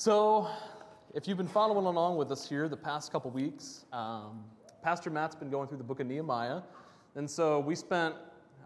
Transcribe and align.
So, 0.00 0.48
if 1.12 1.28
you've 1.28 1.36
been 1.36 1.46
following 1.46 1.84
along 1.84 2.16
with 2.16 2.32
us 2.32 2.48
here 2.48 2.70
the 2.70 2.76
past 2.78 3.12
couple 3.12 3.30
weeks, 3.32 3.84
um, 3.92 4.42
Pastor 4.82 5.10
Matt's 5.10 5.34
been 5.34 5.50
going 5.50 5.68
through 5.68 5.76
the 5.76 5.84
book 5.84 6.00
of 6.00 6.06
Nehemiah. 6.06 6.62
And 7.16 7.30
so 7.30 7.60
we 7.60 7.74
spent, 7.74 8.14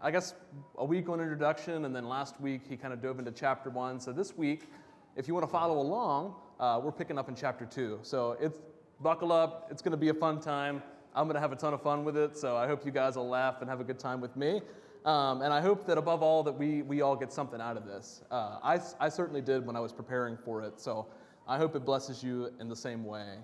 I 0.01 0.11
guess, 0.11 0.33
a 0.77 0.85
week 0.85 1.09
on 1.09 1.19
introduction, 1.19 1.83
and 1.83 1.93
then 1.93 2.07
last 2.07 2.39
week 2.39 2.61
he 2.69 2.77
kind 2.77 2.93
of 2.93 3.01
dove 3.01 3.19
into 3.19 3.31
chapter 3.31 3.69
one. 3.69 3.99
So 3.99 4.13
this 4.13 4.37
week, 4.37 4.71
if 5.17 5.27
you 5.27 5.33
want 5.33 5.45
to 5.45 5.51
follow 5.51 5.77
along, 5.81 6.35
uh, 6.57 6.79
we're 6.81 6.93
picking 6.93 7.17
up 7.17 7.27
in 7.27 7.35
chapter 7.35 7.65
two. 7.65 7.99
So 8.01 8.37
it's 8.39 8.61
buckle 9.01 9.33
up, 9.33 9.67
it's 9.69 9.81
going 9.81 9.91
to 9.91 9.97
be 9.97 10.07
a 10.07 10.13
fun 10.13 10.39
time. 10.39 10.81
I'm 11.13 11.25
going 11.25 11.35
to 11.35 11.41
have 11.41 11.51
a 11.51 11.57
ton 11.57 11.73
of 11.73 11.81
fun 11.81 12.05
with 12.05 12.15
it, 12.15 12.37
so 12.37 12.55
I 12.55 12.65
hope 12.65 12.85
you 12.85 12.93
guys 12.93 13.17
will 13.17 13.27
laugh 13.27 13.57
and 13.59 13.69
have 13.69 13.81
a 13.81 13.83
good 13.83 13.99
time 13.99 14.21
with 14.21 14.37
me. 14.37 14.61
Um, 15.03 15.41
and 15.41 15.53
I 15.53 15.59
hope 15.59 15.85
that 15.85 15.97
above 15.97 16.23
all 16.23 16.43
that 16.43 16.53
we, 16.53 16.81
we 16.81 17.01
all 17.01 17.17
get 17.17 17.33
something 17.33 17.59
out 17.59 17.75
of 17.75 17.85
this. 17.85 18.23
Uh, 18.31 18.57
I, 18.63 18.79
I 19.01 19.09
certainly 19.09 19.41
did 19.41 19.65
when 19.65 19.75
I 19.75 19.81
was 19.81 19.91
preparing 19.91 20.37
for 20.37 20.63
it, 20.63 20.79
so 20.79 21.07
I 21.47 21.57
hope 21.57 21.75
it 21.75 21.85
blesses 21.85 22.23
you 22.23 22.49
in 22.59 22.67
the 22.67 22.75
same 22.75 23.05
way. 23.05 23.35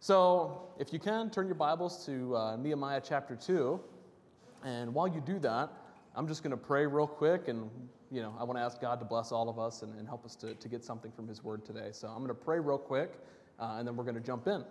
So 0.00 0.62
if 0.80 0.92
you 0.92 0.98
can, 0.98 1.30
turn 1.30 1.46
your 1.46 1.54
Bibles 1.54 2.04
to 2.06 2.34
uh, 2.34 2.56
Nehemiah 2.56 3.00
chapter 3.04 3.36
2. 3.36 3.80
And 4.64 4.92
while 4.92 5.06
you 5.06 5.20
do 5.20 5.38
that, 5.38 5.70
I'm 6.16 6.26
just 6.26 6.42
going 6.42 6.50
to 6.50 6.56
pray 6.56 6.86
real 6.86 7.06
quick, 7.06 7.46
and 7.46 7.70
you 8.10 8.20
know 8.20 8.34
I 8.38 8.42
want 8.42 8.58
to 8.58 8.62
ask 8.62 8.80
God 8.80 8.98
to 8.98 9.04
bless 9.04 9.30
all 9.30 9.48
of 9.48 9.60
us 9.60 9.82
and, 9.82 9.96
and 9.96 10.08
help 10.08 10.24
us 10.24 10.34
to, 10.36 10.54
to 10.54 10.68
get 10.68 10.84
something 10.84 11.12
from 11.12 11.28
His 11.28 11.44
Word 11.44 11.64
today. 11.64 11.90
So 11.92 12.08
I'm 12.08 12.18
going 12.18 12.28
to 12.28 12.34
pray 12.34 12.58
real 12.58 12.78
quick, 12.78 13.12
uh, 13.60 13.76
and 13.78 13.86
then 13.86 13.94
we're 13.94 14.04
going 14.04 14.16
to 14.16 14.20
jump 14.20 14.48
in. 14.48 14.64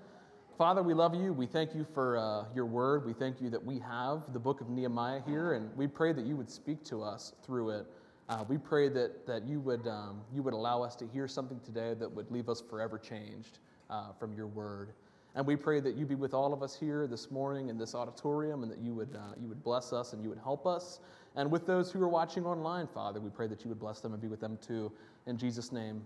Father, 0.58 0.84
we 0.84 0.94
love 0.94 1.16
you. 1.16 1.32
We 1.32 1.46
thank 1.46 1.74
you 1.74 1.86
for 1.94 2.18
uh, 2.18 2.44
your 2.54 2.66
word. 2.66 3.06
We 3.06 3.14
thank 3.14 3.40
you 3.40 3.50
that 3.52 3.64
we 3.64 3.80
have 3.80 4.34
the 4.34 4.40
book 4.40 4.60
of 4.60 4.70
Nehemiah 4.70 5.22
here, 5.26 5.54
and 5.54 5.74
we 5.78 5.88
pray 5.88 6.12
that 6.12 6.26
you 6.26 6.36
would 6.36 6.50
speak 6.50 6.84
to 6.86 7.02
us 7.02 7.32
through 7.46 7.70
it. 7.70 7.86
Uh, 8.30 8.44
we 8.48 8.60
pray 8.60 8.90
that, 8.90 9.26
that 9.26 9.44
you, 9.48 9.60
would, 9.60 9.88
um, 9.88 10.22
you 10.32 10.44
would 10.44 10.54
allow 10.54 10.84
us 10.84 10.96
to 10.96 11.08
hear 11.08 11.28
something 11.28 11.60
today 11.62 11.96
that 11.96 12.10
would 12.10 12.30
leave 12.30 12.48
us 12.48 12.62
forever 12.62 13.00
changed 13.00 13.58
uh, 13.90 14.12
from 14.20 14.34
your 14.34 14.46
word. 14.46 14.94
And 15.34 15.48
we 15.48 15.56
pray 15.56 15.80
that 15.80 15.96
you 15.96 16.06
be 16.06 16.14
with 16.14 16.36
all 16.36 16.54
of 16.54 16.62
us 16.62 16.76
here 16.76 17.08
this 17.08 17.32
morning 17.32 17.70
in 17.70 17.78
this 17.80 17.96
auditorium 17.96 18.62
and 18.62 18.72
that 18.72 18.78
you 18.78 18.94
would, 18.94 19.16
uh, 19.16 19.34
you 19.42 19.48
would 19.48 19.64
bless 19.64 19.92
us 19.94 20.14
and 20.14 20.22
you 20.22 20.30
would 20.30 20.38
help 20.38 20.68
us. 20.68 21.00
And 21.36 21.50
with 21.50 21.66
those 21.66 21.92
who 21.92 22.04
are 22.04 22.08
watching 22.08 22.46
online, 22.46 22.86
Father, 22.88 23.20
we 23.20 23.32
pray 23.32 23.48
that 23.48 23.64
you 23.64 23.70
would 23.70 23.80
bless 23.80 24.00
them 24.00 24.14
and 24.14 24.22
be 24.22 24.28
with 24.28 24.40
them 24.40 24.60
too. 24.62 24.92
In 25.26 25.36
Jesus' 25.36 25.72
name, 25.72 26.02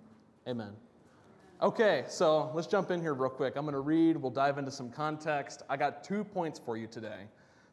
amen. 0.48 0.72
Okay, 1.62 2.06
so 2.08 2.52
let's 2.54 2.68
jump 2.68 2.90
in 2.90 3.02
here 3.02 3.14
real 3.14 3.30
quick. 3.30 3.56
I'm 3.58 3.64
going 3.64 3.74
to 3.74 3.80
read, 3.80 4.16
we'll 4.16 4.32
dive 4.32 4.58
into 4.58 4.72
some 4.72 4.90
context. 4.90 5.64
I 5.70 5.76
got 5.76 6.06
two 6.06 6.24
points 6.24 6.58
for 6.58 6.78
you 6.78 6.88
today. 6.88 7.22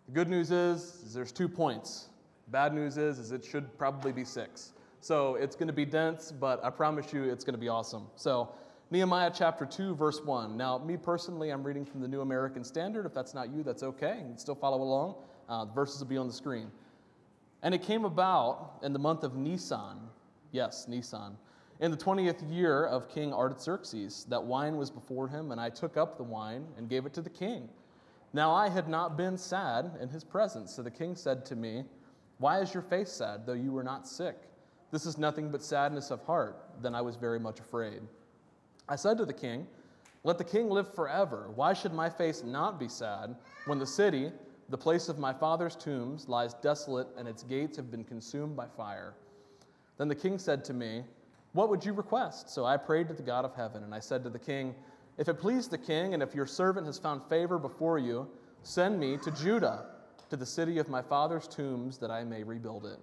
The 0.07 0.12
good 0.12 0.29
news 0.29 0.51
is, 0.51 1.03
is 1.07 1.14
there's 1.14 1.33
two 1.33 1.48
points. 1.48 2.09
Bad 2.51 2.75
news 2.75 2.97
is, 2.97 3.19
is 3.19 3.33
it 3.33 3.45
should 3.45 3.77
probably 3.79 4.12
be 4.12 4.25
six. 4.25 4.73
So 5.01 5.37
it's 5.37 5.56
going 5.56 5.69
to 5.69 5.73
be 5.73 5.84
dense, 5.84 6.33
but 6.33 6.62
I 6.65 6.70
promise 6.70 7.12
you 7.12 7.25
it's 7.25 7.45
going 7.45 7.55
to 7.55 7.61
be 7.61 7.69
awesome. 7.69 8.07
So 8.17 8.51
Nehemiah 8.91 9.31
chapter 9.33 9.65
2, 9.65 9.95
verse 9.95 10.20
1. 10.23 10.57
Now, 10.57 10.79
me 10.79 10.97
personally, 10.97 11.51
I'm 11.51 11.62
reading 11.62 11.84
from 11.84 12.01
the 12.01 12.09
New 12.09 12.20
American 12.20 12.65
Standard. 12.65 13.07
If 13.07 13.15
that's 13.15 13.34
not 13.34 13.51
you, 13.51 13.62
that's 13.62 13.83
okay. 13.83 14.17
You 14.19 14.25
can 14.27 14.39
still 14.39 14.55
follow 14.55 14.83
along. 14.83 15.15
Uh, 15.48 15.65
the 15.65 15.73
verses 15.73 16.01
will 16.01 16.09
be 16.09 16.17
on 16.17 16.27
the 16.27 16.33
screen. 16.33 16.70
And 17.62 17.75
it 17.75 17.83
came 17.83 18.05
about 18.05 18.79
in 18.83 18.92
the 18.92 18.98
month 18.98 19.23
of 19.23 19.37
Nisan. 19.37 19.98
Yes, 20.53 20.87
Nisan 20.89 21.37
in 21.81 21.91
the 21.91 21.97
20th 21.97 22.42
year 22.53 22.85
of 22.85 23.09
King 23.09 23.33
Artaxerxes, 23.33 24.27
that 24.29 24.42
wine 24.42 24.77
was 24.77 24.91
before 24.91 25.27
him, 25.27 25.51
and 25.51 25.61
I 25.61 25.70
took 25.70 25.97
up 25.97 26.19
the 26.19 26.23
wine 26.23 26.67
and 26.77 26.89
gave 26.89 27.07
it 27.07 27.14
to 27.14 27.23
the 27.23 27.31
king. 27.31 27.69
Now 28.35 28.53
I 28.53 28.69
had 28.69 28.87
not 28.87 29.17
been 29.17 29.37
sad 29.37 29.92
in 30.01 30.09
his 30.09 30.23
presence. 30.23 30.75
So 30.75 30.83
the 30.83 30.91
king 30.91 31.17
said 31.17 31.45
to 31.47 31.57
me, 31.57 31.85
Why 32.41 32.58
is 32.60 32.74
your 32.74 32.83
face 32.83 33.12
sad, 33.12 33.46
though 33.46 33.52
you 33.52 33.70
were 33.70 33.84
not 33.84 34.08
sick? 34.08 34.36
This 34.91 35.06
is 35.06 35.16
nothing 35.16 35.50
but 35.50 35.62
sadness 35.62 36.10
of 36.10 36.24
heart. 36.24 36.56
Then 36.83 36.94
I 36.94 37.00
was 37.00 37.14
very 37.14 37.38
much 37.38 37.60
afraid. 37.60 38.00
I 38.88 38.96
said 38.96 39.16
to 39.19 39.24
the 39.24 39.33
king, 39.33 39.69
Let 40.24 40.38
the 40.38 40.44
king 40.44 40.68
live 40.68 40.92
forever. 40.92 41.50
Why 41.55 41.72
should 41.72 41.92
my 41.92 42.11
face 42.11 42.42
not 42.42 42.80
be 42.80 42.88
sad 42.88 43.36
when 43.66 43.78
the 43.78 43.86
city, 43.86 44.33
the 44.68 44.78
place 44.78 45.08
of 45.08 45.18
my 45.18 45.33
father's 45.33 45.77
tombs, 45.77 46.28
lies 46.28 46.55
desolate 46.55 47.06
and 47.17 47.29
its 47.29 47.45
gates 47.45 47.77
have 47.77 47.90
been 47.90 48.05
consumed 48.05 48.56
by 48.56 48.67
fire? 48.67 49.14
Then 49.96 50.08
the 50.08 50.14
king 50.14 50.39
said 50.39 50.64
to 50.64 50.74
me, 50.74 51.05
what 51.52 51.68
would 51.68 51.84
you 51.84 51.92
request? 51.92 52.48
So 52.48 52.64
I 52.64 52.77
prayed 52.77 53.08
to 53.08 53.14
the 53.14 53.23
God 53.23 53.45
of 53.45 53.55
heaven, 53.55 53.83
and 53.83 53.95
I 53.95 53.98
said 53.98 54.23
to 54.24 54.30
the 54.30 54.39
king, 54.39 54.74
If 55.18 55.29
it 55.29 55.40
please 55.40 55.67
the 55.68 55.79
king, 55.79 56.14
and 56.14 56.23
if 56.23 56.34
your 56.34 56.46
servant 56.46 56.86
has 56.86 56.98
found 56.98 57.23
favor 57.29 57.58
before 57.58 57.98
you, 57.98 58.29
send 58.62 59.00
me 59.00 59.17
to 59.18 59.30
Judah, 59.33 59.86
to 60.30 60.36
the 60.36 60.46
city 60.46 60.79
of 60.79 60.89
my 60.89 61.02
father's 61.02 61.46
tombs, 61.46 61.98
that 61.98 62.11
I 62.11 62.24
may 62.24 62.42
rebuild 62.42 62.86
it. 62.86 62.98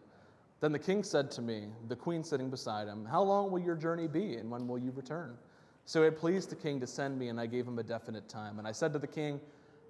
Then 0.59 0.71
the 0.71 0.79
king 0.79 1.03
said 1.03 1.29
to 1.31 1.41
me, 1.41 1.67
the 1.87 1.95
queen 1.95 2.23
sitting 2.23 2.49
beside 2.49 2.87
him, 2.87 3.05
How 3.05 3.21
long 3.21 3.51
will 3.51 3.59
your 3.59 3.75
journey 3.75 4.07
be, 4.07 4.35
and 4.35 4.49
when 4.49 4.67
will 4.67 4.79
you 4.79 4.91
return? 4.91 5.37
So 5.85 6.03
it 6.03 6.17
pleased 6.17 6.49
the 6.49 6.55
king 6.55 6.79
to 6.79 6.87
send 6.87 7.17
me, 7.17 7.29
and 7.29 7.39
I 7.39 7.45
gave 7.45 7.67
him 7.67 7.79
a 7.79 7.83
definite 7.83 8.27
time. 8.27 8.59
And 8.59 8.67
I 8.67 8.71
said 8.71 8.91
to 8.93 8.99
the 8.99 9.07
king, 9.07 9.39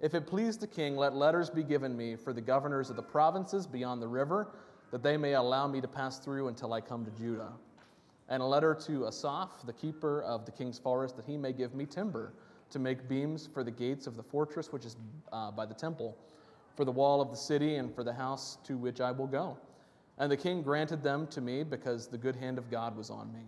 If 0.02 0.14
it 0.14 0.26
please 0.26 0.58
the 0.58 0.66
king, 0.66 0.96
let 0.96 1.14
letters 1.14 1.48
be 1.48 1.62
given 1.62 1.96
me 1.96 2.16
for 2.16 2.32
the 2.32 2.40
governors 2.40 2.90
of 2.90 2.96
the 2.96 3.02
provinces 3.02 3.66
beyond 3.66 4.02
the 4.02 4.08
river, 4.08 4.48
that 4.90 5.02
they 5.02 5.16
may 5.16 5.34
allow 5.34 5.66
me 5.66 5.80
to 5.80 5.88
pass 5.88 6.18
through 6.18 6.48
until 6.48 6.72
I 6.72 6.80
come 6.80 7.04
to 7.04 7.10
Judah 7.12 7.52
and 8.28 8.42
a 8.42 8.46
letter 8.46 8.74
to 8.74 9.06
Asaph, 9.06 9.64
the 9.64 9.72
keeper 9.72 10.22
of 10.22 10.44
the 10.44 10.52
king's 10.52 10.78
forest, 10.78 11.16
that 11.16 11.24
he 11.24 11.36
may 11.36 11.52
give 11.52 11.74
me 11.74 11.86
timber 11.86 12.34
to 12.70 12.78
make 12.78 13.08
beams 13.08 13.48
for 13.52 13.64
the 13.64 13.70
gates 13.70 14.06
of 14.06 14.16
the 14.16 14.22
fortress 14.22 14.72
which 14.72 14.84
is 14.84 14.96
uh, 15.32 15.50
by 15.50 15.64
the 15.64 15.74
temple, 15.74 16.16
for 16.78 16.84
the 16.84 16.92
wall 16.92 17.20
of 17.20 17.32
the 17.32 17.36
city, 17.36 17.74
and 17.74 17.92
for 17.92 18.04
the 18.04 18.12
house 18.12 18.56
to 18.62 18.78
which 18.78 19.00
I 19.00 19.10
will 19.10 19.26
go. 19.26 19.58
And 20.16 20.30
the 20.30 20.36
king 20.36 20.62
granted 20.62 21.02
them 21.02 21.26
to 21.26 21.40
me 21.40 21.64
because 21.64 22.06
the 22.06 22.16
good 22.16 22.36
hand 22.36 22.56
of 22.56 22.70
God 22.70 22.96
was 22.96 23.10
on 23.10 23.32
me. 23.32 23.40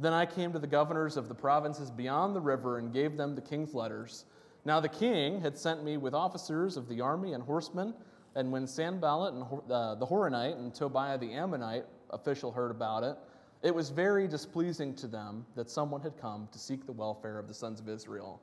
Then 0.00 0.14
I 0.14 0.24
came 0.24 0.54
to 0.54 0.58
the 0.58 0.66
governors 0.66 1.18
of 1.18 1.28
the 1.28 1.34
provinces 1.34 1.90
beyond 1.90 2.34
the 2.34 2.40
river 2.40 2.78
and 2.78 2.94
gave 2.94 3.18
them 3.18 3.34
the 3.34 3.42
king's 3.42 3.74
letters. 3.74 4.24
Now 4.64 4.80
the 4.80 4.88
king 4.88 5.38
had 5.42 5.58
sent 5.58 5.84
me 5.84 5.98
with 5.98 6.14
officers 6.14 6.78
of 6.78 6.88
the 6.88 7.02
army 7.02 7.34
and 7.34 7.42
horsemen, 7.42 7.92
and 8.34 8.50
when 8.50 8.66
Sanballat 8.66 9.34
and 9.34 9.42
uh, 9.70 9.94
the 9.96 10.06
Horonite 10.06 10.56
and 10.56 10.74
Tobiah 10.74 11.18
the 11.18 11.34
Ammonite 11.34 11.84
official 12.08 12.50
heard 12.50 12.70
about 12.70 13.04
it, 13.04 13.18
it 13.62 13.74
was 13.74 13.90
very 13.90 14.26
displeasing 14.26 14.94
to 14.94 15.06
them 15.06 15.44
that 15.56 15.68
someone 15.68 16.00
had 16.00 16.16
come 16.18 16.48
to 16.52 16.58
seek 16.58 16.86
the 16.86 16.92
welfare 16.92 17.38
of 17.38 17.48
the 17.48 17.54
sons 17.54 17.80
of 17.80 17.88
Israel. 17.90 18.40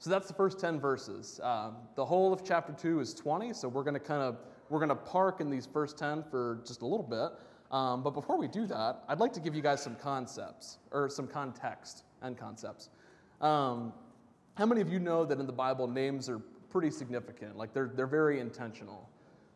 So 0.00 0.08
that's 0.08 0.26
the 0.26 0.34
first 0.34 0.58
10 0.58 0.80
verses. 0.80 1.40
Um, 1.42 1.76
the 1.94 2.04
whole 2.04 2.32
of 2.32 2.42
chapter 2.42 2.72
2 2.72 3.00
is 3.00 3.12
20, 3.12 3.52
so 3.52 3.68
we're 3.68 3.82
going 3.82 3.94
to 3.94 4.00
kind 4.00 4.22
of 4.22 4.38
we're 4.70 4.78
going 4.78 4.88
to 4.88 4.94
park 4.94 5.42
in 5.42 5.50
these 5.50 5.66
first 5.66 5.98
10 5.98 6.24
for 6.30 6.62
just 6.66 6.80
a 6.80 6.86
little 6.86 7.06
bit. 7.06 7.32
Um, 7.70 8.02
but 8.02 8.10
before 8.10 8.38
we 8.38 8.48
do 8.48 8.66
that, 8.66 9.04
I'd 9.08 9.20
like 9.20 9.32
to 9.34 9.40
give 9.40 9.54
you 9.54 9.60
guys 9.60 9.82
some 9.82 9.94
concepts 9.96 10.78
or 10.90 11.10
some 11.10 11.26
context 11.26 12.04
and 12.22 12.36
concepts. 12.38 12.88
Um, 13.42 13.92
how 14.54 14.64
many 14.64 14.80
of 14.80 14.90
you 14.90 15.00
know 15.00 15.26
that 15.26 15.38
in 15.38 15.46
the 15.46 15.52
Bible 15.52 15.86
names 15.86 16.30
are 16.30 16.38
pretty 16.70 16.90
significant? 16.90 17.58
Like 17.58 17.74
they're, 17.74 17.90
they're 17.94 18.06
very 18.06 18.40
intentional. 18.40 19.06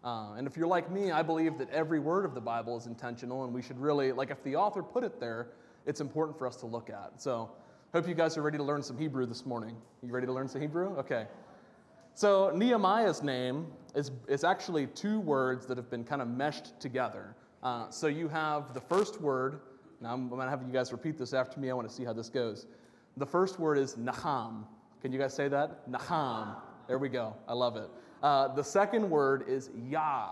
Uh, 0.04 0.34
and 0.34 0.46
if 0.46 0.58
you're 0.58 0.66
like 0.66 0.90
me, 0.90 1.10
I 1.10 1.22
believe 1.22 1.56
that 1.56 1.70
every 1.70 2.00
word 2.00 2.26
of 2.26 2.34
the 2.34 2.40
Bible 2.40 2.76
is 2.76 2.86
intentional, 2.86 3.44
and 3.44 3.54
we 3.54 3.62
should 3.62 3.80
really, 3.80 4.12
like, 4.12 4.30
if 4.30 4.42
the 4.44 4.54
author 4.56 4.82
put 4.82 5.02
it 5.02 5.18
there, 5.18 5.48
it's 5.86 6.02
important 6.02 6.36
for 6.38 6.46
us 6.46 6.56
to 6.56 6.66
look 6.66 6.90
at. 6.90 7.22
So, 7.22 7.50
hope 7.94 8.08
you 8.08 8.14
guys 8.14 8.36
are 8.36 8.42
ready 8.42 8.58
to 8.58 8.64
learn 8.64 8.82
some 8.82 8.98
Hebrew 8.98 9.24
this 9.24 9.46
morning. 9.46 9.76
You 10.02 10.12
ready 10.12 10.26
to 10.26 10.32
learn 10.32 10.48
some 10.48 10.60
Hebrew? 10.60 10.96
Okay. 10.98 11.28
So, 12.14 12.50
Nehemiah's 12.52 13.22
name 13.22 13.68
is, 13.94 14.10
is 14.26 14.42
actually 14.42 14.88
two 14.88 15.20
words 15.20 15.64
that 15.66 15.76
have 15.76 15.88
been 15.90 16.02
kind 16.02 16.20
of 16.20 16.26
meshed 16.26 16.80
together. 16.80 17.36
Uh, 17.62 17.88
so, 17.90 18.08
you 18.08 18.26
have 18.26 18.74
the 18.74 18.80
first 18.80 19.20
word, 19.20 19.60
now 20.00 20.12
I'm, 20.12 20.22
I'm 20.22 20.28
going 20.30 20.42
to 20.42 20.50
have 20.50 20.62
you 20.62 20.72
guys 20.72 20.90
repeat 20.90 21.16
this 21.16 21.32
after 21.32 21.60
me. 21.60 21.70
I 21.70 21.72
want 21.74 21.88
to 21.88 21.94
see 21.94 22.04
how 22.04 22.12
this 22.12 22.28
goes. 22.28 22.66
The 23.16 23.26
first 23.26 23.60
word 23.60 23.78
is 23.78 23.94
Naham. 23.94 24.64
Can 25.00 25.12
you 25.12 25.18
guys 25.20 25.32
say 25.32 25.46
that? 25.46 25.88
Naham. 25.88 26.56
There 26.88 26.98
we 26.98 27.08
go. 27.08 27.36
I 27.46 27.52
love 27.52 27.76
it. 27.76 27.88
Uh, 28.24 28.48
the 28.56 28.64
second 28.64 29.08
word 29.08 29.44
is 29.46 29.70
Yah. 29.88 30.30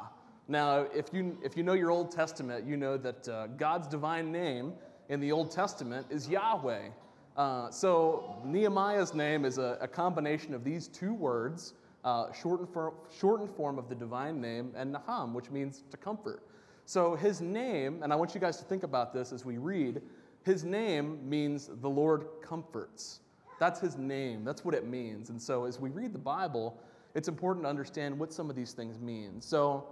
Now, 0.49 0.89
if 0.93 1.11
you, 1.13 1.39
if 1.45 1.57
you 1.57 1.63
know 1.63 1.75
your 1.75 1.93
Old 1.93 2.11
Testament, 2.11 2.67
you 2.67 2.77
know 2.77 2.97
that 2.97 3.29
uh, 3.29 3.47
God's 3.47 3.87
divine 3.87 4.33
name 4.33 4.73
in 5.11 5.21
the 5.21 5.31
Old 5.31 5.53
Testament 5.53 6.09
is 6.11 6.29
Yahweh. 6.29 6.89
Uh, 7.37 7.71
so 7.71 8.37
Nehemiah's 8.45 9.15
name 9.15 9.45
is 9.45 9.59
a, 9.59 9.79
a, 9.81 9.89
combination 9.89 10.53
of 10.53 10.65
these 10.65 10.87
two 10.87 11.15
words, 11.15 11.73
uh, 12.05 12.31
shortened, 12.33 12.69
for, 12.69 12.93
shortened 13.11 13.49
form 13.57 13.79
of 13.79 13.89
the 13.89 13.95
divine 13.95 14.39
name, 14.39 14.71
and 14.77 14.95
Naham, 14.95 15.33
which 15.33 15.51
means 15.51 15.83
to 15.91 15.97
comfort. 15.97 16.43
So 16.85 17.15
his 17.17 17.41
name, 17.41 18.03
and 18.03 18.13
I 18.13 18.17
want 18.17 18.35
you 18.35 18.41
guys 18.41 18.59
to 18.59 18.65
think 18.65 18.83
about 18.83 19.15
this 19.15 19.33
as 19.33 19.47
we 19.47 19.57
read, 19.57 20.03
his 20.45 20.63
name 20.63 21.27
means 21.27 21.71
the 21.81 21.89
Lord 21.89 22.27
comforts. 22.43 23.21
That's 23.59 23.81
his 23.81 23.97
name. 23.97 24.45
That's 24.45 24.65
what 24.65 24.75
it 24.75 24.87
means. 24.87 25.31
And 25.31 25.41
so 25.41 25.65
as 25.65 25.81
we 25.81 25.89
read 25.89 26.13
the 26.13 26.19
Bible, 26.19 26.79
it's 27.15 27.29
important 27.29 27.65
to 27.65 27.71
understand 27.71 28.19
what 28.19 28.33
some 28.33 28.51
of 28.51 28.57
these 28.57 28.73
things 28.73 28.99
mean. 28.99 29.41
So, 29.41 29.87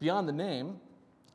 beyond 0.00 0.28
the 0.28 0.32
name, 0.32 0.80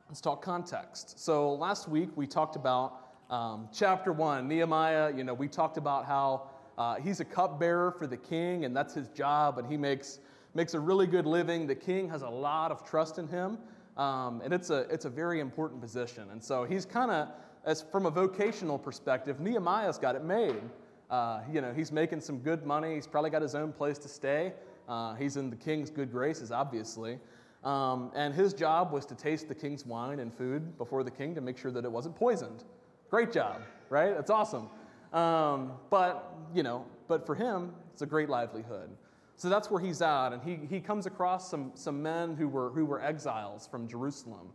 let's 0.08 0.20
talk 0.20 0.42
context. 0.42 1.18
So, 1.18 1.54
last 1.54 1.88
week 1.88 2.10
we 2.16 2.26
talked 2.26 2.56
about 2.56 3.07
um, 3.30 3.68
chapter 3.72 4.12
one, 4.12 4.48
Nehemiah. 4.48 5.12
You 5.14 5.24
know, 5.24 5.34
we 5.34 5.48
talked 5.48 5.76
about 5.76 6.06
how 6.06 6.50
uh, 6.78 6.96
he's 6.96 7.20
a 7.20 7.24
cupbearer 7.24 7.92
for 7.92 8.06
the 8.06 8.16
king, 8.16 8.64
and 8.64 8.76
that's 8.76 8.94
his 8.94 9.08
job, 9.08 9.58
and 9.58 9.68
he 9.68 9.76
makes 9.76 10.20
makes 10.54 10.74
a 10.74 10.80
really 10.80 11.06
good 11.06 11.26
living. 11.26 11.66
The 11.66 11.74
king 11.74 12.08
has 12.08 12.22
a 12.22 12.28
lot 12.28 12.70
of 12.70 12.88
trust 12.88 13.18
in 13.18 13.28
him, 13.28 13.58
um, 13.96 14.40
and 14.42 14.52
it's 14.52 14.70
a 14.70 14.80
it's 14.90 15.04
a 15.04 15.10
very 15.10 15.40
important 15.40 15.80
position. 15.80 16.28
And 16.30 16.42
so 16.42 16.64
he's 16.64 16.84
kind 16.84 17.10
of 17.10 17.28
as 17.64 17.82
from 17.82 18.06
a 18.06 18.10
vocational 18.10 18.78
perspective, 18.78 19.40
Nehemiah's 19.40 19.98
got 19.98 20.14
it 20.14 20.24
made. 20.24 20.62
Uh, 21.10 21.40
you 21.52 21.60
know, 21.60 21.72
he's 21.72 21.90
making 21.90 22.20
some 22.20 22.38
good 22.38 22.64
money. 22.64 22.94
He's 22.94 23.06
probably 23.06 23.30
got 23.30 23.42
his 23.42 23.54
own 23.54 23.72
place 23.72 23.98
to 23.98 24.08
stay. 24.08 24.52
Uh, 24.88 25.14
he's 25.14 25.36
in 25.36 25.50
the 25.50 25.56
king's 25.56 25.90
good 25.90 26.10
graces, 26.10 26.50
obviously. 26.50 27.18
Um, 27.64 28.10
and 28.14 28.34
his 28.34 28.54
job 28.54 28.92
was 28.92 29.04
to 29.06 29.14
taste 29.14 29.48
the 29.48 29.54
king's 29.54 29.84
wine 29.84 30.20
and 30.20 30.32
food 30.32 30.78
before 30.78 31.02
the 31.02 31.10
king 31.10 31.34
to 31.34 31.40
make 31.40 31.58
sure 31.58 31.70
that 31.72 31.84
it 31.84 31.90
wasn't 31.90 32.14
poisoned. 32.14 32.64
Great 33.10 33.32
job, 33.32 33.62
right? 33.88 34.14
That's 34.14 34.30
awesome. 34.30 34.68
Um, 35.12 35.72
but, 35.88 36.36
you 36.54 36.62
know, 36.62 36.84
but 37.06 37.24
for 37.24 37.34
him, 37.34 37.72
it's 37.92 38.02
a 38.02 38.06
great 38.06 38.28
livelihood. 38.28 38.90
So 39.36 39.48
that's 39.48 39.70
where 39.70 39.80
he's 39.80 40.02
at. 40.02 40.32
And 40.32 40.42
he, 40.42 40.58
he 40.68 40.80
comes 40.80 41.06
across 41.06 41.48
some, 41.48 41.72
some 41.74 42.02
men 42.02 42.36
who 42.36 42.48
were, 42.48 42.70
who 42.70 42.84
were 42.84 43.02
exiles 43.02 43.66
from 43.66 43.88
Jerusalem. 43.88 44.48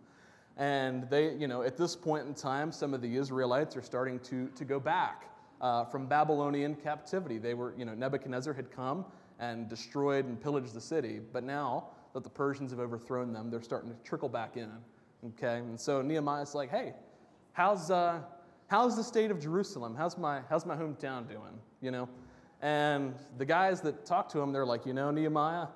And 0.58 1.10
they, 1.10 1.34
you 1.34 1.48
know, 1.48 1.64
at 1.64 1.78
this 1.78 1.96
point 1.96 2.28
in 2.28 2.34
time, 2.36 2.72
some 2.72 2.94
of 2.94 3.02
the 3.02 3.16
Israelites 3.16 3.76
are 3.76 3.82
starting 3.82 4.20
to, 4.20 4.50
to 4.50 4.66
go 4.66 4.80
back 4.80 5.32
uh, 5.62 5.86
from 5.86 6.06
Babylonian 6.06 6.76
captivity. 6.76 7.40
They 7.40 7.56
were, 7.56 7.74
you 7.76 7.86
know, 7.86 7.96
Nebuchadnezzar 7.96 8.54
had 8.54 8.72
come 8.72 9.06
and 9.40 9.68
destroyed 9.68 10.26
and 10.26 10.40
pillaged 10.40 10.74
the 10.74 10.82
city. 10.82 11.22
But 11.32 11.44
now 11.44 11.88
that 12.14 12.24
the 12.24 12.30
Persians 12.30 12.70
have 12.70 12.80
overthrown 12.80 13.34
them, 13.34 13.50
they're 13.50 13.64
starting 13.64 13.90
to 13.90 13.96
trickle 14.04 14.30
back 14.30 14.58
in. 14.58 14.70
Okay? 15.30 15.58
And 15.58 15.80
so 15.80 16.04
Nehemiah's 16.04 16.54
like, 16.54 16.70
hey, 16.70 16.94
how's, 17.54 17.90
uh, 17.90 18.20
how's 18.74 18.96
the 18.96 19.04
state 19.04 19.30
of 19.30 19.40
Jerusalem? 19.40 19.94
How's 19.96 20.18
my, 20.18 20.42
how's 20.50 20.66
my 20.66 20.76
hometown 20.76 21.30
doing? 21.30 21.60
You 21.80 21.92
know? 21.92 22.10
And 22.60 23.14
the 23.38 23.46
guys 23.46 23.82
that 23.82 24.04
talk 24.04 24.28
to 24.30 24.42
him, 24.42 24.52
they're 24.52 24.66
like, 24.66 24.88
you 24.88 24.94
know, 24.94 25.12
Nehemiah, 25.12 25.68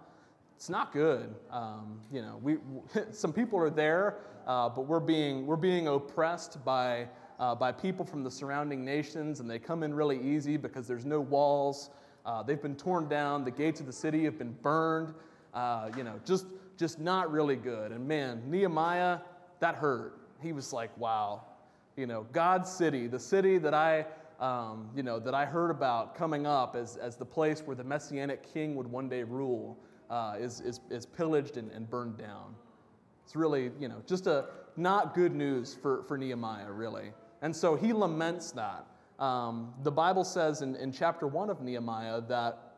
it's 0.56 0.68
not 0.68 0.92
good. 0.92 1.36
Um, 1.52 2.00
you 2.12 2.24
know, 2.24 2.40
we, 2.42 2.58
some 3.12 3.32
people 3.32 3.60
are 3.60 3.70
there, 3.70 4.18
uh, 4.48 4.70
but 4.70 4.88
we're 4.88 5.00
being, 5.00 5.46
we're 5.46 5.58
being 5.58 5.88
oppressed 5.88 6.66
by, 6.66 7.08
uh, 7.40 7.54
by 7.54 7.72
people 7.72 8.04
from 8.04 8.24
the 8.24 8.32
surrounding 8.32 8.84
nations, 8.84 9.42
and 9.42 9.48
they 9.48 9.60
come 9.60 9.84
in 9.84 9.94
really 9.94 10.20
easy 10.20 10.58
because 10.58 10.88
there's 10.88 11.06
no 11.06 11.20
walls. 11.20 11.92
Uh, 12.26 12.42
they've 12.42 12.64
been 12.64 12.76
torn 12.76 13.08
down. 13.08 13.46
The 13.46 13.52
gates 13.52 13.80
of 13.80 13.86
the 13.86 13.94
city 13.94 14.24
have 14.24 14.40
been 14.40 14.54
burned. 14.64 15.14
Uh, 15.54 15.92
you 15.96 16.04
know, 16.04 16.20
just, 16.26 16.48
just 16.80 17.00
not 17.00 17.32
really 17.32 17.58
good. 17.58 17.92
And 17.92 18.08
man, 18.08 18.42
Nehemiah, 18.48 19.20
that 19.60 19.76
hurt. 19.76 20.18
He 20.42 20.52
was 20.52 20.74
like, 20.74 20.98
wow, 20.98 21.44
you 21.98 22.06
know, 22.06 22.26
God's 22.32 22.72
city, 22.72 23.08
the 23.08 23.20
city 23.20 23.58
that 23.58 23.74
I, 23.74 24.06
um, 24.40 24.90
you 24.96 25.04
know, 25.04 25.20
that 25.20 25.34
I 25.34 25.46
heard 25.46 25.72
about 25.72 26.16
coming 26.16 26.46
up 26.46 26.76
as, 26.76 26.96
as 26.96 27.18
the 27.18 27.26
place 27.26 27.64
where 27.66 27.76
the 27.76 27.84
messianic 27.84 28.54
king 28.54 28.76
would 28.76 28.88
one 28.88 29.10
day 29.10 29.24
rule, 29.24 29.78
uh, 30.10 30.36
is, 30.40 30.62
is, 30.62 30.80
is 30.90 31.06
pillaged 31.06 31.58
and, 31.58 31.72
and 31.72 31.90
burned 31.90 32.18
down. 32.18 32.56
It's 33.26 33.36
really, 33.36 33.72
you 33.80 33.90
know, 33.90 34.02
just 34.06 34.28
a 34.28 34.46
not 34.78 35.16
good 35.16 35.36
news 35.36 35.76
for, 35.82 36.04
for 36.04 36.18
Nehemiah, 36.18 36.72
really. 36.72 37.12
And 37.42 37.54
so 37.54 37.76
he 37.76 37.92
laments 37.92 38.52
that. 38.52 38.86
Um, 39.20 39.74
the 39.82 39.92
Bible 39.92 40.24
says 40.24 40.62
in, 40.62 40.76
in 40.76 40.92
chapter 40.92 41.28
1 41.28 41.50
of 41.50 41.62
Nehemiah 41.62 42.22
that 42.30 42.76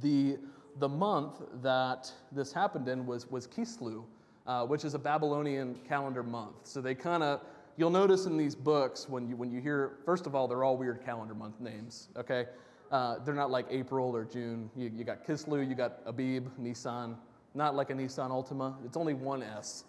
the, 0.00 0.38
the 0.78 0.88
month 0.88 1.42
that 1.62 2.10
this 2.32 2.52
happened 2.52 2.88
in 2.88 3.06
was, 3.06 3.30
was 3.30 3.46
Kislev, 3.46 4.04
uh, 4.46 4.64
which 4.64 4.84
is 4.84 4.94
a 4.94 4.98
Babylonian 4.98 5.76
calendar 5.86 6.22
month. 6.22 6.56
So 6.64 6.80
they 6.80 6.94
kind 6.94 7.22
of, 7.22 7.42
you'll 7.78 7.90
notice 7.90 8.26
in 8.26 8.36
these 8.36 8.56
books 8.56 9.08
when 9.08 9.28
you, 9.28 9.36
when 9.36 9.50
you 9.50 9.60
hear, 9.60 9.98
first 10.04 10.26
of 10.26 10.34
all, 10.34 10.48
they're 10.48 10.64
all 10.64 10.76
weird 10.76 11.02
calendar 11.04 11.34
month 11.34 11.60
names, 11.60 12.08
okay? 12.16 12.46
Uh, 12.90 13.20
they're 13.24 13.34
not 13.34 13.50
like 13.50 13.66
April 13.70 14.14
or 14.14 14.24
June. 14.24 14.68
You, 14.76 14.90
you 14.94 15.04
got 15.04 15.24
kislu 15.24 15.66
you 15.66 15.76
got 15.76 16.00
Abib, 16.04 16.48
Nisan, 16.58 17.16
not 17.54 17.76
like 17.76 17.90
a 17.90 17.94
Nissan 17.94 18.30
Altima. 18.30 18.74
It's 18.84 18.96
only 18.96 19.14
one 19.14 19.42
S. 19.42 19.84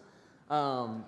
Um, 0.48 1.04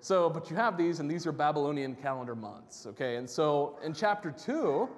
so, 0.00 0.28
but 0.28 0.50
you 0.50 0.56
have 0.56 0.76
these, 0.76 1.00
and 1.00 1.10
these 1.10 1.26
are 1.26 1.32
Babylonian 1.32 1.96
calendar 1.96 2.36
months, 2.36 2.86
okay? 2.86 3.16
And 3.16 3.28
so 3.28 3.78
in 3.82 3.94
chapter 3.94 4.30
two, 4.30 4.88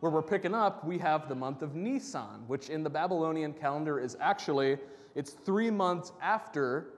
where 0.00 0.10
we're 0.10 0.20
picking 0.20 0.54
up, 0.54 0.84
we 0.84 0.98
have 0.98 1.28
the 1.28 1.34
month 1.34 1.62
of 1.62 1.76
Nisan, 1.76 2.42
which 2.48 2.70
in 2.70 2.82
the 2.82 2.90
Babylonian 2.90 3.52
calendar 3.52 4.00
is 4.00 4.16
actually, 4.20 4.78
it's 5.14 5.30
three 5.30 5.70
months 5.70 6.12
after 6.20 6.91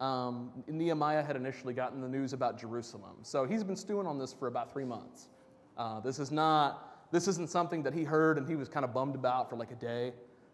um, 0.00 0.50
Nehemiah 0.66 1.22
had 1.22 1.36
initially 1.36 1.74
gotten 1.74 2.00
the 2.00 2.08
news 2.08 2.32
about 2.32 2.58
Jerusalem. 2.58 3.16
So 3.22 3.44
he's 3.44 3.64
been 3.64 3.76
stewing 3.76 4.06
on 4.06 4.18
this 4.18 4.32
for 4.32 4.46
about 4.46 4.72
three 4.72 4.84
months. 4.84 5.28
Uh, 5.76 6.00
this 6.00 6.18
is 6.18 6.30
not, 6.30 7.10
this 7.12 7.26
isn't 7.28 7.50
something 7.50 7.82
that 7.82 7.94
he 7.94 8.04
heard 8.04 8.38
and 8.38 8.46
he 8.48 8.54
was 8.54 8.68
kind 8.68 8.84
of 8.84 8.94
bummed 8.94 9.14
about 9.14 9.50
for 9.50 9.56
like 9.56 9.70
a 9.70 9.76
day, 9.76 10.12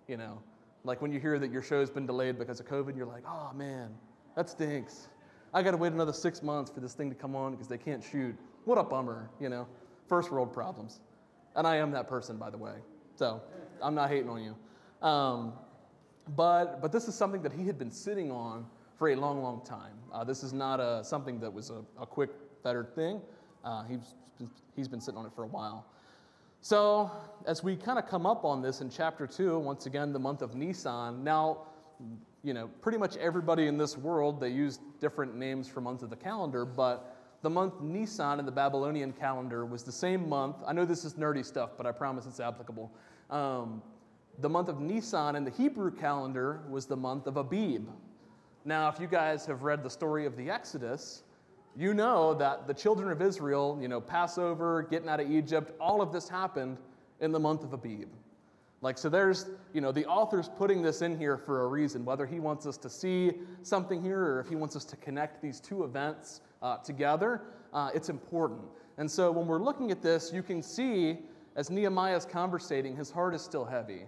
you 0.08 0.17
know. 0.17 0.43
Like 0.82 1.00
when 1.00 1.12
you 1.12 1.20
hear 1.20 1.38
that 1.38 1.50
your 1.50 1.62
show's 1.62 1.91
been 1.91 2.06
delayed 2.06 2.38
because 2.38 2.61
of 2.61 2.67
COVID, 2.67 2.96
you're 2.96 3.06
like, 3.06 3.25
oh 3.26 3.52
man, 3.55 3.91
that 4.37 4.49
stinks. 4.49 5.08
I 5.52 5.62
got 5.62 5.70
to 5.70 5.76
wait 5.76 5.93
another 5.93 6.12
six 6.12 6.43
months 6.43 6.70
for 6.70 6.81
this 6.81 6.94
thing 6.94 7.08
to 7.11 7.14
come 7.14 7.37
on 7.37 7.52
because 7.52 7.69
they 7.69 7.79
can't 7.79 8.02
shoot. 8.02 8.35
What 8.64 8.76
a 8.76 8.82
bummer, 8.82 9.31
you 9.41 9.49
know? 9.49 9.67
First 10.08 10.31
world 10.31 10.52
problems. 10.52 11.00
And 11.55 11.67
I 11.67 11.76
am 11.76 11.91
that 11.93 12.08
person, 12.08 12.37
by 12.37 12.50
the 12.50 12.58
way. 12.58 12.75
So 13.14 13.41
I'm 13.81 13.94
not 13.94 14.11
hating 14.11 14.29
on 14.29 14.43
you. 14.43 15.06
Um, 15.06 15.52
but, 16.37 16.81
but 16.82 16.91
this 16.91 17.08
is 17.08 17.14
something 17.14 17.43
that 17.43 17.52
he 17.52 17.67
had 17.67 17.79
been 17.79 17.91
sitting 17.91 18.31
on 18.31 18.67
for 18.96 19.11
a 19.11 19.17
long, 19.17 19.43
long 19.43 19.64
time. 19.64 19.94
Uh, 20.12 20.25
this 20.25 20.43
is 20.43 20.52
not 20.52 20.81
a, 20.81 21.02
something 21.05 21.41
that 21.41 21.52
was 21.52 21.70
a, 21.70 21.82
a 22.00 22.06
quick, 22.06 22.31
fettered 22.62 22.94
thing. 22.94 23.20
Uh, 23.64 23.85
he's, 23.85 24.14
he's 24.75 24.88
been 24.88 25.00
sitting 25.00 25.19
on 25.19 25.26
it 25.26 25.32
for 25.35 25.44
a 25.44 25.49
while. 25.49 25.87
So, 26.61 27.11
as 27.46 27.62
we 27.62 27.76
kind 27.76 27.99
of 27.99 28.08
come 28.08 28.25
up 28.25 28.44
on 28.44 28.62
this 28.62 28.81
in 28.81 28.88
chapter 28.88 29.26
2, 29.26 29.58
once 29.58 29.87
again, 29.87 30.12
the 30.12 30.19
month 30.19 30.41
of 30.41 30.55
Nisan, 30.55 31.23
now 31.23 31.67
you 32.44 32.52
know, 32.52 32.69
pretty 32.82 32.99
much 32.99 33.17
everybody 33.17 33.67
in 33.67 33.79
this 33.79 33.96
world, 33.96 34.38
they 34.38 34.50
use 34.50 34.79
different 35.00 35.35
names 35.35 35.67
for 35.67 35.81
months 35.81 36.02
of 36.02 36.11
the 36.11 36.17
calendar, 36.17 36.64
but 36.67 37.17
the 37.43 37.49
month 37.49 37.81
Nisan 37.81 38.38
in 38.38 38.46
the 38.46 38.52
Babylonian 38.52 39.12
calendar 39.12 39.64
was 39.64 39.82
the 39.82 39.93
same 39.93 40.29
month. 40.29 40.56
I 40.67 40.73
know 40.75 40.85
this 40.85 41.05
is 41.05 41.14
nerdy 41.14 41.44
stuff, 41.44 41.70
but 41.76 41.87
I 41.87 41.93
promise 41.93 42.26
it's 42.26 42.41
applicable. 42.41 42.93
Um, 43.31 43.82
the 44.41 44.49
month 44.49 44.69
of 44.69 44.81
Nisan 44.81 45.37
in 45.37 45.44
the 45.44 45.50
Hebrew 45.50 45.91
calendar 45.91 46.61
was 46.69 46.87
the 46.87 46.96
month 46.96 47.26
of 47.26 47.38
Abib. 47.38 47.88
Now, 48.64 48.88
if 48.88 48.99
you 48.99 49.06
guys 49.06 49.44
have 49.46 49.62
read 49.62 49.82
the 49.82 49.90
story 49.90 50.25
of 50.25 50.37
the 50.37 50.49
Exodus, 50.49 51.22
you 51.76 51.93
know 51.93 52.32
that 52.34 52.66
the 52.66 52.72
children 52.72 53.11
of 53.11 53.20
Israel, 53.20 53.78
you 53.81 53.88
know, 53.88 54.00
Passover, 54.00 54.82
getting 54.90 55.08
out 55.08 55.20
of 55.20 55.31
Egypt, 55.31 55.72
all 55.78 56.00
of 56.00 56.12
this 56.12 56.28
happened 56.28 56.78
in 57.20 57.31
the 57.31 57.38
month 57.38 57.62
of 57.62 57.75
Abib. 57.75 58.08
Like, 58.81 58.96
so 58.96 59.08
there's, 59.08 59.50
you 59.72 59.81
know, 59.81 59.93
the 59.93 60.06
author's 60.06 60.49
putting 60.49 60.82
this 60.82 61.02
in 61.02 61.19
here 61.19 61.37
for 61.37 61.64
a 61.64 61.66
reason, 61.66 62.05
whether 62.05 62.26
he 62.26 62.40
wants 62.40 62.66
us 62.66 62.76
to 62.78 62.88
see 62.88 63.32
something 63.62 64.02
here 64.02 64.20
or 64.20 64.40
if 64.40 64.49
he 64.49 64.56
wants 64.56 64.76
us 64.76 64.84
to 64.87 64.96
connect 64.96 65.43
these 65.43 65.60
two 65.60 65.84
events 65.84 66.40
uh, 66.62 66.76
together, 66.78 67.43
uh, 67.72 67.90
it's 67.94 68.08
important. 68.08 68.62
And 68.99 69.10
so 69.10 69.31
when 69.31 69.46
we're 69.46 69.62
looking 69.62 69.90
at 69.90 70.00
this, 70.00 70.32
you 70.32 70.43
can 70.43 70.62
see 70.62 71.19
as 71.56 71.70
Nehemiah's 71.70 72.25
conversating, 72.25 72.96
his 72.96 73.10
heart 73.10 73.34
is 73.34 73.43
still 73.43 73.65
heavy. 73.65 74.03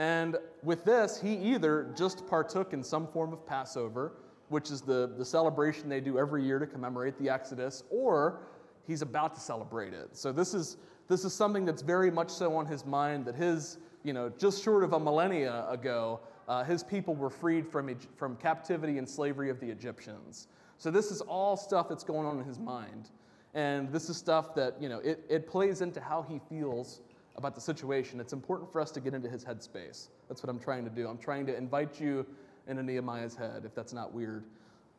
And 0.00 0.38
with 0.62 0.82
this, 0.86 1.20
he 1.20 1.34
either 1.34 1.92
just 1.94 2.26
partook 2.26 2.72
in 2.72 2.82
some 2.82 3.06
form 3.06 3.34
of 3.34 3.46
Passover, 3.46 4.14
which 4.48 4.70
is 4.70 4.80
the, 4.80 5.12
the 5.18 5.24
celebration 5.26 5.90
they 5.90 6.00
do 6.00 6.18
every 6.18 6.42
year 6.42 6.58
to 6.58 6.66
commemorate 6.66 7.18
the 7.18 7.28
Exodus, 7.28 7.84
or 7.90 8.40
he's 8.86 9.02
about 9.02 9.34
to 9.34 9.40
celebrate 9.42 9.92
it. 9.92 10.16
So 10.16 10.32
this 10.32 10.54
is, 10.54 10.78
this 11.06 11.26
is 11.26 11.34
something 11.34 11.66
that's 11.66 11.82
very 11.82 12.10
much 12.10 12.30
so 12.30 12.56
on 12.56 12.64
his 12.64 12.86
mind 12.86 13.26
that 13.26 13.34
his 13.34 13.76
you 14.02 14.14
know, 14.14 14.32
just 14.38 14.64
short 14.64 14.84
of 14.84 14.94
a 14.94 14.98
millennia 14.98 15.66
ago, 15.68 16.20
uh, 16.48 16.64
his 16.64 16.82
people 16.82 17.14
were 17.14 17.28
freed 17.28 17.68
from, 17.68 17.94
from 18.16 18.36
captivity 18.36 18.96
and 18.96 19.06
slavery 19.06 19.50
of 19.50 19.60
the 19.60 19.68
Egyptians. 19.68 20.48
So 20.78 20.90
this 20.90 21.10
is 21.10 21.20
all 21.20 21.58
stuff 21.58 21.90
that's 21.90 22.04
going 22.04 22.26
on 22.26 22.38
in 22.38 22.44
his 22.46 22.58
mind. 22.58 23.10
And 23.52 23.92
this 23.92 24.08
is 24.08 24.16
stuff 24.16 24.54
that, 24.54 24.80
you 24.80 24.88
know, 24.88 25.00
it, 25.00 25.26
it 25.28 25.46
plays 25.46 25.82
into 25.82 26.00
how 26.00 26.22
he 26.22 26.40
feels 26.48 27.02
about 27.36 27.54
the 27.54 27.60
situation. 27.60 28.20
It's 28.20 28.32
important 28.32 28.70
for 28.70 28.80
us 28.80 28.90
to 28.92 29.00
get 29.00 29.14
into 29.14 29.28
his 29.28 29.44
headspace. 29.44 30.08
That's 30.28 30.42
what 30.42 30.50
I'm 30.50 30.58
trying 30.58 30.84
to 30.84 30.90
do. 30.90 31.08
I'm 31.08 31.18
trying 31.18 31.46
to 31.46 31.56
invite 31.56 32.00
you 32.00 32.26
into 32.66 32.82
Nehemiah's 32.82 33.34
head, 33.34 33.62
if 33.64 33.74
that's 33.74 33.92
not 33.92 34.12
weird. 34.12 34.44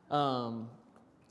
Um, 0.10 0.70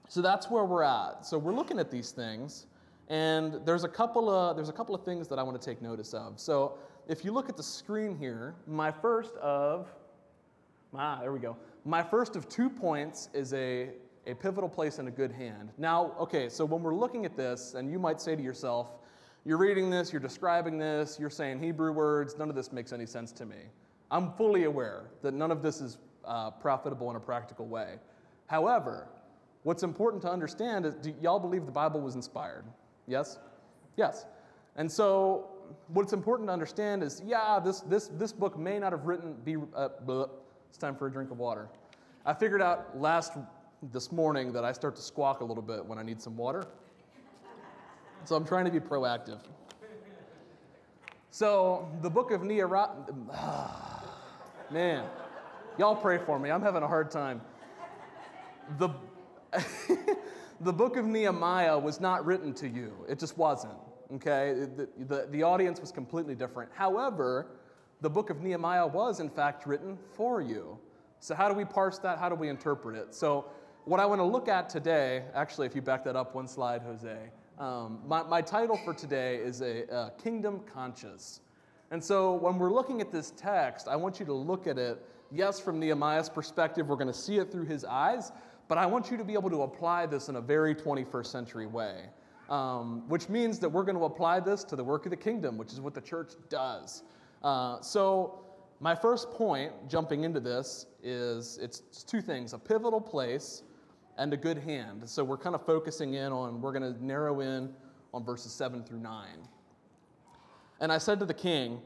so 0.09 0.23
that's 0.23 0.51
where 0.51 0.65
we're 0.65 0.83
at. 0.83 1.27
So 1.27 1.39
we're 1.39 1.55
looking 1.55 1.79
at 1.79 1.91
these 1.91 2.11
things, 2.11 2.67
and 3.09 3.61
there's 3.65 3.85
a 3.85 3.89
couple 3.89 4.31
of 4.31 4.57
there's 4.57 4.69
a 4.69 4.73
couple 4.73 4.95
of 4.95 5.05
things 5.05 5.29
that 5.29 5.39
I 5.39 5.43
want 5.43 5.61
to 5.61 5.65
take 5.65 5.83
notice 5.83 6.15
of. 6.15 6.41
So 6.41 6.79
if 7.09 7.25
you 7.25 7.33
look 7.33 7.49
at 7.49 7.57
the 7.57 7.63
screen 7.63 8.17
here, 8.17 8.55
my 8.67 8.91
first 8.91 9.35
of, 9.37 9.89
ah, 10.95 11.19
there 11.21 11.33
we 11.33 11.41
go. 11.41 11.57
My 11.85 12.03
first 12.03 12.37
of 12.37 12.49
two 12.49 12.71
points 12.71 13.29
is 13.33 13.53
a, 13.53 13.91
a 14.27 14.35
pivotal 14.35 14.69
place 14.69 14.99
in 14.99 15.09
a 15.09 15.11
good 15.11 15.33
hand. 15.33 15.71
Now, 15.79 16.13
okay, 16.21 16.49
so 16.49 16.65
when 16.65 16.83
we're 16.83 16.95
looking 16.95 17.25
at 17.25 17.37
this, 17.37 17.75
and 17.75 17.91
you 17.91 17.99
might 17.99 18.21
say 18.21 18.37
to 18.37 18.43
yourself, 18.43 18.89
you're 19.45 19.59
reading 19.59 19.91
this, 19.91 20.13
you're 20.13 20.21
describing 20.21 20.79
this, 20.79 21.19
you're 21.19 21.31
saying 21.31 21.63
Hebrew 21.63 21.93
words, 21.93 22.37
none 22.39 22.51
of 22.51 22.57
this 22.57 22.73
makes 22.73 22.93
any 22.93 23.07
sense 23.07 23.33
to 23.33 23.47
me. 23.47 23.57
I'm 24.11 24.33
fully 24.33 24.65
aware 24.65 25.05
that 25.23 25.35
none 25.35 25.51
of 25.51 25.63
this 25.63 25.81
is 25.81 25.99
uh, 26.25 26.51
profitable 26.51 27.11
in 27.11 27.17
a 27.17 27.21
practical 27.21 27.67
way. 27.67 27.97
However, 28.47 29.09
what's 29.63 29.83
important 29.83 30.21
to 30.23 30.31
understand 30.31 30.85
is 30.85 30.95
do 30.95 31.15
y'all 31.23 31.39
believe 31.39 31.65
the 31.65 31.73
Bible 31.73 32.01
was 32.01 32.17
inspired? 32.17 32.65
Yes? 33.07 33.39
Yes. 33.97 34.27
And 34.77 34.91
so 34.91 35.49
what's 35.89 36.13
important 36.13 36.49
to 36.49 36.53
understand 36.53 37.03
is, 37.03 37.23
yeah, 37.25 37.61
this, 37.65 37.81
this, 37.81 38.09
this 38.09 38.33
book 38.33 38.59
may 38.59 38.79
not 38.79 38.93
have 38.93 39.07
written, 39.07 39.35
be, 39.45 39.57
uh, 39.75 39.89
it's 40.69 40.79
time 40.79 40.97
for 40.97 41.07
a 41.07 41.13
drink 41.13 41.31
of 41.31 41.39
water. 41.39 41.69
I 42.27 42.35
figured 42.35 42.61
out 42.61 42.99
last, 42.99 43.35
this 43.93 44.13
morning 44.13 44.53
that 44.53 44.65
I 44.65 44.73
start 44.73 44.97
to 44.97 45.03
squawk 45.03 45.41
a 45.41 45.45
little 45.45 45.63
bit 45.63 45.85
when 45.85 45.99
I 45.99 46.03
need 46.03 46.21
some 46.21 46.37
water. 46.37 46.67
So 48.25 48.37
I'm 48.37 48.45
trying 48.45 48.65
to 48.67 48.71
be 48.71 48.81
proactive. 48.81 49.39
So 51.31 51.89
the 52.03 52.11
book 52.11 52.33
of 52.33 52.43
Nehemiah, 52.43 52.89
man, 54.71 55.05
y'all 55.79 55.97
pray 55.97 56.19
for 56.19 56.39
me. 56.39 56.51
I'm 56.51 56.63
having 56.63 56.83
a 56.83 56.89
hard 56.89 57.11
time. 57.11 57.41
The, 58.79 58.91
the 60.61 60.73
book 60.73 60.97
of 60.97 61.05
Nehemiah 61.05 61.79
was 61.79 62.01
not 62.01 62.25
written 62.27 62.53
to 62.55 62.69
you, 62.69 62.93
it 63.09 63.19
just 63.19 63.39
wasn't. 63.39 63.75
Okay? 64.15 64.67
The, 64.77 64.89
the, 65.07 65.29
the 65.31 65.43
audience 65.43 65.81
was 65.81 65.93
completely 65.93 66.35
different. 66.35 66.71
However, 66.75 67.47
the 68.01 68.11
book 68.11 68.31
of 68.31 68.43
Nehemiah 68.43 68.87
was, 68.87 69.21
in 69.21 69.31
fact, 69.31 69.67
written 69.67 69.97
for 70.15 70.41
you. 70.41 70.79
So, 71.21 71.35
how 71.35 71.49
do 71.49 71.55
we 71.55 71.65
parse 71.65 71.99
that? 71.99 72.19
How 72.19 72.29
do 72.29 72.35
we 72.35 72.49
interpret 72.49 72.97
it? 72.97 73.15
So, 73.15 73.47
what 73.85 74.01
I 74.01 74.07
want 74.07 74.21
to 74.21 74.25
look 74.25 74.49
at 74.49 74.69
today, 74.69 75.25
actually, 75.35 75.67
if 75.67 75.75
you 75.75 75.83
back 75.83 76.05
that 76.05 76.17
up 76.17 76.35
one 76.35 76.49
slide, 76.49 76.83
Jose, 76.83 77.31
um, 77.61 77.99
my, 78.07 78.23
my 78.23 78.41
title 78.41 78.79
for 78.79 78.95
today 78.95 79.37
is 79.37 79.61
a, 79.61 79.83
a 79.95 80.13
Kingdom 80.23 80.61
Conscious. 80.73 81.41
And 81.91 82.03
so, 82.03 82.33
when 82.33 82.59
we're 82.59 82.73
looking 82.73 83.03
at 83.03 83.13
this 83.13 83.33
text, 83.37 83.87
I 83.87 83.97
want 83.97 84.19
you 84.19 84.25
to 84.27 84.33
look 84.33 84.67
at 84.67 84.79
it, 84.79 84.99
yes, 85.31 85.61
from 85.61 85.79
Nehemiah's 85.79 86.31
perspective, 86.31 86.89
we're 86.89 86.97
going 86.97 87.09
to 87.09 87.13
see 87.13 87.37
it 87.37 87.53
through 87.53 87.67
his 87.67 87.85
eyes, 87.85 88.33
but 88.69 88.79
I 88.79 88.87
want 88.87 89.11
you 89.11 89.19
to 89.19 89.25
be 89.25 89.35
able 89.35 89.51
to 89.51 89.63
apply 89.63 90.07
this 90.07 90.31
in 90.31 90.37
a 90.37 90.41
very 90.41 90.75
21st 90.75 91.27
century 91.27 91.67
way, 91.67 92.05
um, 92.49 93.07
which 93.09 93.29
means 93.29 93.59
that 93.59 93.69
we're 93.69 93.83
going 93.83 93.99
to 93.99 94.05
apply 94.05 94.41
this 94.41 94.65
to 94.65 94.77
the 94.77 94.85
work 94.85 95.05
of 95.05 95.11
the 95.11 95.17
kingdom, 95.17 95.59
which 95.59 95.73
is 95.73 95.83
what 95.83 95.93
the 95.93 96.01
church 96.01 96.33
does. 96.49 97.03
Uh, 97.43 97.79
so, 97.83 98.43
my 98.83 98.95
first 98.95 99.31
point, 99.33 99.73
jumping 99.87 100.25
into 100.25 100.41
this, 100.41 100.87
is 101.03 101.59
it's 101.61 101.81
two 102.05 102.23
things 102.23 102.55
a 102.55 102.59
pivotal 102.59 103.03
place 103.03 103.65
and 104.21 104.35
a 104.35 104.37
good 104.37 104.59
hand. 104.59 105.09
So, 105.09 105.25
we're 105.25 105.39
kind 105.39 105.55
of 105.55 105.65
focusing 105.65 106.15
in 106.15 106.31
on, 106.31 106.61
we're 106.61 106.73
going 106.79 106.95
to 106.95 107.05
narrow 107.05 107.41
in 107.41 107.73
on 108.13 108.23
verses 108.23 108.53
7 108.53 108.85
through 108.85 109.01
9. 109.01 109.27
And 110.81 110.93
I 110.93 110.99
said 110.99 111.19
to 111.21 111.27
the 111.27 111.35
king, 111.35 111.81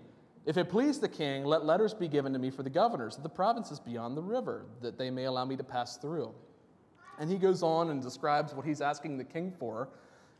If 0.44 0.56
it 0.56 0.68
please 0.68 0.98
the 0.98 1.08
king, 1.08 1.44
let 1.44 1.64
letters 1.64 1.94
be 1.94 2.08
given 2.08 2.32
to 2.32 2.38
me 2.40 2.50
for 2.50 2.64
the 2.64 2.70
governors 2.70 3.16
of 3.16 3.22
the 3.22 3.28
provinces 3.28 3.78
beyond 3.78 4.16
the 4.16 4.22
river, 4.22 4.66
that 4.82 4.98
they 4.98 5.10
may 5.10 5.24
allow 5.24 5.44
me 5.44 5.56
to 5.56 5.64
pass 5.64 5.96
through. 5.96 6.34
And 7.20 7.30
he 7.30 7.38
goes 7.38 7.62
on 7.62 7.90
and 7.90 8.02
describes 8.02 8.52
what 8.52 8.66
he's 8.66 8.80
asking 8.80 9.16
the 9.16 9.24
king 9.24 9.52
for. 9.56 9.88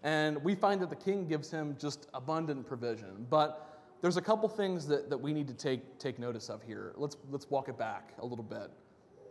And 0.03 0.43
we 0.43 0.57
find 0.57 0.83
that 0.83 0.91
the 0.91 0.97
king 0.97 1.29
gives 1.29 1.49
him 1.49 1.77
just 1.79 2.09
abundant 2.13 2.67
provision. 2.67 3.25
But 3.31 3.81
there's 4.03 4.17
a 4.17 4.23
couple 4.23 4.49
things 4.49 4.87
that, 4.89 5.09
that 5.11 5.19
we 5.19 5.33
need 5.33 5.47
to 5.47 5.55
take, 5.55 5.99
take 6.01 6.19
notice 6.19 6.51
of 6.51 6.61
here. 6.61 6.93
Let's, 6.97 7.17
let's 7.31 7.49
walk 7.49 7.69
it 7.69 7.79
back 7.79 8.15
a 8.19 8.27
little 8.27 8.45
bit. 8.45 8.71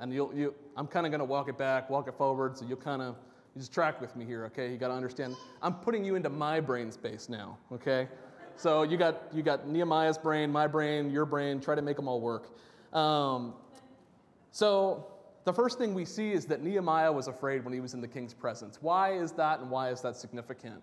And 0.03 0.13
you'll, 0.13 0.35
you, 0.35 0.53
I'm 0.75 0.85
kind 0.85 1.05
of 1.05 1.13
going 1.13 1.19
to 1.19 1.25
walk 1.25 1.47
it 1.47 1.57
back, 1.57 1.89
walk 1.89 2.09
it 2.09 2.15
forward, 2.15 2.57
so 2.57 2.65
you'll 2.65 2.75
kind 2.75 3.01
of 3.01 3.15
you 3.55 3.61
just 3.61 3.73
track 3.73 4.01
with 4.01 4.13
me 4.17 4.25
here, 4.25 4.43
okay? 4.47 4.69
You 4.69 4.77
got 4.77 4.89
to 4.89 4.93
understand. 4.93 5.37
I'm 5.61 5.75
putting 5.75 6.03
you 6.03 6.15
into 6.15 6.29
my 6.29 6.59
brain 6.59 6.91
space 6.91 7.29
now, 7.29 7.57
okay? 7.71 8.09
So 8.57 8.83
you 8.83 8.97
got, 8.97 9.23
you 9.33 9.43
got 9.43 9.65
Nehemiah's 9.65 10.17
brain, 10.17 10.51
my 10.51 10.67
brain, 10.67 11.09
your 11.09 11.25
brain, 11.25 11.61
try 11.61 11.73
to 11.73 11.81
make 11.81 11.95
them 11.95 12.09
all 12.09 12.19
work. 12.19 12.49
Um, 12.91 13.53
so 14.51 15.07
the 15.45 15.53
first 15.53 15.77
thing 15.77 15.93
we 15.93 16.03
see 16.03 16.33
is 16.33 16.47
that 16.47 16.61
Nehemiah 16.61 17.11
was 17.11 17.29
afraid 17.29 17.63
when 17.63 17.73
he 17.73 17.79
was 17.79 17.93
in 17.93 18.01
the 18.01 18.07
king's 18.07 18.33
presence. 18.33 18.79
Why 18.81 19.13
is 19.13 19.31
that 19.33 19.61
and 19.61 19.71
why 19.71 19.89
is 19.89 20.01
that 20.01 20.17
significant? 20.17 20.81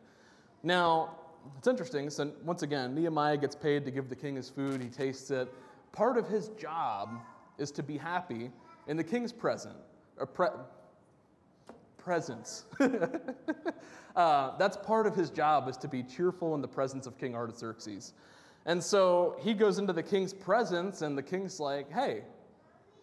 Now, 0.62 1.16
it's 1.58 1.68
interesting. 1.68 2.08
So, 2.08 2.32
once 2.42 2.62
again, 2.62 2.94
Nehemiah 2.94 3.36
gets 3.36 3.54
paid 3.54 3.84
to 3.84 3.90
give 3.90 4.08
the 4.08 4.16
king 4.16 4.36
his 4.36 4.48
food, 4.48 4.80
he 4.80 4.88
tastes 4.88 5.30
it. 5.30 5.52
Part 5.92 6.16
of 6.16 6.26
his 6.26 6.48
job 6.58 7.20
is 7.58 7.70
to 7.72 7.82
be 7.82 7.98
happy 7.98 8.50
in 8.90 8.96
the 8.96 9.04
king's 9.04 9.32
present, 9.32 9.76
or 10.18 10.26
pre- 10.26 10.48
presence. 11.96 12.64
uh, 14.16 14.56
that's 14.58 14.76
part 14.78 15.06
of 15.06 15.14
his 15.14 15.30
job 15.30 15.68
is 15.68 15.76
to 15.76 15.86
be 15.86 16.02
cheerful 16.02 16.56
in 16.56 16.60
the 16.60 16.66
presence 16.66 17.06
of 17.06 17.16
King 17.16 17.36
Artaxerxes. 17.36 18.14
And 18.66 18.82
so 18.82 19.36
he 19.38 19.54
goes 19.54 19.78
into 19.78 19.92
the 19.92 20.02
king's 20.02 20.34
presence, 20.34 21.02
and 21.02 21.16
the 21.16 21.22
king's 21.22 21.60
like, 21.60 21.88
"Hey, 21.92 22.24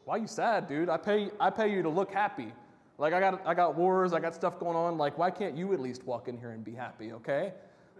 why 0.04 0.18
you 0.18 0.28
sad, 0.28 0.68
dude? 0.68 0.90
I 0.90 0.98
pay, 0.98 1.32
I 1.40 1.50
pay 1.50 1.72
you 1.72 1.82
to 1.84 1.90
look 1.90 2.12
happy. 2.12 2.52
Like 2.98 3.14
I 3.14 3.22
got, 3.22 3.48
I 3.48 3.54
got 3.54 3.76
wars, 3.76 4.12
I 4.12 4.20
got 4.20 4.36
stuff 4.36 4.60
going 4.60 4.76
on. 4.76 4.98
Like 4.98 5.18
why 5.18 5.32
can't 5.32 5.56
you 5.56 5.72
at 5.72 5.80
least 5.80 6.04
walk 6.04 6.28
in 6.28 6.38
here 6.38 6.52
and 6.52 6.66
be 6.66 6.74
happy? 6.74 7.14
Okay?" 7.14 7.54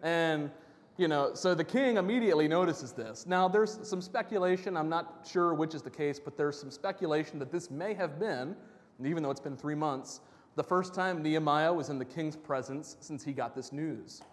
And, 0.04 0.52
you 0.98 1.08
know, 1.08 1.32
so 1.34 1.54
the 1.54 1.64
king 1.64 1.98
immediately 1.98 2.48
notices 2.48 2.92
this. 2.92 3.28
Now, 3.28 3.48
there's 3.48 3.80
some 3.88 4.02
speculation, 4.02 4.76
I'm 4.76 4.90
not 4.90 5.28
sure 5.30 5.54
which 5.54 5.76
is 5.76 5.84
the 5.84 5.92
case, 5.92 6.20
but 6.20 6.38
there's 6.38 6.60
some 6.60 6.72
speculation 6.72 7.38
that 7.40 7.52
this 7.52 7.70
may 7.70 7.94
have 7.94 8.20
been, 8.20 8.56
even 9.04 9.22
though 9.22 9.30
it's 9.30 9.40
been 9.40 9.56
three 9.56 9.76
months, 9.76 10.22
the 10.56 10.64
first 10.64 10.96
time 10.96 11.22
Nehemiah 11.22 11.72
was 11.72 11.90
in 11.90 12.00
the 12.00 12.06
king's 12.06 12.36
presence 12.36 12.98
since 13.00 13.24
he 13.24 13.32
got 13.32 13.56
this 13.56 13.72
news. 13.72 14.24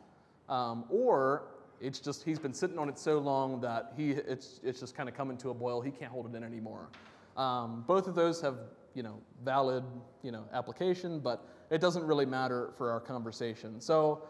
Um, 0.48 0.86
or 0.88 1.48
it's 1.82 2.00
just 2.00 2.24
he's 2.24 2.38
been 2.38 2.54
sitting 2.54 2.78
on 2.78 2.88
it 2.88 2.98
so 2.98 3.18
long 3.18 3.60
that 3.60 3.92
he, 3.94 4.12
it's, 4.12 4.60
it's 4.62 4.80
just 4.80 4.94
kind 4.94 5.06
of 5.06 5.14
coming 5.14 5.36
to 5.38 5.50
a 5.50 5.54
boil. 5.54 5.82
He 5.82 5.90
can't 5.90 6.10
hold 6.10 6.26
it 6.26 6.34
in 6.34 6.42
anymore. 6.42 6.88
Um, 7.36 7.84
both 7.86 8.06
of 8.06 8.14
those 8.14 8.40
have 8.40 8.56
you 8.94 9.02
know, 9.02 9.20
valid 9.44 9.84
you 10.22 10.30
know, 10.30 10.44
application, 10.52 11.18
but 11.20 11.46
it 11.70 11.80
doesn't 11.80 12.04
really 12.04 12.26
matter 12.26 12.70
for 12.78 12.90
our 12.90 13.00
conversation. 13.00 13.80
So 13.80 14.22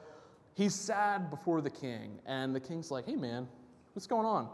he's 0.55 0.75
sad 0.75 1.31
before 1.31 1.61
the 1.61 1.71
king, 1.71 2.19
and 2.27 2.55
the 2.55 2.61
king's 2.61 2.91
like, 2.91 3.07
hey 3.07 3.17
man, 3.17 3.47
what's 3.93 4.07
going 4.07 4.27
on? 4.27 4.49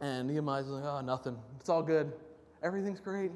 And 0.00 0.28
Nehemiah's 0.28 0.68
like, 0.68 0.84
oh, 0.84 1.00
nothing. 1.00 1.36
It's 1.60 1.68
all 1.68 1.82
good. 1.82 2.12
Everything's 2.62 3.00
great. 3.00 3.30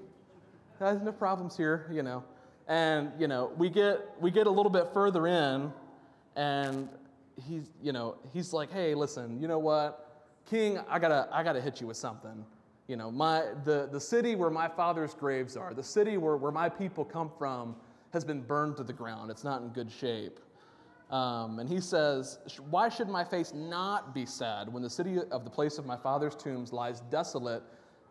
There's 0.81 1.03
no 1.03 1.12
problems 1.12 1.57
here, 1.57 1.88
you 1.93 2.03
know. 2.03 2.25
And, 2.69 3.11
you 3.19 3.29
know, 3.29 3.53
we 3.57 3.71
get, 3.71 4.00
we 4.21 4.31
get 4.31 4.47
a 4.47 4.50
little 4.50 4.71
bit 4.71 4.88
further 4.93 5.27
in, 5.27 5.73
and 6.37 6.88
he's, 7.47 7.71
you 7.83 7.93
know, 7.93 8.17
he's 8.33 8.53
like, 8.53 8.71
hey, 8.71 8.95
listen, 8.95 9.41
you 9.41 9.49
know 9.49 9.59
what? 9.59 10.25
King, 10.49 10.79
I 10.88 10.99
gotta, 10.99 11.29
I 11.33 11.43
gotta 11.43 11.61
hit 11.61 11.81
you 11.81 11.87
with 11.87 11.97
something. 11.97 12.45
You 12.87 12.97
know, 12.97 13.11
my, 13.11 13.45
the, 13.65 13.88
the 13.91 14.00
city 14.00 14.35
where 14.35 14.50
my 14.50 14.69
father's 14.69 15.15
graves 15.15 15.57
are, 15.57 15.75
the 15.75 15.83
city 15.83 16.17
where, 16.17 16.37
where 16.37 16.53
my 16.53 16.69
people 16.69 17.05
come 17.05 17.31
from, 17.38 17.77
has 18.12 18.25
been 18.25 18.41
burned 18.41 18.77
to 18.79 18.83
the 18.83 18.93
ground. 18.93 19.31
It's 19.31 19.45
not 19.45 19.62
in 19.62 19.69
good 19.69 19.91
shape. 19.91 20.41
Um, 21.11 21.59
and 21.59 21.69
he 21.69 21.81
says, 21.81 22.38
Why 22.71 22.88
should 22.88 23.09
my 23.09 23.25
face 23.25 23.55
not 23.55 24.15
be 24.15 24.27
sad 24.27 24.73
when 24.73 24.83
the 24.83 24.91
city 24.91 25.19
of 25.31 25.45
the 25.45 25.50
place 25.50 25.79
of 25.79 25.87
my 25.87 25.97
father's 25.97 26.35
tombs 26.35 26.73
lies 26.73 27.00
desolate 27.11 27.62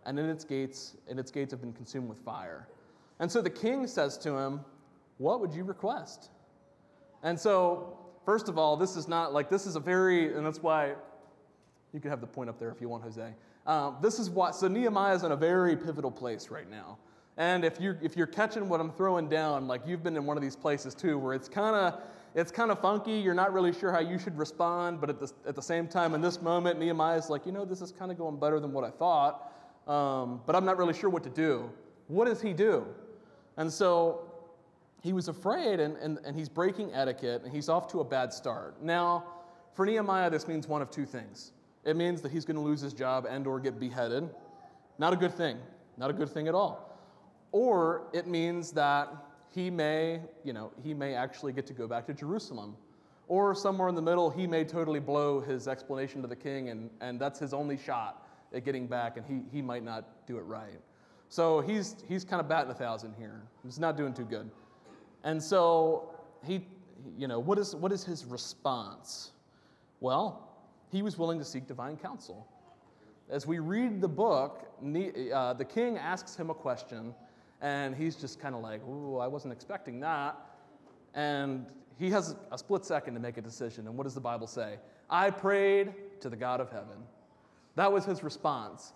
and 0.06 0.18
in 0.18 0.30
its 0.30 0.44
gates, 0.44 0.96
and 1.10 1.20
its 1.20 1.30
gates 1.30 1.52
have 1.52 1.62
been 1.62 1.74
consumed 1.74 2.10
with 2.10 2.20
fire? 2.20 2.68
And 3.20 3.32
so 3.32 3.42
the 3.42 3.50
king 3.50 3.88
says 3.88 4.18
to 4.20 4.36
him, 4.36 4.62
What 5.20 5.42
would 5.42 5.54
you 5.54 5.64
request? 5.64 6.30
And 7.24 7.40
so, 7.40 7.98
first 8.26 8.50
of 8.50 8.58
all, 8.58 8.78
this 8.78 8.96
is 8.96 9.08
not 9.08 9.34
like 9.34 9.50
this 9.50 9.68
is 9.68 9.76
a 9.76 9.80
very, 9.80 10.34
and 10.36 10.46
that's 10.46 10.62
why 10.62 10.94
you 11.94 12.00
can 12.00 12.10
have 12.10 12.22
the 12.22 12.28
point 12.28 12.50
up 12.50 12.60
there 12.60 12.70
if 12.70 12.82
you 12.82 12.90
want, 12.90 13.04
Jose. 13.04 13.34
Um, 13.66 13.98
this 14.02 14.18
is 14.18 14.30
what, 14.30 14.56
so 14.56 14.68
Nehemiah 14.68 15.16
is 15.16 15.24
in 15.24 15.32
a 15.32 15.36
very 15.36 15.76
pivotal 15.76 16.12
place 16.12 16.50
right 16.50 16.70
now. 16.70 16.98
And 17.38 17.64
if 17.64 17.80
you're, 17.80 17.98
if 18.02 18.16
you're 18.16 18.28
catching 18.28 18.68
what 18.70 18.80
I'm 18.80 18.92
throwing 18.92 19.30
down, 19.30 19.68
like 19.68 19.82
you've 19.86 20.04
been 20.04 20.16
in 20.16 20.26
one 20.26 20.38
of 20.38 20.44
these 20.44 20.56
places 20.56 20.96
too, 20.96 21.20
where 21.20 21.34
it's 21.34 21.50
kind 21.50 21.76
of, 21.76 22.02
it's 22.38 22.52
kind 22.52 22.70
of 22.70 22.80
funky. 22.80 23.14
You're 23.14 23.34
not 23.34 23.52
really 23.52 23.74
sure 23.74 23.92
how 23.92 24.00
you 24.00 24.20
should 24.20 24.38
respond, 24.38 25.02
but 25.02 25.10
at 25.10 25.20
the, 25.20 25.32
at 25.48 25.56
the 25.56 25.62
same 25.62 25.88
time, 25.88 26.14
in 26.14 26.22
this 26.22 26.40
moment, 26.40 26.80
Nehemiah's 26.80 27.32
like, 27.32 27.48
you 27.48 27.52
know, 27.52 27.66
this 27.66 27.82
is 27.82 27.92
kind 27.92 28.12
of 28.12 28.18
going 28.20 28.38
better 28.40 28.60
than 28.60 28.72
what 28.72 28.84
I 28.84 28.92
thought, 28.92 29.52
um, 29.88 30.42
but 30.46 30.56
I'm 30.56 30.64
not 30.64 30.78
really 30.78 30.94
sure 30.94 31.10
what 31.10 31.24
to 31.24 31.32
do. 31.32 31.68
What 32.08 32.26
does 32.26 32.40
he 32.40 32.54
do? 32.54 32.86
And 33.58 33.74
so 33.74 34.32
he 35.02 35.14
was 35.14 35.30
afraid, 35.30 35.80
and, 35.80 35.98
and, 35.98 36.20
and 36.24 36.38
he's 36.38 36.48
breaking 36.48 36.94
etiquette, 36.94 37.42
and 37.44 37.52
he's 37.52 37.70
off 37.70 37.88
to 37.88 38.02
a 38.02 38.06
bad 38.06 38.32
start. 38.32 38.84
Now, 38.84 39.26
for 39.74 39.88
Nehemiah, 39.88 40.30
this 40.30 40.48
means 40.48 40.68
one 40.68 40.84
of 40.84 40.92
two 40.92 41.08
things. 41.08 41.54
It 41.86 41.96
means 41.96 42.22
that 42.22 42.32
he's 42.32 42.46
going 42.46 42.58
to 42.58 42.62
lose 42.62 42.82
his 42.82 42.94
job 42.94 43.26
and 43.28 43.48
or 43.48 43.60
get 43.60 43.80
beheaded. 43.80 44.30
Not 45.00 45.12
a 45.12 45.16
good 45.16 45.34
thing. 45.34 45.58
Not 45.98 46.12
a 46.12 46.14
good 46.14 46.30
thing 46.30 46.48
at 46.48 46.54
all. 46.54 47.00
Or 47.52 48.10
it 48.14 48.28
means 48.28 48.72
that 48.74 49.12
he 49.58 49.72
may, 49.72 50.22
you 50.44 50.54
know, 50.54 50.72
he 50.84 50.94
may 50.94 51.16
actually 51.16 51.52
get 51.52 51.66
to 51.66 51.74
go 51.74 51.88
back 51.88 52.06
to 52.06 52.14
Jerusalem. 52.14 52.78
Or 53.28 53.56
somewhere 53.56 53.90
in 53.90 53.96
the 53.96 54.02
middle, 54.04 54.30
he 54.30 54.46
may 54.46 54.64
totally 54.64 55.00
blow 55.00 55.42
his 55.42 55.68
explanation 55.68 56.22
to 56.22 56.28
the 56.28 56.36
king, 56.36 56.70
and, 56.70 56.92
and 57.02 57.20
that's 57.20 57.40
his 57.40 57.56
only 57.56 57.76
shot 57.76 58.28
at 58.54 58.64
getting 58.64 58.86
back, 58.86 59.18
and 59.18 59.26
he, 59.26 59.42
he 59.52 59.64
might 59.64 59.84
not 59.84 60.28
do 60.28 60.38
it 60.38 60.42
right. 60.42 60.80
So 61.30 61.60
he's, 61.62 61.96
he's 62.08 62.24
kind 62.24 62.40
of 62.40 62.48
batting 62.48 62.70
a 62.70 62.76
thousand 62.76 63.16
here. 63.18 63.42
He's 63.66 63.80
not 63.80 63.98
doing 63.98 64.14
too 64.14 64.26
good. 64.26 64.52
And 65.24 65.42
so 65.42 66.14
he, 66.46 66.68
you 67.18 67.28
know, 67.28 67.40
what 67.40 67.58
is, 67.58 67.76
what 67.76 67.92
is 67.92 68.04
his 68.04 68.26
response? 68.26 69.32
Well, 70.02 70.48
he 70.92 71.02
was 71.02 71.18
willing 71.18 71.40
to 71.40 71.46
seek 71.46 71.68
divine 71.68 71.98
counsel. 71.98 72.48
As 73.28 73.48
we 73.48 73.58
read 73.58 74.02
the 74.02 74.08
book, 74.08 74.68
uh, 75.34 75.54
the 75.54 75.66
king 75.66 75.98
asks 75.98 76.36
him 76.36 76.52
a 76.52 76.54
question 76.54 77.16
and 77.62 77.96
he's 77.96 78.16
just 78.16 78.40
kind 78.40 78.56
of 78.56 78.62
like, 78.62 78.82
ooh, 78.88 79.18
I 79.18 79.28
wasn't 79.28 79.54
expecting 79.54 80.00
that. 80.02 80.38
And 81.14 81.66
he 81.98 82.10
has 82.12 82.36
a 82.52 82.58
split 82.58 82.86
second 82.86 83.14
to 83.16 83.20
make 83.20 83.38
a 83.38 83.42
decision. 83.42 83.88
And 83.88 83.98
what 83.98 84.04
does 84.04 84.14
the 84.14 84.22
Bible 84.22 84.48
say? 84.48 84.78
I 85.10 85.30
prayed 85.32 85.94
to 86.22 86.30
the 86.30 86.36
God 86.36 86.62
of 86.62 86.70
heaven. 86.70 86.98
That 87.76 87.92
was 87.92 88.06
his 88.06 88.24
response. 88.24 88.94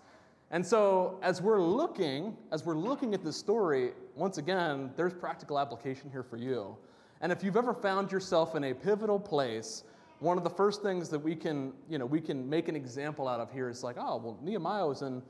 And 0.50 0.64
so, 0.64 1.18
as 1.22 1.40
we're 1.40 1.62
looking, 1.62 2.36
as 2.52 2.64
we're 2.64 2.76
looking 2.76 3.14
at 3.14 3.24
this 3.24 3.36
story, 3.36 3.92
once 4.16 4.38
again, 4.38 4.90
there's 4.96 5.14
practical 5.14 5.58
application 5.58 6.10
here 6.10 6.22
for 6.22 6.36
you. 6.36 6.76
And 7.22 7.32
if 7.32 7.42
you've 7.42 7.56
ever 7.56 7.72
found 7.72 8.12
yourself 8.12 8.54
in 8.54 8.64
a 8.64 8.74
pivotal 8.74 9.18
place 9.18 9.84
one 10.22 10.38
of 10.38 10.44
the 10.44 10.50
first 10.50 10.82
things 10.82 11.08
that 11.08 11.18
we 11.18 11.34
can, 11.34 11.72
you 11.90 11.98
know, 11.98 12.06
we 12.06 12.20
can 12.20 12.48
make 12.48 12.68
an 12.68 12.76
example 12.76 13.26
out 13.26 13.40
of 13.40 13.50
here 13.50 13.68
is 13.68 13.82
like, 13.82 13.96
oh, 13.98 14.18
well, 14.18 14.38
Nehemiah 14.40 14.86
was 14.86 15.02
in 15.02 15.20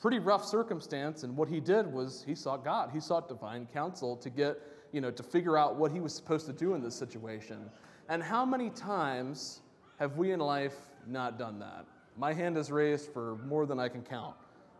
pretty 0.00 0.18
rough 0.18 0.44
circumstance, 0.44 1.22
and 1.22 1.36
what 1.36 1.48
he 1.48 1.60
did 1.60 1.86
was 1.86 2.22
he 2.26 2.34
sought 2.34 2.64
God. 2.64 2.90
He 2.92 3.00
sought 3.00 3.28
divine 3.28 3.66
counsel 3.72 4.16
to 4.16 4.30
get, 4.30 4.60
you 4.92 5.00
know, 5.00 5.10
to 5.10 5.22
figure 5.22 5.56
out 5.56 5.76
what 5.76 5.90
he 5.90 6.00
was 6.00 6.14
supposed 6.14 6.46
to 6.46 6.52
do 6.52 6.74
in 6.74 6.82
this 6.82 6.94
situation. 6.94 7.70
And 8.08 8.22
how 8.22 8.44
many 8.44 8.70
times 8.70 9.60
have 9.98 10.16
we 10.16 10.32
in 10.32 10.40
life 10.40 10.76
not 11.06 11.38
done 11.38 11.58
that? 11.60 11.86
My 12.16 12.32
hand 12.32 12.56
is 12.56 12.70
raised 12.70 13.10
for 13.10 13.36
more 13.46 13.66
than 13.66 13.80
I 13.80 13.88
can 13.88 14.02
count, 14.02 14.34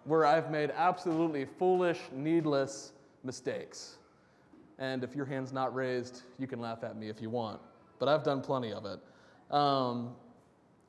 where 0.04 0.24
I've 0.24 0.50
made 0.50 0.70
absolutely 0.76 1.44
foolish, 1.44 1.98
needless 2.12 2.92
mistakes. 3.24 3.96
And 4.78 5.02
if 5.02 5.14
your 5.14 5.24
hand's 5.24 5.52
not 5.52 5.74
raised, 5.74 6.22
you 6.38 6.46
can 6.46 6.60
laugh 6.60 6.84
at 6.84 6.96
me 6.96 7.08
if 7.08 7.22
you 7.22 7.30
want. 7.30 7.60
But 7.98 8.08
I've 8.08 8.24
done 8.24 8.40
plenty 8.40 8.72
of 8.72 8.84
it. 8.84 9.00
Um, 9.54 10.14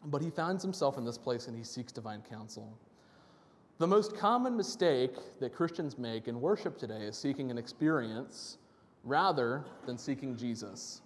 but 0.05 0.21
he 0.21 0.29
finds 0.29 0.63
himself 0.63 0.97
in 0.97 1.05
this 1.05 1.17
place 1.17 1.47
and 1.47 1.55
he 1.55 1.63
seeks 1.63 1.91
divine 1.91 2.21
counsel. 2.29 2.77
The 3.77 3.87
most 3.87 4.15
common 4.15 4.55
mistake 4.55 5.15
that 5.41 5.53
Christians 5.53 5.97
make 5.97 6.29
in 6.29 6.39
worship 6.39 6.77
today 6.77 7.01
is 7.01 7.17
seeking 7.17 7.51
an 7.51 7.57
experience 7.57 8.57
rather 9.03 9.65
than 9.85 9.97
seeking 9.97 10.37
Jesus. 10.37 11.01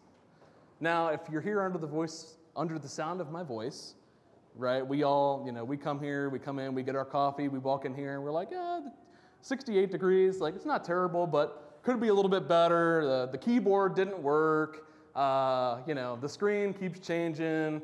Now, 0.80 1.08
if 1.08 1.22
you're 1.32 1.42
here 1.42 1.64
under 1.64 1.80
the 1.80 1.88
voice, 1.88 2.38
under 2.56 2.78
the 2.78 2.88
sound 2.88 3.22
of 3.22 3.32
my 3.32 3.42
voice, 3.42 3.96
right? 4.56 4.86
We 4.86 5.02
all, 5.02 5.42
you 5.48 5.52
know, 5.52 5.64
we 5.64 5.78
come 5.78 6.00
here, 6.00 6.30
we 6.30 6.38
come 6.38 6.60
in, 6.60 6.76
we 6.76 6.84
get 6.84 6.96
our 6.96 7.06
coffee, 7.06 7.48
we 7.48 7.58
walk 7.58 7.86
in 7.86 7.96
here, 7.96 8.14
and 8.14 8.24
we're 8.24 8.32
like, 8.32 8.50
yeah, 8.52 8.82
68 9.42 9.90
degrees, 9.90 10.40
like 10.40 10.54
it's 10.54 10.66
not 10.66 10.86
terrible, 10.86 11.26
but 11.26 11.80
could 11.82 12.00
be 12.00 12.10
a 12.10 12.14
little 12.14 12.30
bit 12.30 12.48
better. 12.48 13.04
The, 13.04 13.30
the 13.32 13.38
keyboard 13.40 13.96
didn't 13.96 14.22
work. 14.22 14.86
Uh, 15.16 15.80
you 15.88 15.96
know, 15.96 16.20
the 16.22 16.30
screen 16.30 16.76
keeps 16.76 17.00
changing. 17.00 17.82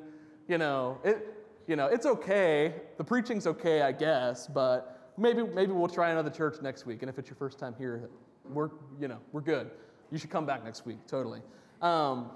You 0.48 0.60
know, 0.60 1.00
it, 1.04 1.35
you 1.68 1.76
know, 1.76 1.88
it's 1.88 2.06
okay. 2.06 2.74
The 2.98 3.04
preaching's 3.04 3.48
okay, 3.48 3.82
I 3.82 3.92
guess, 3.92 4.48
but 4.48 5.12
maybe 5.18 5.44
maybe 5.44 5.72
we'll 5.72 5.88
try 5.88 6.12
another 6.12 6.30
church 6.30 6.62
next 6.62 6.86
week. 6.86 7.02
And 7.02 7.10
if 7.10 7.18
it's 7.18 7.30
your 7.30 7.38
first 7.38 7.58
time 7.58 7.76
here, 7.78 8.10
we're 8.50 8.70
you 9.00 9.08
know 9.08 9.18
we're 9.32 9.42
good. 9.42 9.72
You 10.12 10.18
should 10.18 10.30
come 10.30 10.46
back 10.46 10.64
next 10.64 10.86
week, 10.86 11.00
totally. 11.08 11.42
Um, 11.82 12.30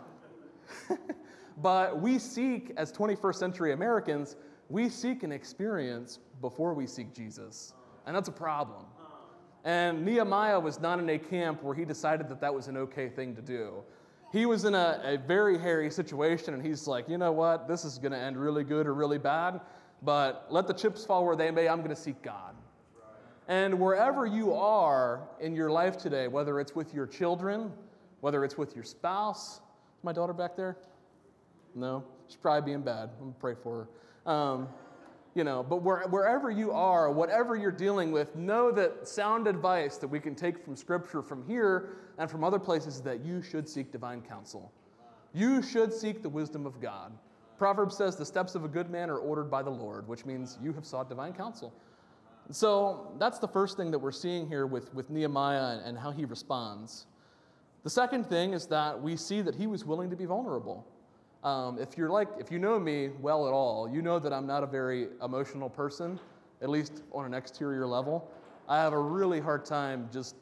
but 1.62 2.02
we 2.02 2.18
seek, 2.18 2.74
as 2.78 2.92
21st 2.92 3.36
century 3.36 3.74
Americans, 3.74 4.36
we 4.70 4.90
seek 4.90 5.24
an 5.24 5.32
experience 5.32 6.20
before 6.42 6.74
we 6.74 6.88
seek 6.88 7.14
Jesus, 7.14 7.74
and 8.06 8.16
that's 8.16 8.30
a 8.30 8.34
problem. 8.34 8.86
And 9.66 10.06
Nehemiah 10.06 10.60
was 10.60 10.80
not 10.80 11.00
in 11.00 11.10
a 11.10 11.20
camp 11.20 11.62
where 11.64 11.76
he 11.76 11.86
decided 11.86 12.30
that 12.30 12.40
that 12.42 12.54
was 12.54 12.68
an 12.68 12.78
okay 12.78 13.10
thing 13.10 13.36
to 13.36 13.42
do 13.42 13.84
he 14.32 14.46
was 14.46 14.66
in 14.66 14.76
a, 14.76 15.02
a 15.04 15.18
very 15.18 15.58
hairy 15.58 15.90
situation, 15.90 16.54
and 16.54 16.66
he's 16.66 16.88
like, 16.88 17.10
you 17.10 17.18
know 17.18 17.32
what? 17.32 17.68
This 17.68 17.84
is 17.84 17.98
going 17.98 18.12
to 18.12 18.18
end 18.18 18.38
really 18.38 18.64
good 18.64 18.86
or 18.86 18.94
really 18.94 19.18
bad, 19.18 19.62
but 20.04 20.48
let 20.50 20.68
the 20.68 20.74
chips 20.74 21.06
fall 21.06 21.26
where 21.26 21.36
they 21.36 21.52
may. 21.52 21.68
I'm 21.68 21.80
going 21.80 21.90
to 21.90 21.96
seek 21.96 22.22
God. 22.22 22.56
And 23.48 23.80
wherever 23.80 24.28
you 24.28 24.54
are 24.54 25.28
in 25.40 25.56
your 25.56 25.72
life 25.72 25.98
today, 25.98 26.28
whether 26.28 26.60
it's 26.60 26.76
with 26.76 26.94
your 26.94 27.08
children, 27.08 27.72
whether 28.22 28.46
it's 28.46 28.58
with 28.58 28.76
your 28.76 28.84
spouse, 28.84 29.56
is 29.98 30.04
my 30.04 30.14
daughter 30.14 30.34
back 30.34 30.56
there? 30.56 30.78
No, 31.74 32.04
she's 32.28 32.36
probably 32.36 32.72
being 32.72 32.84
bad. 32.84 33.10
I'm 33.14 33.20
going 33.20 33.34
to 33.34 33.40
pray 33.40 33.56
for 33.56 33.88
her. 34.26 34.32
Um, 34.32 34.68
you 35.36 35.44
know, 35.44 35.64
but 35.64 35.78
where, 35.84 36.08
wherever 36.08 36.50
you 36.50 36.72
are, 36.72 37.12
whatever 37.12 37.56
you're 37.56 37.72
dealing 37.72 38.12
with, 38.12 38.36
know 38.36 38.72
that 38.72 39.08
sound 39.08 39.48
advice 39.48 39.98
that 39.98 40.08
we 40.08 40.20
can 40.20 40.36
take 40.36 40.64
from 40.64 40.76
Scripture 40.76 41.22
from 41.22 41.46
here 41.48 41.98
and 42.18 42.30
from 42.30 42.44
other 42.44 42.60
places 42.60 42.96
is 42.96 43.02
that 43.02 43.24
you 43.24 43.42
should 43.42 43.68
seek 43.70 43.92
divine 43.92 44.22
counsel. 44.22 44.72
You 45.34 45.62
should 45.62 45.94
seek 45.94 46.22
the 46.22 46.30
wisdom 46.30 46.66
of 46.66 46.82
God. 46.82 47.12
Proverbs 47.58 47.96
says 47.98 48.16
the 48.16 48.26
steps 48.26 48.56
of 48.56 48.64
a 48.64 48.68
good 48.68 48.90
man 48.90 49.10
are 49.10 49.18
ordered 49.18 49.52
by 49.52 49.62
the 49.62 49.70
Lord, 49.70 50.08
which 50.08 50.26
means 50.26 50.58
you 50.62 50.74
have 50.74 50.86
sought 50.86 51.10
divine 51.10 51.34
counsel. 51.34 51.74
So 52.52 53.12
that's 53.20 53.38
the 53.38 53.48
first 53.48 53.78
thing 53.78 53.92
that 53.92 54.00
we're 54.00 54.12
seeing 54.12 54.48
here 54.48 54.66
with, 54.66 54.94
with 54.94 55.10
Nehemiah 55.10 55.82
and 55.86 55.98
how 55.98 56.10
he 56.10 56.26
responds. 56.26 57.06
The 57.84 57.90
second 57.90 58.26
thing 58.26 58.54
is 58.54 58.66
that 58.68 59.00
we 59.00 59.16
see 59.16 59.42
that 59.42 59.56
he 59.56 59.68
was 59.68 59.86
willing 59.86 60.10
to 60.10 60.16
be 60.16 60.26
vulnerable. 60.26 60.86
Um, 61.44 61.80
if 61.80 61.98
you're 61.98 62.10
like, 62.10 62.28
if 62.38 62.52
you 62.52 62.60
know 62.60 62.80
me 62.80 63.10
well 63.22 63.48
at 63.48 63.54
all, 63.54 63.90
you 63.90 64.02
know 64.02 64.20
that 64.20 64.34
I'm 64.34 64.46
not 64.46 64.64
a 64.64 64.68
very 64.68 65.08
emotional 65.24 65.70
person, 65.70 66.20
at 66.62 66.70
least 66.70 67.04
on 67.14 67.26
an 67.26 67.34
exterior 67.34 67.88
level. 67.88 68.30
I 68.68 68.78
have 68.78 68.94
a 68.94 69.00
really 69.00 69.40
hard 69.40 69.66
time 69.66 70.10
just 70.12 70.36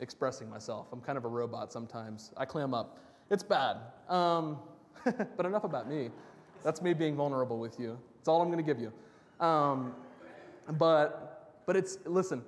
expressing 0.00 0.50
myself. 0.50 0.88
I'm 0.92 1.00
kind 1.00 1.16
of 1.16 1.24
a 1.24 1.28
robot 1.28 1.72
sometimes. 1.72 2.32
I 2.36 2.44
clam 2.44 2.74
up. 2.74 2.98
It's 3.30 3.42
bad. 3.42 3.78
Um, 4.08 4.58
but 5.36 5.46
enough 5.46 5.64
about 5.64 5.88
me. 5.88 6.10
That's 6.62 6.82
me 6.82 6.92
being 6.92 7.16
vulnerable 7.16 7.58
with 7.58 7.80
you. 7.80 7.98
That's 8.16 8.28
all 8.28 8.42
I'm 8.42 8.48
going 8.48 8.64
to 8.64 8.74
give 8.74 8.80
you. 8.80 8.92
Um, 9.44 9.94
but, 10.78 11.62
but 11.66 11.76
it's, 11.76 11.98
listen, 12.04 12.42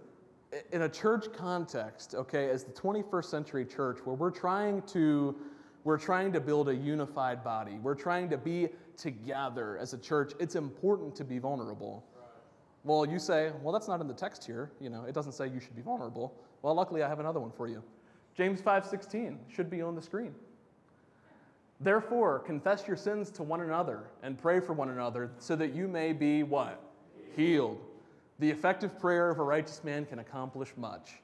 in 0.72 0.82
a 0.82 0.88
church 0.88 1.26
context, 1.32 2.14
okay, 2.14 2.50
as 2.50 2.64
the 2.64 2.72
21st 2.72 3.24
century 3.24 3.64
church, 3.64 3.98
where 4.04 4.14
we're 4.14 4.30
trying 4.30 4.82
to 4.82 5.34
we're 5.84 5.98
trying 5.98 6.32
to 6.32 6.40
build 6.40 6.68
a 6.68 6.74
unified 6.74 7.44
body. 7.44 7.78
We're 7.82 7.94
trying 7.94 8.30
to 8.30 8.38
be 8.38 8.70
together 8.96 9.78
as 9.78 9.92
a 9.92 9.98
church. 9.98 10.32
It's 10.40 10.56
important 10.56 11.14
to 11.16 11.24
be 11.24 11.38
vulnerable. 11.38 12.04
Well, 12.84 13.06
you 13.06 13.18
say, 13.18 13.52
well, 13.62 13.72
that's 13.72 13.88
not 13.88 14.00
in 14.00 14.08
the 14.08 14.14
text 14.14 14.44
here. 14.44 14.70
You 14.80 14.90
know, 14.90 15.04
it 15.04 15.14
doesn't 15.14 15.32
say 15.32 15.48
you 15.48 15.60
should 15.60 15.76
be 15.76 15.82
vulnerable. 15.82 16.34
Well, 16.62 16.74
luckily, 16.74 17.02
I 17.02 17.08
have 17.08 17.20
another 17.20 17.40
one 17.40 17.50
for 17.50 17.68
you. 17.68 17.82
James 18.34 18.60
5:16 18.60 19.38
should 19.48 19.70
be 19.70 19.80
on 19.80 19.94
the 19.94 20.02
screen. 20.02 20.34
Therefore, 21.80 22.38
confess 22.40 22.86
your 22.86 22.96
sins 22.96 23.30
to 23.32 23.42
one 23.42 23.60
another 23.60 24.04
and 24.22 24.38
pray 24.38 24.60
for 24.60 24.72
one 24.72 24.90
another 24.90 25.30
so 25.38 25.54
that 25.56 25.74
you 25.74 25.86
may 25.88 26.12
be 26.12 26.42
what? 26.42 26.80
Healed. 27.36 27.80
The 28.38 28.50
effective 28.50 28.98
prayer 28.98 29.30
of 29.30 29.38
a 29.38 29.42
righteous 29.42 29.84
man 29.84 30.06
can 30.06 30.18
accomplish 30.18 30.72
much. 30.76 31.20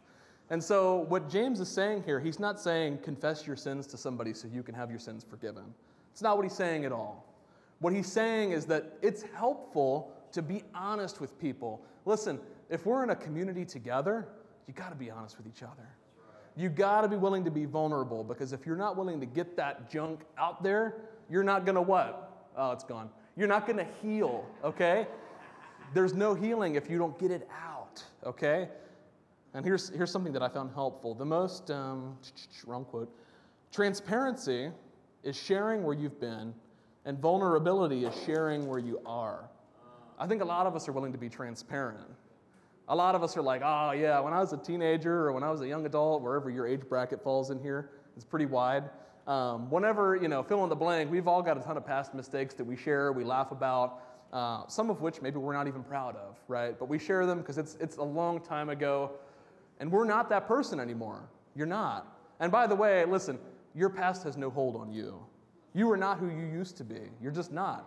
And 0.51 0.63
so, 0.63 1.07
what 1.09 1.31
James 1.31 1.61
is 1.61 1.69
saying 1.69 2.03
here, 2.05 2.19
he's 2.19 2.41
not 2.41 2.61
saying 2.61 2.99
confess 2.99 3.47
your 3.47 3.57
sins 3.57 3.87
to 3.89 3.97
somebody 3.97 4.35
so 4.35 4.49
you 4.53 4.65
can 4.65 4.75
have 4.75 4.91
your 4.91 4.99
sins 4.99 5.25
forgiven. 5.29 5.65
It's 6.13 6.23
not 6.23 6.37
what 6.37 6.43
he's 6.43 6.57
saying 6.57 6.85
at 6.85 6.93
all. 6.93 7.25
What 7.79 7.93
he's 7.93 8.11
saying 8.11 8.51
is 8.51 8.67
that 8.67 8.99
it's 9.01 9.23
helpful 9.23 10.13
to 10.33 10.43
be 10.43 10.63
honest 10.75 11.21
with 11.21 11.39
people. 11.41 11.81
Listen, 12.05 12.41
if 12.69 12.85
we're 12.85 13.03
in 13.05 13.11
a 13.11 13.17
community 13.17 13.65
together, 13.65 14.29
you 14.67 14.75
got 14.75 14.91
to 14.91 14.97
be 14.97 15.11
honest 15.11 15.37
with 15.39 15.47
each 15.47 15.63
other. 15.63 15.89
You 16.57 16.69
got 16.69 17.03
to 17.03 17.09
be 17.09 17.17
willing 17.17 17.45
to 17.45 17.51
be 17.51 17.65
vulnerable 17.65 18.25
because 18.25 18.53
if 18.53 18.67
you're 18.67 18.77
not 18.77 18.97
willing 18.97 19.21
to 19.21 19.27
get 19.27 19.57
that 19.57 19.91
junk 19.91 20.21
out 20.37 20.63
there, 20.63 20.97
you're 21.31 21.45
not 21.45 21.65
going 21.65 21.77
to 21.77 21.83
what? 21.83 22.49
Oh, 22.57 22.73
it's 22.73 22.85
gone. 22.85 23.09
You're 23.37 23.49
not 23.49 23.67
going 23.67 23.79
to 23.79 23.87
heal, 24.03 24.45
okay? 24.65 25.07
There's 25.95 26.13
no 26.13 26.35
healing 26.35 26.75
if 26.75 26.91
you 26.91 26.99
don't 26.99 27.19
get 27.19 27.31
it 27.31 27.49
out, 27.65 28.03
okay? 28.27 28.69
And 29.55 29.65
here's, 29.65 29.91
here's 29.91 30.11
something 30.11 30.33
that 30.33 30.43
I 30.43 30.49
found 30.49 30.71
helpful. 30.73 31.15
The 31.15 31.25
most, 31.25 31.71
um, 31.71 32.17
wrong 32.67 32.85
quote, 32.85 33.13
transparency 33.73 34.71
is 35.25 35.37
sharing 35.37 35.83
where 35.83 35.95
you've 35.95 36.21
been, 36.21 36.55
and 37.05 37.19
vulnerability 37.19 38.05
is 38.05 38.15
sharing 38.25 38.69
where 38.69 38.79
you 38.79 39.01
are. 39.05 39.51
I 40.19 40.27
think 40.27 40.43
a 40.43 40.45
lot 40.45 40.67
of 40.67 40.77
us 40.77 40.89
are 40.89 40.93
willing 40.93 41.13
to 41.13 41.19
be 41.19 41.29
transparent. 41.29 42.07
A 42.89 42.95
lot 42.95 43.15
of 43.15 43.23
us 43.23 43.37
are 43.37 43.43
like, 43.43 43.63
oh, 43.65 43.93
yeah, 43.93 44.21
when 44.21 44.33
I 44.33 44.41
was 44.41 44.53
a 44.53 44.57
teenager 44.57 45.27
or 45.27 45.33
when 45.33 45.43
I 45.43 45.51
was 45.51 45.61
a 45.63 45.69
young 45.69 45.87
adult, 45.87 46.23
wherever 46.23 46.51
your 46.51 46.67
age 46.67 46.83
bracket 46.89 47.23
falls 47.23 47.51
in 47.51 47.59
here, 47.61 47.91
it's 48.17 48.25
pretty 48.25 48.47
wide. 48.47 48.85
Um, 49.27 49.71
whenever, 49.71 50.17
you 50.17 50.29
know, 50.29 50.43
fill 50.43 50.63
in 50.65 50.69
the 50.69 50.77
blank, 50.77 51.11
we've 51.11 51.29
all 51.29 51.43
got 51.43 51.57
a 51.57 51.61
ton 51.61 51.77
of 51.77 51.87
past 51.87 52.15
mistakes 52.15 52.55
that 52.55 52.65
we 52.65 52.77
share, 52.77 53.13
we 53.13 53.25
laugh 53.25 53.53
about, 53.53 54.03
uh, 54.33 54.67
some 54.67 54.91
of 54.91 55.01
which 55.01 55.23
maybe 55.23 55.39
we're 55.39 55.53
not 55.53 55.69
even 55.69 55.83
proud 55.83 56.17
of, 56.17 56.37
right? 56.49 56.79
But 56.79 56.89
we 56.89 56.99
share 56.99 57.27
them 57.27 57.39
because 57.39 57.59
it's, 57.59 57.77
it's 57.81 57.97
a 57.97 58.03
long 58.03 58.41
time 58.41 58.69
ago. 58.69 59.13
And 59.81 59.90
we're 59.90 60.05
not 60.05 60.29
that 60.29 60.47
person 60.47 60.79
anymore. 60.79 61.29
You're 61.57 61.66
not. 61.66 62.16
And 62.38 62.53
by 62.53 62.66
the 62.66 62.77
way, 62.77 63.05
listen, 63.05 63.38
your 63.75 63.90
past 63.90 64.23
has 64.25 64.37
no 64.37 64.51
hold 64.51 64.77
on 64.77 64.93
you. 64.93 65.19
You 65.75 65.90
are 65.90 65.97
not 65.97 66.19
who 66.19 66.29
you 66.29 66.47
used 66.47 66.77
to 66.77 66.85
be. 66.85 67.01
You're 67.21 67.33
just 67.33 67.51
not. 67.51 67.87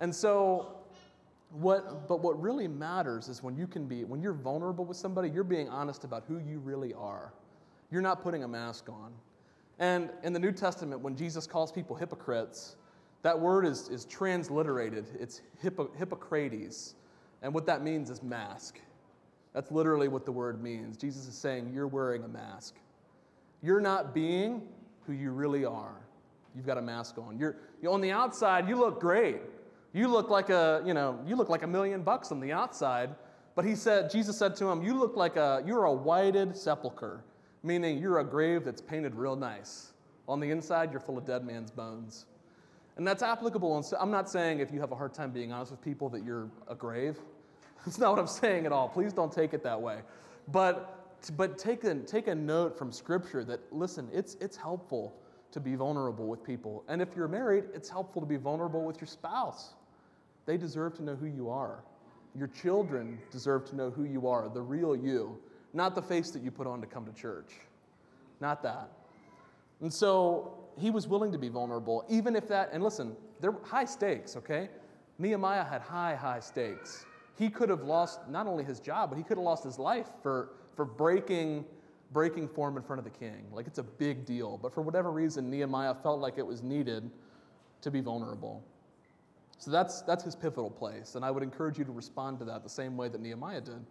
And 0.00 0.14
so, 0.14 0.76
what, 1.50 2.08
but 2.08 2.20
what 2.20 2.40
really 2.40 2.68
matters 2.68 3.28
is 3.28 3.42
when 3.42 3.56
you 3.56 3.66
can 3.66 3.86
be, 3.86 4.04
when 4.04 4.22
you're 4.22 4.34
vulnerable 4.34 4.84
with 4.84 4.96
somebody, 4.96 5.28
you're 5.28 5.44
being 5.44 5.68
honest 5.68 6.04
about 6.04 6.24
who 6.28 6.38
you 6.38 6.58
really 6.58 6.94
are. 6.94 7.32
You're 7.90 8.02
not 8.02 8.22
putting 8.22 8.44
a 8.44 8.48
mask 8.48 8.88
on. 8.88 9.12
And 9.78 10.10
in 10.22 10.32
the 10.32 10.38
New 10.38 10.52
Testament, 10.52 11.00
when 11.00 11.16
Jesus 11.16 11.46
calls 11.46 11.72
people 11.72 11.96
hypocrites, 11.96 12.76
that 13.22 13.38
word 13.38 13.66
is, 13.66 13.88
is 13.88 14.04
transliterated. 14.04 15.06
It's 15.18 15.40
hypo, 15.62 15.90
Hippocrates. 15.96 16.94
And 17.42 17.54
what 17.54 17.66
that 17.66 17.82
means 17.82 18.10
is 18.10 18.22
mask. 18.22 18.80
That's 19.54 19.70
literally 19.70 20.08
what 20.08 20.24
the 20.24 20.32
word 20.32 20.62
means. 20.62 20.96
Jesus 20.96 21.26
is 21.26 21.34
saying, 21.34 21.70
You're 21.72 21.88
wearing 21.88 22.24
a 22.24 22.28
mask. 22.28 22.74
You're 23.62 23.80
not 23.80 24.14
being 24.14 24.62
who 25.06 25.12
you 25.12 25.30
really 25.30 25.64
are. 25.64 25.96
You've 26.54 26.66
got 26.66 26.78
a 26.78 26.82
mask 26.82 27.18
on. 27.18 27.38
You're, 27.38 27.56
you're 27.82 27.92
on 27.92 28.00
the 28.00 28.10
outside, 28.10 28.68
you 28.68 28.76
look 28.76 29.00
great. 29.00 29.40
You 29.92 30.08
look 30.08 30.28
like 30.28 30.50
a, 30.50 30.82
you 30.84 30.94
know, 30.94 31.18
you 31.26 31.34
look 31.34 31.48
like 31.48 31.62
a 31.62 31.66
million 31.66 32.02
bucks 32.02 32.30
on 32.30 32.40
the 32.40 32.52
outside. 32.52 33.14
But 33.54 33.64
he 33.64 33.74
said, 33.74 34.10
Jesus 34.10 34.38
said 34.38 34.54
to 34.56 34.66
him, 34.66 34.82
You 34.82 34.94
look 34.94 35.16
like 35.16 35.36
a, 35.36 35.62
you're 35.66 35.84
a 35.84 35.92
whited 35.92 36.56
sepulcher, 36.56 37.24
meaning 37.62 37.98
you're 37.98 38.20
a 38.20 38.24
grave 38.24 38.64
that's 38.64 38.80
painted 38.80 39.14
real 39.14 39.34
nice. 39.34 39.92
On 40.28 40.40
the 40.40 40.50
inside, 40.50 40.92
you're 40.92 41.00
full 41.00 41.18
of 41.18 41.24
dead 41.24 41.44
man's 41.44 41.70
bones. 41.70 42.26
And 42.96 43.06
that's 43.06 43.22
applicable. 43.22 43.76
And 43.76 43.84
I'm 43.98 44.10
not 44.10 44.28
saying 44.28 44.60
if 44.60 44.72
you 44.72 44.80
have 44.80 44.92
a 44.92 44.94
hard 44.94 45.14
time 45.14 45.30
being 45.30 45.52
honest 45.52 45.70
with 45.70 45.82
people 45.82 46.08
that 46.10 46.24
you're 46.24 46.50
a 46.68 46.74
grave. 46.74 47.16
That's 47.86 47.98
not 47.98 48.10
what 48.10 48.18
I'm 48.18 48.26
saying 48.26 48.66
at 48.66 48.72
all. 48.72 48.88
Please 48.88 49.12
don't 49.12 49.32
take 49.32 49.54
it 49.54 49.62
that 49.62 49.80
way. 49.80 50.00
But, 50.50 51.20
but 51.36 51.58
take, 51.58 51.84
a, 51.84 51.94
take 51.96 52.28
a 52.28 52.34
note 52.34 52.76
from 52.76 52.92
Scripture 52.92 53.44
that, 53.44 53.60
listen, 53.72 54.08
it's, 54.12 54.36
it's 54.40 54.56
helpful 54.56 55.14
to 55.52 55.60
be 55.60 55.74
vulnerable 55.74 56.26
with 56.26 56.42
people. 56.44 56.84
And 56.88 57.00
if 57.00 57.08
you're 57.16 57.28
married, 57.28 57.64
it's 57.74 57.88
helpful 57.88 58.20
to 58.20 58.26
be 58.26 58.36
vulnerable 58.36 58.84
with 58.84 59.00
your 59.00 59.08
spouse. 59.08 59.74
They 60.46 60.56
deserve 60.56 60.94
to 60.94 61.02
know 61.02 61.14
who 61.14 61.26
you 61.26 61.48
are. 61.50 61.82
Your 62.36 62.48
children 62.48 63.18
deserve 63.30 63.64
to 63.70 63.76
know 63.76 63.90
who 63.90 64.04
you 64.04 64.28
are, 64.28 64.48
the 64.48 64.60
real 64.60 64.94
you, 64.94 65.38
not 65.72 65.94
the 65.94 66.02
face 66.02 66.30
that 66.30 66.42
you 66.42 66.50
put 66.50 66.66
on 66.66 66.80
to 66.80 66.86
come 66.86 67.04
to 67.06 67.12
church. 67.12 67.52
Not 68.40 68.62
that. 68.62 68.90
And 69.80 69.92
so 69.92 70.58
he 70.78 70.90
was 70.90 71.06
willing 71.06 71.32
to 71.32 71.38
be 71.38 71.48
vulnerable, 71.48 72.04
even 72.08 72.36
if 72.36 72.48
that, 72.48 72.70
and 72.72 72.82
listen, 72.82 73.16
there 73.40 73.50
were 73.50 73.64
high 73.64 73.84
stakes, 73.84 74.36
okay? 74.36 74.68
Nehemiah 75.18 75.64
had 75.64 75.82
high, 75.82 76.14
high 76.14 76.40
stakes. 76.40 77.04
He 77.38 77.48
could 77.48 77.68
have 77.68 77.82
lost 77.82 78.28
not 78.28 78.46
only 78.46 78.64
his 78.64 78.80
job, 78.80 79.10
but 79.10 79.16
he 79.16 79.22
could 79.22 79.36
have 79.36 79.44
lost 79.44 79.62
his 79.62 79.78
life 79.78 80.08
for, 80.22 80.50
for 80.74 80.84
breaking, 80.84 81.64
breaking 82.12 82.48
form 82.48 82.76
in 82.76 82.82
front 82.82 82.98
of 82.98 83.04
the 83.04 83.16
king. 83.16 83.46
Like 83.52 83.66
it's 83.66 83.78
a 83.78 83.84
big 83.84 84.26
deal. 84.26 84.58
But 84.60 84.74
for 84.74 84.82
whatever 84.82 85.12
reason, 85.12 85.48
Nehemiah 85.48 85.94
felt 85.94 86.20
like 86.20 86.36
it 86.36 86.46
was 86.46 86.62
needed 86.62 87.08
to 87.82 87.90
be 87.90 88.00
vulnerable. 88.00 88.64
So 89.58 89.70
that's, 89.70 90.02
that's 90.02 90.24
his 90.24 90.34
pivotal 90.34 90.70
place. 90.70 91.14
And 91.14 91.24
I 91.24 91.30
would 91.30 91.42
encourage 91.42 91.78
you 91.78 91.84
to 91.84 91.92
respond 91.92 92.38
to 92.40 92.44
that 92.46 92.64
the 92.64 92.68
same 92.68 92.96
way 92.96 93.08
that 93.08 93.20
Nehemiah 93.20 93.60
did. 93.60 93.84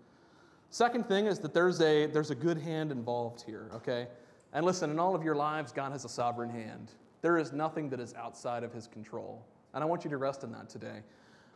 Second 0.69 1.07
thing 1.07 1.25
is 1.25 1.39
that 1.39 1.53
there's 1.53 1.79
a, 1.81 2.07
there's 2.07 2.31
a 2.31 2.35
good 2.35 2.57
hand 2.57 2.91
involved 2.91 3.41
here, 3.41 3.69
okay? 3.73 4.07
And 4.51 4.65
listen, 4.65 4.89
in 4.89 4.99
all 4.99 5.15
of 5.15 5.23
your 5.23 5.35
lives, 5.35 5.71
God 5.71 5.93
has 5.93 6.03
a 6.03 6.09
sovereign 6.09 6.49
hand. 6.49 6.91
There 7.21 7.37
is 7.37 7.53
nothing 7.53 7.89
that 7.89 7.99
is 7.99 8.13
outside 8.15 8.63
of 8.63 8.73
his 8.73 8.87
control. 8.87 9.45
And 9.73 9.83
I 9.83 9.87
want 9.87 10.03
you 10.03 10.09
to 10.09 10.17
rest 10.17 10.43
in 10.43 10.51
that 10.51 10.69
today. 10.69 11.01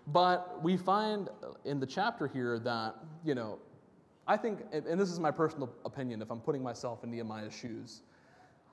But 0.08 0.62
we 0.64 0.78
find 0.78 1.30
in 1.66 1.80
the 1.80 1.86
chapter 1.86 2.28
here 2.28 2.60
that, 2.60 2.96
you 3.24 3.36
know, 3.36 3.60
I 4.28 4.38
think, 4.38 4.60
and 4.72 5.00
this 5.00 5.10
is 5.10 5.20
my 5.20 5.32
personal 5.32 5.70
opinion 5.86 6.22
if 6.22 6.32
I'm 6.32 6.40
putting 6.40 6.64
myself 6.64 7.04
in 7.04 7.12
Nehemiah's 7.12 7.54
shoes, 7.54 8.02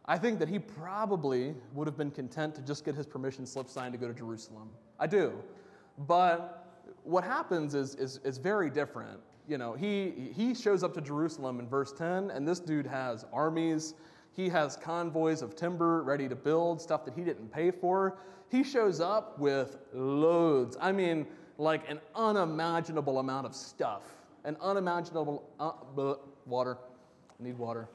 I 0.06 0.16
think 0.16 0.38
that 0.38 0.48
he 0.48 0.58
probably 0.58 1.54
would 1.74 1.86
have 1.86 1.96
been 1.96 2.10
content 2.10 2.54
to 2.54 2.62
just 2.62 2.84
get 2.84 2.94
his 2.94 3.06
permission 3.06 3.44
slip 3.44 3.68
signed 3.68 3.92
to 3.92 3.98
go 3.98 4.08
to 4.08 4.14
Jerusalem. 4.14 4.70
I 4.98 5.06
do. 5.06 5.32
But 6.06 6.64
what 7.02 7.24
happens 7.24 7.74
is, 7.74 7.94
is, 7.96 8.20
is 8.24 8.38
very 8.38 8.70
different 8.70 9.20
you 9.48 9.56
know, 9.56 9.72
he, 9.72 10.30
he 10.36 10.54
shows 10.54 10.84
up 10.84 10.92
to 10.94 11.00
Jerusalem 11.00 11.58
in 11.58 11.66
verse 11.66 11.92
10, 11.92 12.30
and 12.30 12.46
this 12.46 12.60
dude 12.60 12.86
has 12.86 13.24
armies. 13.32 13.94
He 14.32 14.48
has 14.50 14.76
convoys 14.76 15.40
of 15.40 15.56
timber 15.56 16.02
ready 16.02 16.28
to 16.28 16.36
build, 16.36 16.82
stuff 16.82 17.04
that 17.06 17.14
he 17.14 17.22
didn't 17.22 17.50
pay 17.50 17.70
for. 17.70 18.18
He 18.50 18.64
shows 18.64 19.00
up 19.00 19.38
with 19.38 19.76
loads. 19.92 20.76
I 20.80 20.92
mean, 20.92 21.26
like 21.58 21.88
an 21.90 22.00
unimaginable 22.14 23.18
amount 23.18 23.46
of 23.46 23.54
stuff. 23.54 24.02
An 24.44 24.56
unimaginable, 24.60 25.48
uh, 25.60 25.72
water. 26.46 26.78
I 27.38 27.44
need 27.44 27.58
water. 27.58 27.88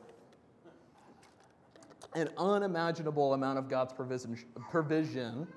An 2.16 2.30
unimaginable 2.38 3.34
amount 3.34 3.58
of 3.58 3.68
God's 3.68 3.94
provision, 3.94 4.38
provision. 4.70 5.48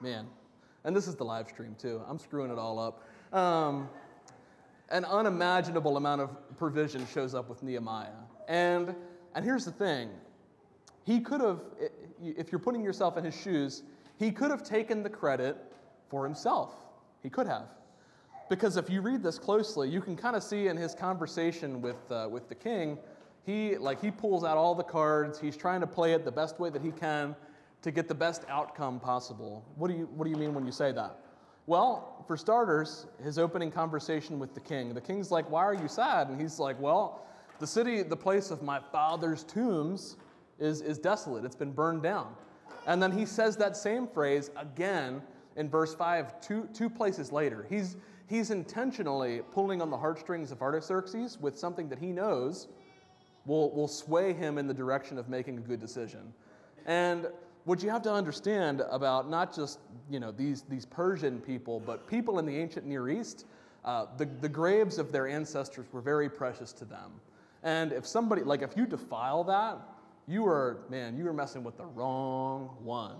Man. 0.00 0.26
And 0.84 0.94
this 0.94 1.08
is 1.08 1.16
the 1.16 1.24
live 1.24 1.48
stream 1.48 1.74
too. 1.78 2.00
I'm 2.08 2.18
screwing 2.18 2.50
it 2.50 2.58
all 2.58 2.78
up. 2.78 3.02
Um, 3.36 3.90
an 4.90 5.04
unimaginable 5.04 5.96
amount 5.96 6.20
of 6.20 6.56
provision 6.56 7.06
shows 7.12 7.34
up 7.34 7.48
with 7.48 7.62
Nehemiah. 7.62 8.10
And, 8.48 8.94
and 9.34 9.44
here's 9.44 9.64
the 9.64 9.72
thing 9.72 10.10
he 11.04 11.20
could 11.20 11.40
have, 11.40 11.60
if 12.20 12.50
you're 12.50 12.58
putting 12.60 12.82
yourself 12.82 13.16
in 13.16 13.24
his 13.24 13.34
shoes, 13.34 13.82
he 14.18 14.30
could 14.30 14.50
have 14.50 14.62
taken 14.62 15.02
the 15.02 15.10
credit 15.10 15.56
for 16.08 16.24
himself. 16.24 16.74
He 17.22 17.30
could 17.30 17.46
have. 17.46 17.68
Because 18.48 18.76
if 18.76 18.88
you 18.88 19.00
read 19.00 19.22
this 19.22 19.38
closely, 19.38 19.88
you 19.88 20.00
can 20.00 20.16
kind 20.16 20.36
of 20.36 20.42
see 20.42 20.68
in 20.68 20.76
his 20.76 20.94
conversation 20.94 21.82
with, 21.82 22.10
uh, 22.10 22.28
with 22.30 22.48
the 22.48 22.54
king, 22.54 22.98
he, 23.44 23.76
like, 23.76 24.00
he 24.00 24.10
pulls 24.10 24.44
out 24.44 24.56
all 24.56 24.74
the 24.74 24.84
cards. 24.84 25.38
He's 25.38 25.56
trying 25.56 25.80
to 25.80 25.86
play 25.86 26.12
it 26.12 26.24
the 26.24 26.32
best 26.32 26.58
way 26.58 26.70
that 26.70 26.82
he 26.82 26.90
can 26.90 27.34
to 27.82 27.90
get 27.90 28.08
the 28.08 28.14
best 28.14 28.44
outcome 28.48 28.98
possible. 28.98 29.64
What 29.76 29.88
do 29.88 29.94
you, 29.94 30.08
what 30.14 30.24
do 30.24 30.30
you 30.30 30.36
mean 30.36 30.54
when 30.54 30.66
you 30.66 30.72
say 30.72 30.92
that? 30.92 31.20
Well, 31.66 32.24
for 32.26 32.36
starters, 32.36 33.06
his 33.22 33.38
opening 33.38 33.70
conversation 33.70 34.38
with 34.38 34.54
the 34.54 34.60
king. 34.60 34.94
The 34.94 35.00
king's 35.00 35.30
like, 35.30 35.50
Why 35.50 35.64
are 35.64 35.74
you 35.74 35.88
sad? 35.88 36.28
And 36.28 36.40
he's 36.40 36.58
like, 36.58 36.80
Well, 36.80 37.26
the 37.58 37.66
city, 37.66 38.02
the 38.02 38.16
place 38.16 38.50
of 38.50 38.62
my 38.62 38.80
father's 38.92 39.42
tombs, 39.44 40.16
is, 40.58 40.80
is 40.80 40.98
desolate. 40.98 41.44
It's 41.44 41.56
been 41.56 41.72
burned 41.72 42.02
down. 42.02 42.34
And 42.86 43.02
then 43.02 43.12
he 43.12 43.26
says 43.26 43.56
that 43.56 43.76
same 43.76 44.06
phrase 44.06 44.50
again 44.56 45.20
in 45.56 45.68
verse 45.68 45.94
5, 45.94 46.40
two, 46.40 46.68
two 46.72 46.88
places 46.88 47.32
later. 47.32 47.66
He's, 47.68 47.96
he's 48.28 48.50
intentionally 48.50 49.42
pulling 49.52 49.82
on 49.82 49.90
the 49.90 49.96
heartstrings 49.96 50.52
of 50.52 50.62
Artaxerxes 50.62 51.38
with 51.40 51.58
something 51.58 51.88
that 51.88 51.98
he 51.98 52.12
knows 52.12 52.68
will, 53.46 53.70
will 53.72 53.88
sway 53.88 54.32
him 54.32 54.58
in 54.58 54.66
the 54.66 54.74
direction 54.74 55.18
of 55.18 55.28
making 55.28 55.58
a 55.58 55.60
good 55.60 55.80
decision. 55.80 56.32
And 56.84 57.26
what 57.64 57.82
you 57.82 57.90
have 57.90 58.02
to 58.02 58.12
understand 58.12 58.82
about 58.90 59.28
not 59.28 59.54
just 59.54 59.80
you 60.08 60.20
know 60.20 60.30
these, 60.30 60.62
these 60.62 60.86
Persian 60.86 61.40
people, 61.40 61.80
but 61.80 62.06
people 62.06 62.38
in 62.38 62.46
the 62.46 62.56
ancient 62.56 62.86
Near 62.86 63.08
East, 63.08 63.44
uh, 63.84 64.06
the, 64.16 64.26
the 64.40 64.48
graves 64.48 64.98
of 64.98 65.10
their 65.10 65.26
ancestors 65.26 65.86
were 65.92 66.00
very 66.00 66.28
precious 66.28 66.72
to 66.74 66.84
them. 66.84 67.12
And 67.62 67.92
if 67.92 68.06
somebody, 68.06 68.42
like 68.42 68.62
if 68.62 68.76
you 68.76 68.86
defile 68.86 69.42
that, 69.44 69.78
you 70.28 70.46
are, 70.46 70.78
man, 70.88 71.16
you 71.16 71.26
are 71.28 71.32
messing 71.32 71.62
with 71.62 71.76
the 71.76 71.86
wrong 71.86 72.76
one. 72.82 73.16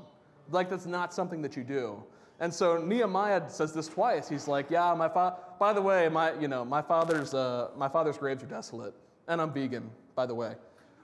Like 0.51 0.69
that's 0.69 0.87
not 0.87 1.15
something 1.15 1.43
that 1.43 1.57
you 1.57 1.65
do. 1.65 2.03
And 2.39 2.53
so 2.53 2.79
Nehemiah 2.79 3.49
says 3.49 3.73
this 3.73 3.89
twice. 3.89 4.29
He's 4.29 4.47
like, 4.47 4.71
yeah, 4.71 4.93
my 4.95 5.09
fa- 5.09 5.37
by 5.59 5.73
the 5.73 5.81
way, 5.81 6.09
my, 6.09 6.39
you 6.39 6.49
know, 6.49 6.65
my 6.65 6.83
father's, 6.83 7.33
uh, 7.33 7.71
my 7.77 7.89
father's 7.89 8.19
graves 8.19 8.43
are 8.43 8.47
desolate. 8.47 8.95
And 9.29 9.41
I'm 9.41 9.53
vegan, 9.53 9.91
by 10.15 10.27
the 10.27 10.35
way. 10.35 10.55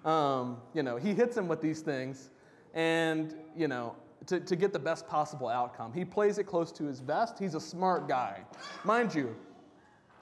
Um, 0.05 0.59
you 0.75 0.83
know, 0.83 0.97
he 0.97 1.15
hits 1.15 1.37
him 1.37 1.49
with 1.49 1.61
these 1.61 1.81
things 1.81 2.31
and, 2.75 3.35
you 3.57 3.69
know, 3.69 3.97
to, 4.27 4.41
to 4.41 4.57
get 4.57 4.73
the 4.73 4.79
best 4.79 5.09
possible 5.09 5.49
outcome. 5.49 5.93
He 5.93 6.05
plays 6.05 6.39
it 6.39 6.45
close 6.45 6.71
to 6.73 6.85
his 6.85 7.01
vest. 7.01 7.39
He's 7.39 7.55
a 7.55 7.61
smart 7.61 8.09
guy. 8.09 8.43
Mind 8.85 9.15
you, 9.15 9.35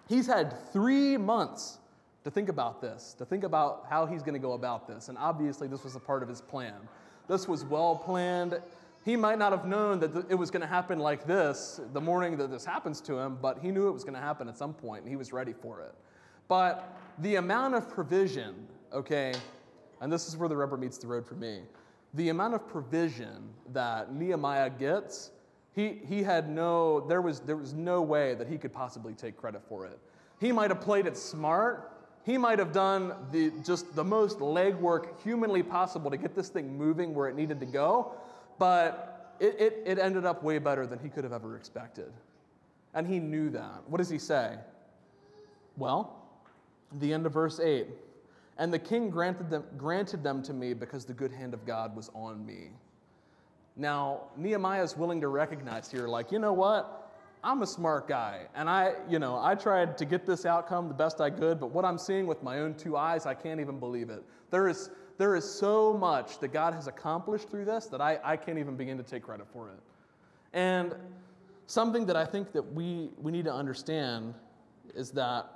he's 0.08 0.26
had 0.26 0.54
three 0.72 1.16
months 1.16 1.79
to 2.24 2.30
think 2.30 2.48
about 2.48 2.80
this, 2.80 3.14
to 3.18 3.24
think 3.24 3.44
about 3.44 3.86
how 3.88 4.06
he's 4.06 4.22
going 4.22 4.34
to 4.34 4.40
go 4.40 4.52
about 4.52 4.86
this. 4.86 5.08
And 5.08 5.16
obviously, 5.18 5.68
this 5.68 5.84
was 5.84 5.96
a 5.96 6.00
part 6.00 6.22
of 6.22 6.28
his 6.28 6.40
plan. 6.40 6.76
This 7.28 7.48
was 7.48 7.64
well 7.64 7.96
planned. 7.96 8.60
He 9.04 9.16
might 9.16 9.38
not 9.38 9.52
have 9.52 9.64
known 9.64 10.00
that 10.00 10.26
it 10.28 10.34
was 10.34 10.50
going 10.50 10.60
to 10.60 10.66
happen 10.66 10.98
like 10.98 11.26
this 11.26 11.80
the 11.92 12.00
morning 12.00 12.36
that 12.36 12.50
this 12.50 12.64
happens 12.64 13.00
to 13.02 13.18
him, 13.18 13.38
but 13.40 13.58
he 13.58 13.70
knew 13.70 13.88
it 13.88 13.92
was 13.92 14.04
going 14.04 14.14
to 14.14 14.20
happen 14.20 14.48
at 14.48 14.58
some 14.58 14.74
point, 14.74 15.02
and 15.02 15.08
he 15.08 15.16
was 15.16 15.32
ready 15.32 15.54
for 15.54 15.80
it. 15.80 15.94
But 16.48 16.98
the 17.18 17.36
amount 17.36 17.74
of 17.74 17.88
provision, 17.88 18.54
okay, 18.92 19.32
and 20.00 20.12
this 20.12 20.28
is 20.28 20.36
where 20.36 20.48
the 20.48 20.56
rubber 20.56 20.76
meets 20.76 20.98
the 20.98 21.06
road 21.06 21.26
for 21.26 21.34
me 21.34 21.60
the 22.14 22.28
amount 22.28 22.54
of 22.54 22.66
provision 22.66 23.50
that 23.72 24.12
Nehemiah 24.12 24.70
gets, 24.70 25.30
he, 25.74 26.00
he 26.06 26.22
had 26.22 26.50
no, 26.50 27.00
there 27.00 27.22
was, 27.22 27.40
there 27.40 27.56
was 27.56 27.72
no 27.72 28.02
way 28.02 28.34
that 28.34 28.48
he 28.48 28.58
could 28.58 28.72
possibly 28.72 29.14
take 29.14 29.36
credit 29.36 29.62
for 29.68 29.86
it. 29.86 29.98
He 30.40 30.50
might 30.50 30.70
have 30.70 30.80
played 30.80 31.06
it 31.06 31.16
smart. 31.16 31.92
He 32.24 32.36
might 32.36 32.58
have 32.58 32.72
done 32.72 33.14
the, 33.32 33.52
just 33.64 33.94
the 33.96 34.04
most 34.04 34.38
legwork 34.38 35.20
humanly 35.22 35.62
possible 35.62 36.10
to 36.10 36.16
get 36.16 36.34
this 36.34 36.48
thing 36.48 36.76
moving 36.76 37.14
where 37.14 37.28
it 37.28 37.34
needed 37.34 37.60
to 37.60 37.66
go, 37.66 38.12
but 38.58 39.36
it, 39.40 39.56
it, 39.58 39.82
it 39.86 39.98
ended 39.98 40.26
up 40.26 40.42
way 40.42 40.58
better 40.58 40.86
than 40.86 40.98
he 40.98 41.08
could 41.08 41.24
have 41.24 41.32
ever 41.32 41.56
expected. 41.56 42.12
And 42.92 43.06
he 43.06 43.18
knew 43.18 43.50
that. 43.50 43.82
What 43.88 43.98
does 43.98 44.10
he 44.10 44.18
say? 44.18 44.56
Well, 45.76 46.16
the 46.92 47.12
end 47.12 47.24
of 47.24 47.32
verse 47.32 47.58
8 47.58 47.86
and 48.60 48.70
the 48.70 48.78
king 48.78 49.08
granted 49.08 49.48
them, 49.48 49.64
granted 49.78 50.22
them 50.22 50.42
to 50.42 50.52
me 50.52 50.74
because 50.74 51.06
the 51.06 51.14
good 51.14 51.32
hand 51.32 51.54
of 51.54 51.64
God 51.64 51.96
was 51.96 52.10
on 52.14 52.44
me. 52.44 52.68
Now, 53.74 54.24
Nehemiah 54.36 54.82
is 54.82 54.98
willing 54.98 55.22
to 55.22 55.28
recognize 55.28 55.90
here, 55.90 56.06
like, 56.06 56.30
you 56.30 56.38
know 56.38 56.52
what? 56.52 56.99
I'm 57.42 57.62
a 57.62 57.66
smart 57.66 58.06
guy. 58.06 58.46
And 58.54 58.68
I, 58.68 58.94
you 59.08 59.18
know, 59.18 59.38
I 59.42 59.54
tried 59.54 59.96
to 59.98 60.04
get 60.04 60.26
this 60.26 60.44
outcome 60.44 60.88
the 60.88 60.94
best 60.94 61.20
I 61.20 61.30
could, 61.30 61.58
but 61.58 61.70
what 61.70 61.84
I'm 61.84 61.98
seeing 61.98 62.26
with 62.26 62.42
my 62.42 62.58
own 62.58 62.74
two 62.74 62.96
eyes, 62.96 63.24
I 63.26 63.34
can't 63.34 63.60
even 63.60 63.78
believe 63.78 64.10
it. 64.10 64.22
There 64.50 64.68
is, 64.68 64.90
there 65.16 65.34
is 65.34 65.50
so 65.50 65.94
much 65.94 66.38
that 66.40 66.48
God 66.48 66.74
has 66.74 66.86
accomplished 66.86 67.48
through 67.48 67.64
this 67.64 67.86
that 67.86 68.00
I, 68.00 68.18
I 68.22 68.36
can't 68.36 68.58
even 68.58 68.76
begin 68.76 68.98
to 68.98 69.02
take 69.02 69.22
credit 69.22 69.46
for 69.52 69.68
it. 69.68 69.80
And 70.52 70.94
something 71.66 72.04
that 72.06 72.16
I 72.16 72.26
think 72.26 72.52
that 72.52 72.74
we, 72.74 73.10
we 73.16 73.32
need 73.32 73.44
to 73.44 73.52
understand 73.52 74.34
is 74.94 75.10
that, 75.12 75.46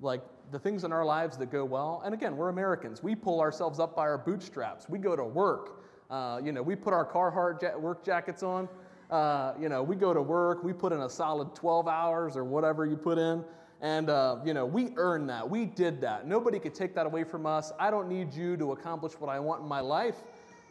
like, 0.00 0.22
the 0.52 0.58
things 0.58 0.84
in 0.84 0.92
our 0.92 1.04
lives 1.04 1.36
that 1.38 1.50
go 1.50 1.64
well, 1.64 2.02
and 2.04 2.14
again, 2.14 2.36
we're 2.36 2.50
Americans. 2.50 3.02
We 3.02 3.14
pull 3.14 3.40
ourselves 3.40 3.80
up 3.80 3.96
by 3.96 4.02
our 4.02 4.18
bootstraps. 4.18 4.88
We 4.88 4.98
go 4.98 5.16
to 5.16 5.24
work. 5.24 5.82
Uh, 6.10 6.40
you 6.44 6.52
know, 6.52 6.62
we 6.62 6.76
put 6.76 6.92
our 6.92 7.04
Carhartt 7.04 7.62
ja- 7.62 7.76
work 7.76 8.04
jackets 8.04 8.42
on. 8.42 8.68
Uh, 9.14 9.54
you 9.60 9.68
know, 9.68 9.80
we 9.80 9.94
go 9.94 10.12
to 10.12 10.20
work. 10.20 10.64
We 10.64 10.72
put 10.72 10.92
in 10.92 11.02
a 11.02 11.08
solid 11.08 11.54
12 11.54 11.86
hours 11.86 12.36
or 12.36 12.42
whatever 12.42 12.84
you 12.84 12.96
put 12.96 13.16
in. 13.16 13.44
And, 13.80 14.10
uh, 14.10 14.38
you 14.44 14.54
know, 14.54 14.66
we 14.66 14.92
earned 14.96 15.30
that. 15.30 15.48
We 15.48 15.66
did 15.66 16.00
that. 16.00 16.26
Nobody 16.26 16.58
could 16.58 16.74
take 16.74 16.96
that 16.96 17.06
away 17.06 17.22
from 17.22 17.46
us. 17.46 17.70
I 17.78 17.92
don't 17.92 18.08
need 18.08 18.34
you 18.34 18.56
to 18.56 18.72
accomplish 18.72 19.12
what 19.12 19.30
I 19.30 19.38
want 19.38 19.62
in 19.62 19.68
my 19.68 19.78
life. 19.78 20.16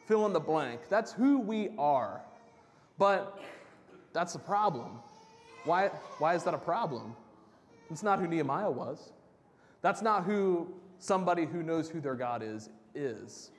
Fill 0.07 0.25
in 0.25 0.33
the 0.33 0.41
blank. 0.41 0.81
That's 0.89 1.13
who 1.13 1.39
we 1.39 1.69
are. 1.77 2.19
But 2.97 3.39
that's 4.11 4.35
a 4.35 4.39
problem. 4.39 4.99
Why, 5.63 5.87
why 6.17 6.35
is 6.35 6.43
that 6.43 6.53
a 6.53 6.57
problem? 6.57 7.15
It's 7.89 8.03
not 8.03 8.19
who 8.19 8.27
Nehemiah 8.27 8.69
was. 8.69 9.13
That's 9.81 10.01
not 10.01 10.25
who 10.25 10.67
somebody 10.99 11.45
who 11.45 11.63
knows 11.63 11.87
who 11.87 12.01
their 12.01 12.15
God 12.15 12.43
is 12.43 12.69
is. 12.93 13.51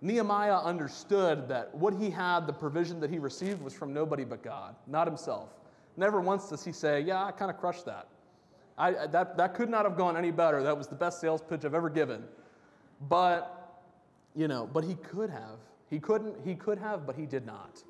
Nehemiah 0.00 0.58
understood 0.58 1.48
that 1.48 1.74
what 1.74 1.94
he 1.94 2.10
had, 2.10 2.46
the 2.46 2.52
provision 2.52 3.00
that 3.00 3.10
he 3.10 3.18
received, 3.18 3.60
was 3.60 3.74
from 3.74 3.92
nobody 3.92 4.24
but 4.24 4.42
God, 4.42 4.76
not 4.86 5.06
himself. 5.06 5.50
Never 5.96 6.20
once 6.20 6.48
does 6.48 6.64
he 6.64 6.72
say, 6.72 7.00
Yeah, 7.00 7.24
I 7.24 7.32
kind 7.32 7.50
of 7.50 7.58
crushed 7.58 7.84
that. 7.86 8.06
I, 8.76 9.06
that. 9.08 9.36
That 9.36 9.54
could 9.54 9.68
not 9.68 9.84
have 9.84 9.96
gone 9.96 10.16
any 10.16 10.30
better. 10.30 10.62
That 10.62 10.78
was 10.78 10.86
the 10.86 10.94
best 10.94 11.20
sales 11.20 11.42
pitch 11.42 11.64
I've 11.64 11.74
ever 11.74 11.90
given. 11.90 12.22
But, 13.08 13.82
you 14.36 14.46
know, 14.46 14.68
but 14.72 14.84
he 14.84 14.94
could 14.94 15.30
have. 15.30 15.58
He 15.90 15.98
couldn't, 15.98 16.36
he 16.44 16.54
could 16.54 16.78
have, 16.78 17.04
but 17.04 17.16
he 17.16 17.26
did 17.26 17.44
not. 17.44 17.82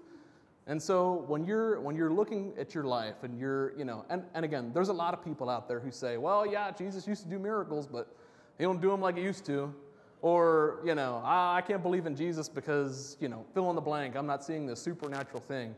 And 0.67 0.81
so 0.83 1.25
when 1.27 1.45
you're 1.45 1.81
when 1.81 1.97
you're 1.97 2.13
looking 2.13 2.53
at 2.59 2.75
your 2.75 2.85
life 2.85 3.23
and 3.23 3.39
you're, 3.39 3.77
you 3.77 3.85
know, 3.85 4.05
and, 4.11 4.23
and 4.35 4.45
again, 4.45 4.71
there's 4.75 4.91
a 4.91 4.95
lot 4.95 5.15
of 5.15 5.25
people 5.25 5.49
out 5.49 5.67
there 5.67 5.81
who 5.81 5.91
say, 5.91 6.19
well, 6.19 6.47
yeah, 6.47 6.71
Jesus 6.71 7.07
used 7.07 7.23
to 7.23 7.29
do 7.29 7.39
miracles, 7.39 7.87
but 7.87 8.15
he 8.59 8.65
don't 8.65 8.81
do 8.81 8.91
them 8.91 9.01
like 9.01 9.17
he 9.17 9.23
used 9.23 9.47
to. 9.47 9.75
Or, 10.21 10.81
you 10.85 10.95
know, 10.95 11.23
I, 11.25 11.63
can't 11.67 11.83
believe 11.83 12.07
in 12.07 12.17
Jesus 12.17 12.49
because, 12.49 13.17
you 13.21 13.29
know, 13.29 13.45
fill 13.55 13.71
in 13.71 13.77
the 13.77 13.81
blank, 13.81 14.17
I'm 14.17 14.27
not 14.27 14.43
seeing 14.43 14.67
this 14.67 14.83
supernatural 14.83 15.41
thing. 15.41 15.75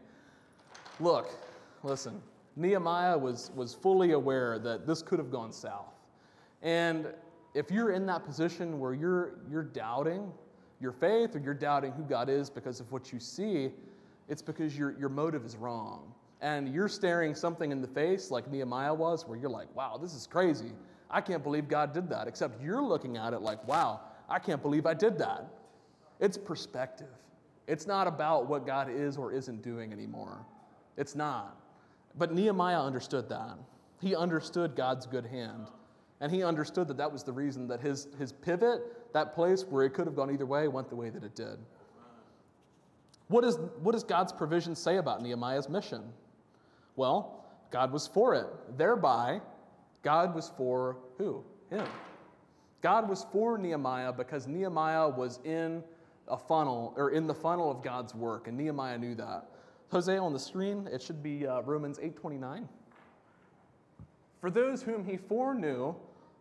Look, 0.98 1.31
listen, 1.83 2.22
Nehemiah 2.57 3.18
was, 3.18 3.50
was 3.55 3.74
fully 3.74 4.12
aware 4.12 4.59
that 4.59 4.87
this 4.87 5.03
could 5.03 5.18
have 5.18 5.31
gone 5.31 5.53
south. 5.53 5.94
And 6.62 7.07
if 7.55 7.70
you're 7.70 7.92
in 7.92 8.07
that 8.07 8.24
position 8.24 8.79
where 8.79 8.94
you're, 8.94 9.35
you're 9.50 9.62
doubting 9.62 10.33
your 10.81 10.92
faith 10.92 11.37
or 11.37 11.40
you're 11.40 11.55
doubting 11.55 11.92
who 11.92 12.03
God 12.03 12.29
is 12.31 12.48
because 12.48 12.81
of 12.81 12.90
what 12.90 13.12
you 13.12 13.20
see, 13.20 13.70
it's 14.29 14.42
because 14.42 14.76
your, 14.76 14.98
your 14.98 15.09
motive 15.11 15.44
is 15.44 15.57
wrong. 15.57 16.14
And 16.40 16.72
you're 16.72 16.88
staring 16.88 17.35
something 17.35 17.70
in 17.70 17.83
the 17.83 17.88
face 17.88 18.31
like 18.31 18.50
Nehemiah 18.50 18.94
was, 18.94 19.29
where 19.29 19.37
you're 19.37 19.50
like, 19.50 19.74
wow, 19.76 19.98
this 20.00 20.14
is 20.14 20.26
crazy. 20.26 20.72
I 21.11 21.20
can't 21.20 21.42
believe 21.42 21.68
God 21.68 21.92
did 21.92 22.09
that. 22.09 22.29
Except 22.29 22.62
you're 22.62 22.83
looking 22.83 23.18
at 23.18 23.35
it 23.35 23.42
like, 23.42 23.66
wow, 23.68 24.00
I 24.31 24.38
can't 24.38 24.62
believe 24.62 24.87
I 24.87 24.95
did 24.95 25.19
that. 25.19 25.47
It's 26.21 26.38
perspective. 26.38 27.09
It's 27.66 27.87
not 27.87 28.07
about 28.07 28.49
what 28.49 28.66
God 28.66 28.88
is 28.90 29.16
or 29.16 29.33
isn't 29.33 29.62
doing 29.62 29.93
anymore. 29.93 30.45
It's 30.97 31.14
not. 31.14 31.57
But 32.16 32.33
Nehemiah 32.33 32.81
understood 32.81 33.29
that. 33.29 33.59
He 34.01 34.14
understood 34.16 34.75
God's 34.77 35.07
good 35.07 35.27
hand. 35.27 35.66
And 36.21 36.31
he 36.31 36.43
understood 36.43 36.88
that 36.88 36.97
that 36.99 37.11
was 37.11 37.23
the 37.23 37.33
reason 37.33 37.66
that 37.69 37.81
his, 37.81 38.09
his 38.19 38.33
pivot, 38.33 39.12
that 39.12 39.35
place 39.35 39.64
where 39.64 39.85
it 39.85 39.90
could 39.95 40.07
have 40.07 40.16
gone 40.16 40.31
either 40.31 40.47
way, 40.47 40.69
went 40.69 40.88
the 40.90 40.97
way 40.97 41.11
that 41.11 41.25
it 41.25 41.35
did. 41.35 41.59
What, 43.29 43.45
is, 43.45 43.59
what 43.83 43.93
does 43.93 44.05
God's 44.05 44.33
provision 44.33 44.75
say 44.75 44.97
about 44.97 45.23
Nehemiah's 45.23 45.69
mission? 45.69 46.03
Well, 46.97 47.45
God 47.71 47.93
was 47.93 48.07
for 48.07 48.35
it. 48.35 48.47
Thereby, 48.77 49.40
God 50.03 50.35
was 50.35 50.53
for 50.57 50.97
who? 51.16 51.45
Him. 51.71 51.87
God 52.83 53.09
was 53.09 53.27
for 53.31 53.59
Nehemiah 53.59 54.12
because 54.12 54.47
Nehemiah 54.47 55.09
was 55.09 55.38
in 55.45 55.83
a 56.29 56.37
funnel, 56.37 56.95
or 56.97 57.11
in 57.11 57.27
the 57.27 57.35
funnel 57.35 57.71
of 57.71 57.83
God's 57.83 58.14
work, 58.14 58.49
and 58.49 58.57
Nehemiah 58.57 58.99
knew 58.99 59.14
that. 59.16 59.49
Jose, 59.90 60.16
on 60.16 60.33
the 60.33 60.38
screen, 60.38 60.88
it 60.93 61.03
should 61.03 61.23
be 61.23 61.47
uh, 61.47 61.62
Romans 61.62 61.99
8.29. 61.99 62.69
For 64.40 64.51
those 64.51 64.83
whom 64.83 65.05
he 65.05 65.16
foreknew, 65.16 65.95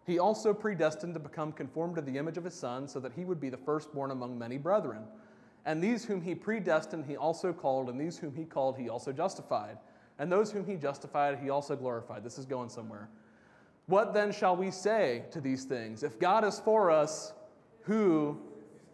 he 0.06 0.20
also 0.20 0.54
predestined 0.54 1.16
to 1.16 1.20
become 1.20 1.52
conformed 1.52 1.96
to 1.96 2.02
the 2.02 2.18
image 2.18 2.38
of 2.38 2.44
his 2.44 2.54
son, 2.54 2.88
so 2.88 3.00
that 3.00 3.12
he 3.14 3.26
would 3.26 3.42
be 3.42 3.50
the 3.50 3.58
firstborn 3.58 4.12
among 4.12 4.38
many 4.38 4.58
brethren. 4.58 5.04
And 5.66 5.84
these 5.84 6.06
whom 6.06 6.22
he 6.22 6.36
predestined, 6.36 7.06
he 7.06 7.18
also 7.18 7.52
called, 7.52 7.90
and 7.90 8.00
these 8.00 8.18
whom 8.18 8.34
he 8.36 8.46
called, 8.46 8.78
he 8.78 8.90
also 8.90 9.12
justified. 9.12 9.78
And 10.20 10.32
those 10.32 10.52
whom 10.52 10.66
he 10.66 10.76
justified, 10.76 11.40
he 11.40 11.50
also 11.50 11.76
glorified. 11.76 12.24
This 12.24 12.38
is 12.38 12.46
going 12.46 12.70
somewhere. 12.70 13.10
What 13.90 14.14
then 14.14 14.32
shall 14.32 14.56
we 14.56 14.70
say 14.70 15.24
to 15.32 15.42
these 15.42 15.64
things? 15.64 16.04
If 16.04 16.20
God 16.20 16.46
is 16.46 16.60
for 16.60 16.92
us, 16.92 17.34
who 17.82 18.40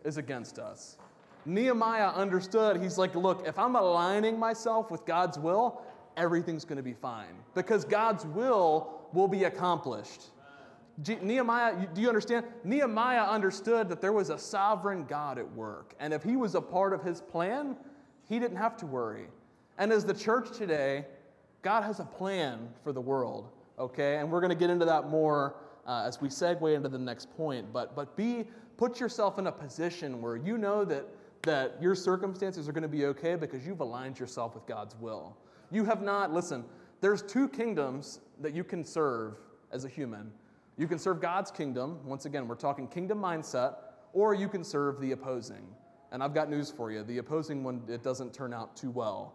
is 0.06 0.16
against 0.16 0.58
us? 0.58 0.98
Nehemiah 1.46 2.12
understood. 2.12 2.82
He's 2.82 2.98
like, 2.98 3.14
look, 3.14 3.46
if 3.46 3.60
I'm 3.60 3.76
aligning 3.76 4.40
myself 4.40 4.90
with 4.90 5.06
God's 5.06 5.38
will, 5.38 5.82
everything's 6.16 6.64
going 6.64 6.78
to 6.78 6.84
be 6.84 6.94
fine 6.94 7.36
because 7.54 7.84
God's 7.84 8.26
will 8.26 9.02
will 9.12 9.28
be 9.28 9.44
accomplished. 9.44 10.28
Nehemiah, 11.22 11.88
do 11.94 12.00
you 12.00 12.08
understand? 12.08 12.46
Nehemiah 12.64 13.24
understood 13.24 13.90
that 13.90 14.00
there 14.00 14.14
was 14.14 14.30
a 14.30 14.38
sovereign 14.38 15.04
God 15.04 15.38
at 15.38 15.56
work. 15.56 15.94
And 16.00 16.14
if 16.14 16.24
he 16.24 16.38
was 16.38 16.56
a 16.56 16.62
part 16.62 16.94
of 16.94 17.04
his 17.04 17.20
plan, 17.20 17.76
he 18.30 18.40
didn't 18.40 18.58
have 18.58 18.78
to 18.78 18.86
worry. 18.86 19.28
And 19.78 19.92
as 19.92 20.06
the 20.06 20.14
church 20.14 20.58
today, 20.58 21.06
God 21.64 21.84
has 21.84 22.00
a 22.00 22.06
plan 22.06 22.70
for 22.82 22.94
the 22.94 23.02
world 23.02 23.50
okay? 23.80 24.18
And 24.18 24.32
we're 24.32 24.42
going 24.42 24.52
to 24.52 24.58
get 24.58 24.70
into 24.70 24.86
that 24.86 25.10
more 25.10 25.56
uh, 25.86 26.04
as 26.06 26.22
we 26.22 26.30
segue 26.30 26.76
into 26.76 26.90
the 26.90 26.98
next 26.98 27.36
point. 27.36 27.72
But, 27.72 27.96
but 27.96 28.16
be, 28.16 28.46
put 28.78 29.00
yourself 29.00 29.40
in 29.40 29.48
a 29.48 29.52
position 29.52 30.22
where 30.22 30.36
you 30.36 30.58
know 30.58 30.86
that, 30.86 31.06
that 31.44 31.78
your 31.82 31.96
circumstances 31.96 32.68
are 32.68 32.72
going 32.72 32.84
to 32.84 32.88
be 32.88 33.06
okay 33.06 33.36
because 33.36 33.66
you've 33.66 33.82
aligned 33.82 34.20
yourself 34.20 34.56
with 34.56 34.66
God's 34.66 34.96
will. 34.96 35.38
You 35.72 35.86
have 35.86 36.02
not, 36.02 36.34
listen, 36.34 36.64
there's 37.02 37.22
two 37.22 37.48
kingdoms 37.48 38.22
that 38.42 38.54
you 38.54 38.64
can 38.64 38.84
serve 38.84 39.36
as 39.72 39.86
a 39.86 39.90
human. 39.90 40.32
You 40.78 40.88
can 40.88 41.00
serve 41.00 41.22
God's 41.22 41.52
kingdom, 41.52 42.00
once 42.06 42.26
again, 42.26 42.48
we're 42.48 42.56
talking 42.56 42.88
kingdom 42.88 43.20
mindset, 43.20 43.76
or 44.14 44.34
you 44.34 44.50
can 44.50 44.64
serve 44.64 45.00
the 45.00 45.12
opposing. 45.12 45.66
And 46.12 46.24
I've 46.24 46.34
got 46.34 46.50
news 46.50 46.72
for 46.72 46.92
you 46.92 47.04
the 47.04 47.18
opposing 47.18 47.64
one, 47.64 47.82
it 47.88 48.04
doesn't 48.04 48.34
turn 48.34 48.54
out 48.54 48.76
too 48.76 48.90
well 48.90 49.34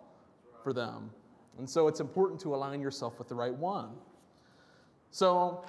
for 0.63 0.73
them. 0.73 1.11
And 1.59 1.69
so 1.69 1.89
it's 1.89 2.01
important 2.01 2.41
to 2.41 2.55
align 2.55 2.81
yourself 2.81 3.19
with 3.19 3.29
the 3.29 3.35
right 3.35 3.55
one. 3.55 3.91
So, 5.11 5.65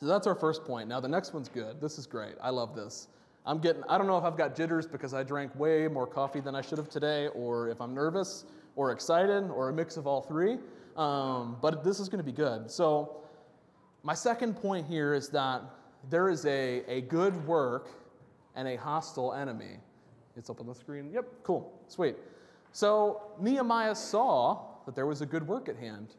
so 0.00 0.06
that's 0.06 0.26
our 0.26 0.34
first 0.34 0.64
point. 0.64 0.88
Now, 0.88 1.00
the 1.00 1.08
next 1.08 1.32
one's 1.32 1.48
good. 1.48 1.80
This 1.80 1.98
is 1.98 2.06
great. 2.06 2.34
I 2.40 2.50
love 2.50 2.74
this. 2.74 3.08
I'm 3.46 3.58
getting, 3.58 3.84
I 3.88 3.96
don't 3.96 4.08
know 4.08 4.18
if 4.18 4.24
I've 4.24 4.36
got 4.36 4.56
jitters 4.56 4.86
because 4.86 5.14
I 5.14 5.22
drank 5.22 5.56
way 5.56 5.86
more 5.86 6.06
coffee 6.06 6.40
than 6.40 6.56
I 6.56 6.60
should 6.62 6.78
have 6.78 6.88
today, 6.88 7.28
or 7.28 7.68
if 7.68 7.80
I'm 7.80 7.94
nervous 7.94 8.44
or 8.74 8.90
excited, 8.90 9.50
or 9.50 9.68
a 9.68 9.72
mix 9.72 9.96
of 9.96 10.06
all 10.06 10.20
three. 10.20 10.58
Um, 10.96 11.56
but 11.62 11.84
this 11.84 12.00
is 12.00 12.08
going 12.08 12.18
to 12.18 12.24
be 12.24 12.32
good. 12.32 12.70
So, 12.70 13.18
my 14.02 14.14
second 14.14 14.54
point 14.54 14.86
here 14.86 15.14
is 15.14 15.28
that 15.30 15.62
there 16.10 16.28
is 16.28 16.44
a, 16.46 16.82
a 16.88 17.00
good 17.02 17.46
work 17.46 17.88
and 18.54 18.68
a 18.68 18.76
hostile 18.76 19.32
enemy. 19.32 19.78
It's 20.36 20.50
up 20.50 20.60
on 20.60 20.66
the 20.66 20.74
screen. 20.74 21.10
Yep, 21.12 21.26
cool, 21.42 21.72
sweet. 21.88 22.16
So, 22.72 23.22
Nehemiah 23.40 23.94
saw 23.94 24.60
that 24.86 24.94
there 24.94 25.06
was 25.06 25.22
a 25.22 25.26
good 25.26 25.46
work 25.46 25.68
at 25.68 25.76
hand. 25.76 26.14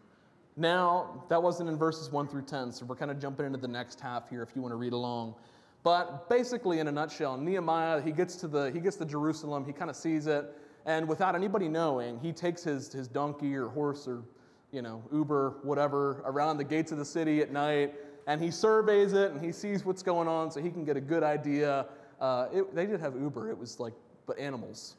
Now, 0.60 1.24
that 1.30 1.42
wasn't 1.42 1.70
in 1.70 1.78
verses 1.78 2.12
1 2.12 2.28
through 2.28 2.42
10, 2.42 2.72
so 2.72 2.84
we're 2.86 2.96
kind 2.96 3.12
of 3.12 3.20
jumping 3.20 3.46
into 3.46 3.60
the 3.60 3.68
next 3.68 4.00
half 4.00 4.28
here 4.28 4.42
if 4.42 4.50
you 4.56 4.62
want 4.64 4.72
to 4.72 4.76
read 4.76 4.94
along. 4.94 5.36
But 5.84 6.28
basically, 6.30 6.80
in 6.80 6.88
a 6.88 6.92
nutshell, 6.92 7.38
Nehemiah, 7.38 8.02
he 8.02 8.12
gets 8.12 8.36
to, 8.38 8.48
the, 8.48 8.72
he 8.72 8.80
gets 8.80 8.96
to 8.98 9.06
Jerusalem, 9.06 9.66
he 9.66 9.72
kind 9.72 9.92
of 9.92 9.96
sees 9.96 10.26
it, 10.26 10.46
and 10.88 11.08
without 11.08 11.36
anybody 11.36 11.68
knowing, 11.68 12.20
he 12.20 12.32
takes 12.32 12.64
his, 12.64 12.92
his 12.92 13.08
donkey 13.08 13.56
or 13.56 13.68
horse 13.68 14.08
or, 14.08 14.24
you 14.72 14.82
know, 14.82 15.04
Uber, 15.14 15.58
whatever, 15.62 16.24
around 16.26 16.58
the 16.58 16.64
gates 16.64 16.92
of 16.92 16.98
the 16.98 17.06
city 17.06 17.40
at 17.42 17.52
night, 17.52 17.94
and 18.26 18.42
he 18.42 18.50
surveys 18.50 19.14
it 19.14 19.32
and 19.32 19.40
he 19.40 19.52
sees 19.52 19.86
what's 19.86 20.02
going 20.02 20.28
on 20.28 20.50
so 20.50 20.60
he 20.60 20.72
can 20.72 20.84
get 20.84 20.98
a 20.98 21.02
good 21.02 21.24
idea. 21.24 21.86
Uh, 22.20 22.48
it, 22.52 22.74
they 22.74 22.88
did 22.88 23.00
have 23.00 23.16
Uber, 23.16 23.52
it 23.52 23.58
was 23.58 23.80
like, 23.80 23.94
but 24.26 24.40
animals. 24.40 24.96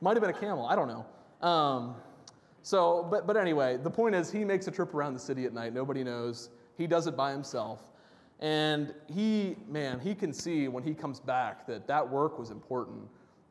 Might 0.00 0.16
have 0.16 0.20
been 0.20 0.34
a 0.34 0.38
camel, 0.38 0.66
I 0.66 0.74
don't 0.74 0.88
know. 0.88 1.46
Um, 1.46 1.94
so, 2.62 3.06
but, 3.10 3.26
but 3.26 3.36
anyway, 3.36 3.76
the 3.76 3.90
point 3.90 4.14
is, 4.14 4.30
he 4.30 4.44
makes 4.44 4.66
a 4.66 4.70
trip 4.70 4.94
around 4.94 5.14
the 5.14 5.20
city 5.20 5.44
at 5.44 5.52
night. 5.52 5.72
Nobody 5.72 6.04
knows. 6.04 6.50
He 6.76 6.86
does 6.86 7.06
it 7.06 7.16
by 7.16 7.32
himself. 7.32 7.90
And 8.40 8.94
he, 9.06 9.56
man, 9.68 10.00
he 10.00 10.14
can 10.14 10.32
see 10.32 10.68
when 10.68 10.82
he 10.82 10.94
comes 10.94 11.20
back 11.20 11.66
that 11.66 11.86
that 11.86 12.08
work 12.08 12.38
was 12.38 12.50
important. 12.50 13.02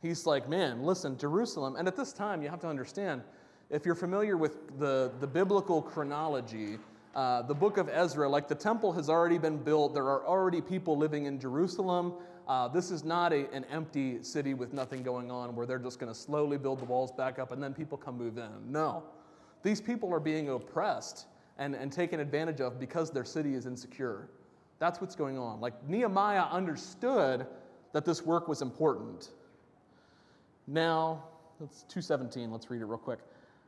He's 0.02 0.26
like, 0.26 0.50
man, 0.50 0.84
listen, 0.84 1.18
Jerusalem. 1.18 1.76
And 1.76 1.88
at 1.88 1.96
this 1.96 2.14
time, 2.14 2.42
you 2.42 2.50
have 2.50 2.62
to 2.62 2.68
understand, 2.68 3.22
if 3.70 3.86
you're 3.86 3.96
familiar 3.96 4.38
with 4.38 4.80
the, 4.80 5.12
the 5.20 5.28
biblical 5.28 5.82
chronology, 5.82 6.80
uh, 7.16 7.42
the 7.44 7.54
book 7.54 7.78
of 7.78 7.90
Ezra, 7.90 8.28
like 8.28 8.48
the 8.48 8.56
temple 8.56 8.92
has 8.94 9.10
already 9.10 9.38
been 9.38 9.58
built, 9.58 9.94
there 9.94 10.06
are 10.06 10.26
already 10.26 10.62
people 10.62 10.98
living 10.98 11.26
in 11.26 11.40
Jerusalem. 11.40 12.14
Uh, 12.50 12.68
this 12.68 12.90
is 12.90 13.04
not 13.06 13.32
a, 13.32 13.48
an 13.54 13.64
empty 13.66 14.24
city 14.24 14.56
with 14.56 14.74
nothing 14.74 15.04
going 15.04 15.30
on 15.30 15.56
where 15.56 15.68
they're 15.68 15.78
just 15.78 16.00
going 16.00 16.12
to 16.12 16.20
slowly 16.20 16.58
build 16.58 16.80
the 16.80 16.86
walls 16.86 17.12
back 17.12 17.38
up 17.38 17.52
and 17.52 17.62
then 17.62 17.76
people 17.76 17.96
come 17.96 18.18
move 18.18 18.40
in. 18.40 18.50
No. 18.66 19.04
These 19.62 19.80
people 19.80 20.12
are 20.12 20.20
being 20.20 20.50
oppressed 20.50 21.28
and, 21.60 21.76
and 21.76 21.92
taken 21.94 22.20
advantage 22.20 22.60
of 22.60 22.80
because 22.80 23.12
their 23.12 23.24
city 23.24 23.54
is 23.54 23.68
insecure. 23.68 24.30
That's 24.80 25.00
what's 25.00 25.16
going 25.16 25.38
on. 25.38 25.62
Like 25.62 25.88
Nehemiah 25.88 26.46
understood 26.50 27.46
that 27.94 28.04
this 28.04 28.26
work 28.26 28.48
was 28.48 28.64
important. 28.64 29.30
Now, 30.66 31.26
it's 31.64 31.84
217. 31.84 32.52
Let's 32.52 32.72
read 32.72 32.82
it 32.82 32.86
real 32.86 32.98
quick. 32.98 33.20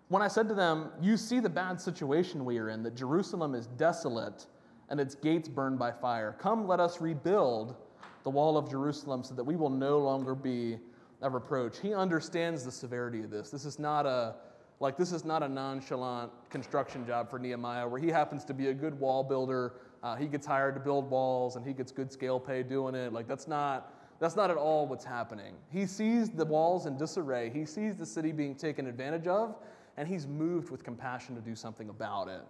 When 0.07 0.23
I 0.23 0.27
said 0.27 0.49
to 0.49 0.55
them, 0.55 0.89
You 0.99 1.17
see 1.17 1.39
the 1.39 1.49
bad 1.49 1.79
situation 1.79 2.45
we 2.45 2.57
are 2.57 2.69
in, 2.69 2.81
that 2.81 2.95
Jerusalem 2.95 3.53
is 3.53 3.67
desolate 3.67 4.47
and 4.89 4.99
its 4.99 5.13
gates 5.13 5.47
burned 5.47 5.77
by 5.77 5.91
fire. 5.91 6.35
Come, 6.39 6.67
let 6.67 6.79
us 6.79 6.99
rebuild 6.99 7.75
the 8.23 8.29
wall 8.29 8.57
of 8.57 8.69
Jerusalem 8.69 9.23
so 9.23 9.33
that 9.35 9.43
we 9.43 9.55
will 9.55 9.69
no 9.69 9.99
longer 9.99 10.35
be 10.35 10.77
a 11.21 11.29
reproach. 11.29 11.79
He 11.79 11.93
understands 11.93 12.63
the 12.63 12.71
severity 12.71 13.23
of 13.23 13.29
this. 13.29 13.49
This 13.49 13.65
is 13.65 13.79
not 13.79 14.05
a, 14.05 14.35
Like, 14.79 14.97
this 14.97 15.11
is 15.11 15.23
not 15.23 15.43
a 15.43 15.47
nonchalant 15.47 16.31
construction 16.49 17.05
job 17.05 17.29
for 17.29 17.37
Nehemiah 17.37 17.87
where 17.87 18.01
he 18.01 18.09
happens 18.09 18.43
to 18.45 18.53
be 18.53 18.69
a 18.69 18.73
good 18.73 18.99
wall 18.99 19.23
builder. 19.23 19.73
Uh, 20.01 20.15
he 20.15 20.25
gets 20.25 20.47
hired 20.47 20.73
to 20.73 20.81
build 20.81 21.09
walls 21.11 21.55
and 21.55 21.65
he 21.65 21.73
gets 21.73 21.91
good 21.91 22.11
scale 22.11 22.39
pay 22.39 22.63
doing 22.63 22.95
it. 22.95 23.13
Like, 23.13 23.27
that's 23.27 23.47
not, 23.47 23.93
that's 24.19 24.35
not 24.35 24.49
at 24.49 24.57
all 24.57 24.87
what's 24.87 25.05
happening. 25.05 25.53
He 25.69 25.85
sees 25.85 26.31
the 26.31 26.45
walls 26.45 26.87
in 26.87 26.97
disarray, 26.97 27.51
he 27.53 27.65
sees 27.65 27.95
the 27.95 28.05
city 28.05 28.31
being 28.31 28.55
taken 28.55 28.87
advantage 28.87 29.27
of, 29.27 29.55
and 29.97 30.07
he's 30.07 30.25
moved 30.25 30.71
with 30.71 30.83
compassion 30.83 31.35
to 31.35 31.41
do 31.41 31.55
something 31.55 31.89
about 31.89 32.27
it. 32.27 32.41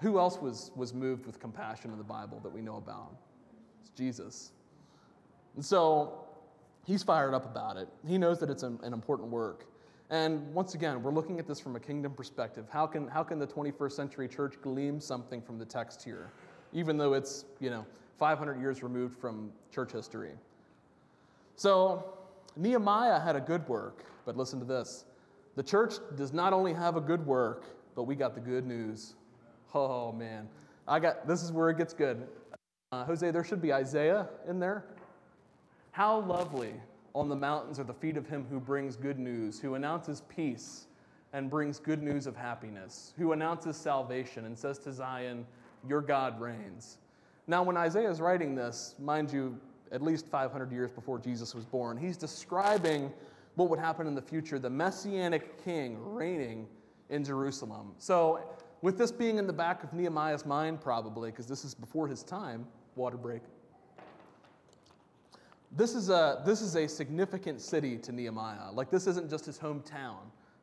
Who 0.00 0.18
else 0.18 0.38
was, 0.38 0.70
was 0.76 0.92
moved 0.92 1.24
with 1.24 1.40
compassion 1.40 1.90
in 1.90 1.96
the 1.96 2.04
Bible 2.04 2.40
that 2.42 2.52
we 2.52 2.60
know 2.60 2.76
about? 2.76 3.12
It's 3.80 3.90
Jesus. 3.90 4.52
And 5.54 5.64
so 5.64 6.24
he's 6.86 7.02
fired 7.02 7.34
up 7.34 7.44
about 7.44 7.76
it. 7.76 7.88
He 8.06 8.18
knows 8.18 8.38
that 8.40 8.50
it's 8.50 8.62
an, 8.62 8.78
an 8.82 8.92
important 8.92 9.30
work. 9.30 9.66
And 10.10 10.52
once 10.52 10.74
again, 10.74 11.02
we're 11.02 11.12
looking 11.12 11.38
at 11.38 11.46
this 11.46 11.60
from 11.60 11.76
a 11.76 11.80
kingdom 11.80 12.12
perspective. 12.12 12.66
How 12.68 12.86
can, 12.86 13.06
how 13.06 13.22
can 13.22 13.38
the 13.38 13.46
21st 13.46 13.92
century 13.92 14.28
church 14.28 14.54
glean 14.60 15.00
something 15.00 15.40
from 15.40 15.58
the 15.58 15.64
text 15.64 16.02
here, 16.02 16.30
even 16.72 16.96
though 16.96 17.14
it's, 17.14 17.44
you 17.60 17.70
know, 17.70 17.86
500 18.18 18.60
years 18.60 18.82
removed 18.82 19.16
from 19.18 19.52
church 19.72 19.92
history? 19.92 20.32
So 21.54 22.14
Nehemiah 22.56 23.20
had 23.20 23.36
a 23.36 23.40
good 23.40 23.68
work, 23.68 24.04
but 24.24 24.36
listen 24.36 24.58
to 24.58 24.64
this. 24.64 25.04
The 25.54 25.62
church 25.62 25.94
does 26.16 26.32
not 26.32 26.52
only 26.52 26.72
have 26.72 26.96
a 26.96 27.00
good 27.00 27.24
work, 27.24 27.66
but 27.94 28.04
we 28.04 28.14
got 28.14 28.34
the 28.34 28.40
good 28.40 28.66
news. 28.66 29.14
Oh 29.74 30.10
man, 30.10 30.48
I 30.88 30.98
got 30.98 31.28
this 31.28 31.42
is 31.42 31.52
where 31.52 31.70
it 31.70 31.78
gets 31.78 31.92
good. 31.92 32.26
Uh, 32.92 33.04
Jose, 33.04 33.30
there 33.30 33.44
should 33.44 33.62
be 33.62 33.72
Isaiah 33.72 34.28
in 34.48 34.58
there. 34.58 34.84
How 35.92 36.20
lovely 36.20 36.74
on 37.14 37.28
the 37.28 37.36
mountains 37.36 37.78
are 37.80 37.84
the 37.84 37.94
feet 37.94 38.16
of 38.16 38.26
him 38.26 38.46
who 38.48 38.60
brings 38.60 38.96
good 38.96 39.18
news, 39.18 39.58
who 39.58 39.74
announces 39.74 40.22
peace 40.28 40.86
and 41.32 41.50
brings 41.50 41.78
good 41.78 42.02
news 42.02 42.26
of 42.26 42.36
happiness, 42.36 43.12
who 43.16 43.32
announces 43.32 43.76
salvation 43.76 44.44
and 44.46 44.58
says 44.58 44.78
to 44.80 44.92
Zion, 44.92 45.46
Your 45.88 46.00
God 46.00 46.40
reigns. 46.40 46.98
Now, 47.46 47.62
when 47.62 47.76
Isaiah 47.76 48.10
is 48.10 48.20
writing 48.20 48.54
this, 48.54 48.94
mind 48.98 49.32
you, 49.32 49.58
at 49.92 50.02
least 50.02 50.28
500 50.28 50.70
years 50.70 50.92
before 50.92 51.18
Jesus 51.18 51.54
was 51.54 51.64
born, 51.64 51.96
he's 51.96 52.16
describing 52.16 53.12
what 53.56 53.68
would 53.68 53.78
happen 53.80 54.06
in 54.06 54.14
the 54.14 54.22
future 54.22 54.58
the 54.58 54.70
messianic 54.70 55.62
king 55.64 55.98
reigning 56.00 56.68
in 57.08 57.24
Jerusalem. 57.24 57.92
So, 57.98 58.40
with 58.82 58.96
this 58.96 59.12
being 59.12 59.38
in 59.38 59.46
the 59.46 59.52
back 59.52 59.82
of 59.82 59.92
Nehemiah's 59.92 60.46
mind, 60.46 60.80
probably, 60.80 61.30
because 61.30 61.46
this 61.46 61.64
is 61.64 61.74
before 61.74 62.08
his 62.08 62.22
time, 62.22 62.66
water 62.96 63.16
break. 63.16 63.42
This 65.72 65.94
is, 65.94 66.10
a, 66.10 66.42
this 66.44 66.62
is 66.62 66.74
a 66.74 66.88
significant 66.88 67.60
city 67.60 67.96
to 67.98 68.12
Nehemiah. 68.12 68.72
Like, 68.72 68.90
this 68.90 69.06
isn't 69.06 69.30
just 69.30 69.46
his 69.46 69.58
hometown, 69.58 70.18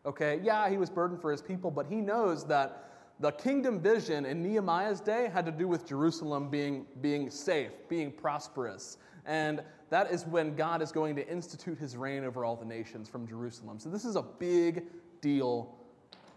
okay? 0.05 0.39
Yeah, 0.43 0.69
he 0.69 0.77
was 0.77 0.89
burdened 0.89 1.21
for 1.21 1.31
his 1.31 1.41
people, 1.41 1.71
but 1.71 1.85
he 1.85 2.01
knows 2.01 2.45
that 2.47 2.83
the 3.19 3.31
kingdom 3.31 3.79
vision 3.79 4.25
in 4.25 4.43
Nehemiah's 4.43 4.99
day 4.99 5.29
had 5.33 5.45
to 5.45 5.51
do 5.51 5.67
with 5.67 5.87
Jerusalem 5.87 6.49
being, 6.49 6.85
being 7.01 7.29
safe, 7.29 7.71
being 7.87 8.11
prosperous. 8.11 8.97
And 9.25 9.63
that 9.89 10.11
is 10.11 10.25
when 10.25 10.55
God 10.55 10.81
is 10.81 10.91
going 10.91 11.15
to 11.15 11.27
institute 11.27 11.79
his 11.79 11.95
reign 11.95 12.25
over 12.25 12.43
all 12.43 12.57
the 12.57 12.65
nations 12.65 13.07
from 13.07 13.25
Jerusalem. 13.27 13.79
So, 13.79 13.89
this 13.89 14.05
is 14.05 14.15
a 14.17 14.21
big 14.21 14.83
deal 15.21 15.73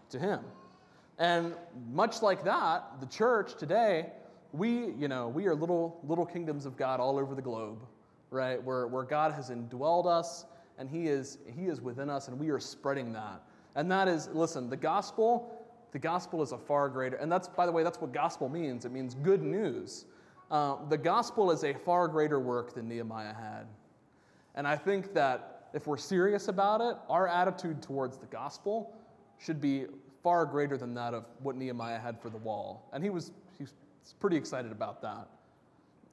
to 0.09 0.17
him. 0.17 0.39
And 1.19 1.53
much 1.91 2.21
like 2.21 2.43
that, 2.45 2.99
the 2.99 3.05
church 3.05 3.55
today, 3.55 4.07
we, 4.53 4.87
you 4.93 5.07
know, 5.07 5.27
we 5.27 5.45
are 5.45 5.53
little, 5.53 5.99
little 6.03 6.25
kingdoms 6.25 6.65
of 6.65 6.77
God 6.77 6.99
all 6.99 7.19
over 7.19 7.35
the 7.35 7.41
globe 7.41 7.79
right? 8.31 8.63
Where, 8.63 8.87
where 8.87 9.03
God 9.03 9.33
has 9.33 9.49
indwelled 9.49 10.07
us 10.07 10.45
and 10.77 10.89
he 10.89 11.07
is, 11.07 11.37
he 11.45 11.67
is 11.67 11.81
within 11.81 12.09
us 12.09 12.29
and 12.29 12.39
we 12.39 12.49
are 12.49 12.59
spreading 12.59 13.13
that. 13.13 13.43
And 13.75 13.91
that 13.91 14.07
is, 14.07 14.29
listen, 14.33 14.69
the 14.69 14.77
gospel, 14.77 15.65
the 15.91 15.99
gospel 15.99 16.41
is 16.41 16.53
a 16.53 16.57
far 16.57 16.89
greater, 16.89 17.17
and 17.17 17.31
that's, 17.31 17.47
by 17.47 17.65
the 17.65 17.71
way, 17.71 17.83
that's 17.83 18.01
what 18.01 18.11
gospel 18.11 18.49
means. 18.49 18.85
It 18.85 18.91
means 18.91 19.13
good 19.15 19.41
news. 19.41 20.05
Uh, 20.49 20.77
the 20.89 20.97
gospel 20.97 21.51
is 21.51 21.63
a 21.63 21.73
far 21.73 22.07
greater 22.07 22.39
work 22.39 22.73
than 22.73 22.87
Nehemiah 22.87 23.33
had. 23.33 23.67
And 24.55 24.67
I 24.67 24.75
think 24.75 25.13
that 25.13 25.69
if 25.73 25.87
we're 25.87 25.97
serious 25.97 26.49
about 26.49 26.81
it, 26.81 26.97
our 27.07 27.27
attitude 27.27 27.81
towards 27.81 28.17
the 28.17 28.25
gospel 28.25 28.93
should 29.39 29.61
be 29.61 29.85
far 30.21 30.45
greater 30.45 30.77
than 30.77 30.93
that 30.95 31.13
of 31.13 31.25
what 31.41 31.55
Nehemiah 31.55 31.99
had 31.99 32.19
for 32.19 32.29
the 32.29 32.37
wall. 32.37 32.89
And 32.91 33.03
he 33.03 33.09
was, 33.09 33.31
he 33.57 33.63
was 33.63 33.73
pretty 34.19 34.35
excited 34.35 34.71
about 34.71 35.01
that. 35.01 35.27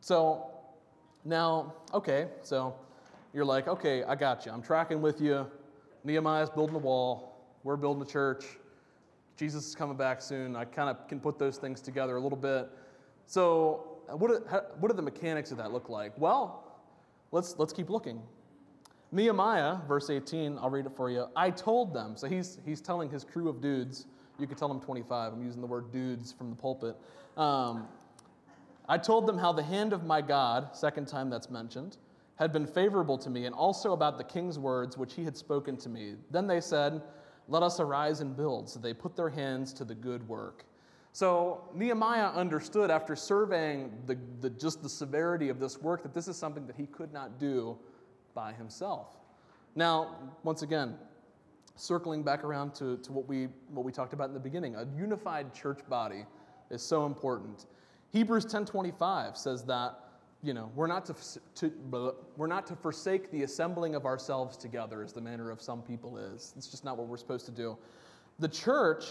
So 0.01 0.51
now, 1.29 1.75
okay, 1.93 2.29
so 2.43 2.75
you're 3.35 3.45
like, 3.45 3.69
okay, 3.69 4.03
I 4.03 4.15
got 4.15 4.47
you. 4.47 4.53
I'm 4.53 4.63
tracking 4.63 5.03
with 5.03 5.21
you. 5.21 5.47
Nehemiah's 6.03 6.49
building 6.49 6.75
a 6.75 6.79
wall. 6.79 7.37
We're 7.65 7.77
building 7.77 8.03
a 8.03 8.11
church. 8.11 8.45
Jesus 9.37 9.67
is 9.67 9.75
coming 9.75 9.97
back 9.97 10.23
soon. 10.23 10.57
I 10.57 10.65
kind 10.65 10.89
of 10.89 11.07
can 11.07 11.21
put 11.21 11.39
those 11.39 11.59
things 11.59 11.83
together 11.83 12.17
a 12.17 12.21
little 12.21 12.39
bit. 12.39 12.71
So, 13.27 13.99
what 14.11 14.29
do, 14.29 14.59
what 14.81 14.97
the 14.97 15.03
mechanics 15.03 15.51
of 15.51 15.59
that 15.59 15.71
look 15.71 15.91
like? 15.91 16.19
Well, 16.19 16.65
let's, 17.31 17.57
let's 17.59 17.75
keep 17.75 17.91
looking. 17.91 18.23
Nehemiah, 19.13 19.77
verse 19.87 20.09
18, 20.09 20.59
I'll 20.59 20.71
read 20.71 20.87
it 20.87 20.93
for 20.97 21.11
you. 21.11 21.27
I 21.37 21.51
told 21.51 21.93
them, 21.93 22.17
so 22.17 22.27
he's, 22.27 22.59
he's 22.65 22.81
telling 22.81 23.11
his 23.11 23.23
crew 23.23 23.51
of 23.51 23.61
dudes, 23.61 24.07
you 24.39 24.47
could 24.47 24.57
tell 24.57 24.69
them 24.69 24.81
25, 24.81 25.35
I'm 25.35 25.45
using 25.45 25.61
the 25.61 25.67
word 25.67 25.93
dudes 25.93 26.33
from 26.33 26.49
the 26.49 26.57
pulpit. 26.57 26.97
Um, 27.37 27.87
I 28.89 28.99
told 28.99 29.27
them 29.27 29.37
how 29.37 29.53
the 29.53 29.63
hand 29.63 29.93
of 29.93 30.05
my 30.05 30.23
God, 30.23 30.75
second 30.75 31.09
time 31.09 31.29
that's 31.29 31.51
mentioned, 31.51 31.99
had 32.37 32.53
been 32.53 32.67
favorable 32.67 33.19
to 33.19 33.29
me, 33.29 33.47
and 33.47 33.55
also 33.55 33.93
about 33.93 34.17
the 34.17 34.25
king's 34.25 34.59
words 34.59 34.97
which 34.97 35.15
he 35.15 35.25
had 35.25 35.37
spoken 35.37 35.77
to 35.79 35.89
me. 35.89 36.15
Then 36.31 36.47
they 36.47 36.61
said, 36.61 37.03
Let 37.49 37.63
us 37.63 37.81
arise 37.81 38.21
and 38.21 38.37
build. 38.37 38.69
So 38.69 38.79
they 38.79 38.95
put 38.95 39.17
their 39.17 39.29
hands 39.29 39.73
to 39.75 39.85
the 39.85 39.95
good 39.95 40.27
work. 40.29 40.65
So 41.13 41.65
Nehemiah 41.75 42.29
understood 42.29 42.91
after 42.91 43.17
surveying 43.17 43.91
the, 44.07 44.17
the, 44.41 44.51
just 44.51 44.83
the 44.83 44.89
severity 44.89 45.49
of 45.49 45.59
this 45.59 45.79
work 45.79 46.03
that 46.03 46.15
this 46.15 46.29
is 46.29 46.37
something 46.37 46.67
that 46.67 46.77
he 46.77 46.87
could 46.87 47.13
not 47.13 47.41
do 47.41 47.77
by 48.35 48.53
himself. 48.53 49.17
Now, 49.75 50.17
once 50.45 50.63
again, 50.63 50.97
circling 51.75 52.23
back 52.23 52.45
around 52.45 52.75
to, 52.77 52.99
to 52.99 53.13
what, 53.13 53.27
we, 53.27 53.49
what 53.73 53.85
we 53.85 53.93
talked 53.93 54.13
about 54.13 54.29
in 54.29 54.35
the 54.35 54.41
beginning, 54.41 54.77
a 54.77 54.87
unified 54.97 55.55
church 55.55 55.81
body 55.89 56.25
is 56.71 56.83
so 56.83 57.07
important. 57.07 57.67
Hebrews 58.13 58.47
10:25 58.47 59.37
says 59.37 59.65
that 59.65 60.01
you 60.43 60.55
know 60.55 60.71
we're 60.75 60.87
not 60.87 61.05
to, 61.07 61.15
to, 61.57 62.15
we're 62.37 62.47
not 62.47 62.67
to 62.69 62.77
forsake 62.77 63.31
the 63.31 63.43
assembling 63.43 63.95
of 63.95 64.07
ourselves 64.07 64.57
together 64.57 65.03
as 65.03 65.13
the 65.13 65.21
manner 65.21 65.51
of 65.51 65.61
some 65.61 65.83
people 65.83 66.17
is. 66.17 66.55
It's 66.57 66.69
just 66.69 66.85
not 66.85 66.97
what 66.97 67.09
we're 67.09 67.17
supposed 67.17 67.47
to 67.47 67.53
do. 67.53 67.77
The 68.39 68.49
church 68.49 69.05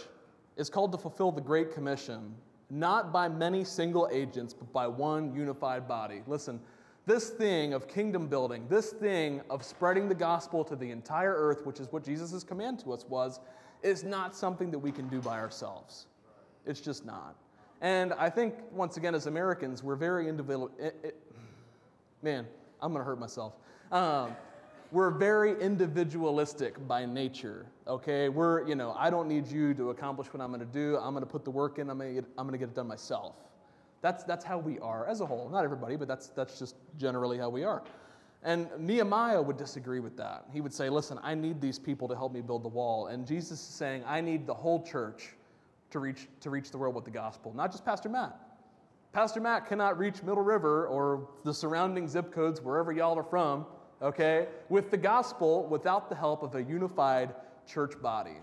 is 0.56 0.70
called 0.70 0.92
to 0.94 0.98
fulfill 0.98 1.32
the 1.32 1.42
great 1.42 1.74
commission 1.74 2.34
not 2.70 3.14
by 3.14 3.30
many 3.30 3.64
single 3.64 4.10
agents 4.12 4.54
but 4.54 4.72
by 4.74 4.88
one 4.88 5.34
unified 5.34 5.88
body. 5.88 6.22
Listen, 6.28 6.60
this 7.06 7.30
thing 7.30 7.74
of 7.74 7.88
kingdom 7.88 8.28
building, 8.28 8.66
this 8.68 8.92
thing 8.92 9.42
of 9.50 9.64
spreading 9.64 10.10
the 10.10 10.16
gospel 10.16 10.66
to 10.66 10.76
the 10.76 10.92
entire 10.92 11.34
earth, 11.34 11.66
which 11.66 11.80
is 11.80 11.92
what 11.92 12.04
Jesus' 12.04 12.44
command 12.44 12.80
to 12.80 12.92
us 12.92 13.06
was, 13.08 13.40
is 13.82 14.04
not 14.04 14.36
something 14.36 14.72
that 14.72 14.80
we 14.80 14.92
can 14.92 15.08
do 15.08 15.22
by 15.22 15.40
ourselves. 15.40 16.08
It's 16.66 16.82
just 16.82 17.06
not. 17.06 17.36
And 17.82 18.14
I 18.14 18.30
think, 18.30 18.56
once 18.72 18.98
again, 18.98 19.14
as 19.14 19.28
Americans, 19.28 19.84
we're 19.84 19.96
very 19.96 20.28
individual. 20.28 20.72
It, 20.80 20.96
it, 21.04 21.16
man, 22.24 22.48
I'm 22.82 22.92
going 22.92 23.02
to 23.02 23.06
hurt 23.06 23.20
myself. 23.20 23.54
Um, 23.92 24.36
we're 24.92 25.12
very 25.12 25.60
individualistic 25.62 26.86
by 26.88 27.06
nature, 27.06 27.66
okay? 27.88 28.30
We're, 28.30 28.68
you 28.68 28.76
know, 28.76 28.96
I 28.98 29.10
don't 29.10 29.28
need 29.28 29.48
you 29.48 29.74
to 29.76 29.90
accomplish 29.90 30.28
what 30.34 30.42
I'm 30.42 30.48
going 30.48 30.62
to 30.62 30.66
do. 30.66 30.98
I'm 30.98 31.14
going 31.14 31.26
to 31.26 31.30
put 31.30 31.44
the 31.44 31.52
work 31.52 31.78
in. 31.78 31.90
I'm 31.90 31.98
going 31.98 32.24
to 32.24 32.58
get 32.58 32.70
it 32.70 32.76
done 32.76 32.88
myself. 32.88 33.36
That's, 34.02 34.24
that's 34.24 34.46
how 34.46 34.58
we 34.58 34.80
are 34.80 35.08
as 35.08 35.22
a 35.22 35.26
whole. 35.26 35.50
Not 35.50 35.64
everybody, 35.64 35.98
but 35.98 36.08
that's, 36.08 36.28
that's 36.30 36.58
just 36.58 36.76
generally 36.98 37.38
how 37.38 37.50
we 37.50 37.64
are. 37.64 37.84
And 38.44 38.70
Nehemiah 38.78 39.42
would 39.42 39.58
disagree 39.58 40.00
with 40.00 40.16
that. 40.18 40.46
He 40.54 40.62
would 40.62 40.74
say, 40.74 40.90
listen, 40.90 41.20
I 41.22 41.34
need 41.34 41.60
these 41.60 41.80
people 41.80 42.08
to 42.08 42.16
help 42.16 42.32
me 42.32 42.42
build 42.42 42.64
the 42.64 42.70
wall. 42.70 43.08
And 43.08 43.28
Jesus 43.28 43.60
is 43.60 43.66
saying, 43.68 44.04
I 44.06 44.22
need 44.22 44.48
the 44.48 44.54
whole 44.54 44.84
church 44.84 45.34
to 45.92 46.00
reach, 46.00 46.28
to 46.42 46.50
reach 46.50 46.72
the 46.72 46.78
world 46.78 46.96
with 46.96 47.06
the 47.06 47.12
gospel, 47.12 47.54
not 47.54 47.72
just 47.72 47.86
Pastor 47.86 48.10
Matt. 48.10 48.38
Pastor 49.14 49.40
Matt 49.40 49.68
cannot 49.68 49.98
reach 49.98 50.22
Middle 50.22 50.44
River 50.44 50.88
or 50.88 51.30
the 51.44 51.54
surrounding 51.54 52.08
zip 52.08 52.32
codes, 52.32 52.62
wherever 52.62 52.92
y'all 52.92 53.18
are 53.18 53.24
from, 53.24 53.66
okay, 54.02 54.48
with 54.70 54.92
the 54.92 54.98
gospel 54.98 55.66
without 55.68 56.10
the 56.10 56.16
help 56.16 56.44
of 56.44 56.56
a 56.56 56.64
unified 56.64 57.34
church 57.66 58.00
body. 58.02 58.38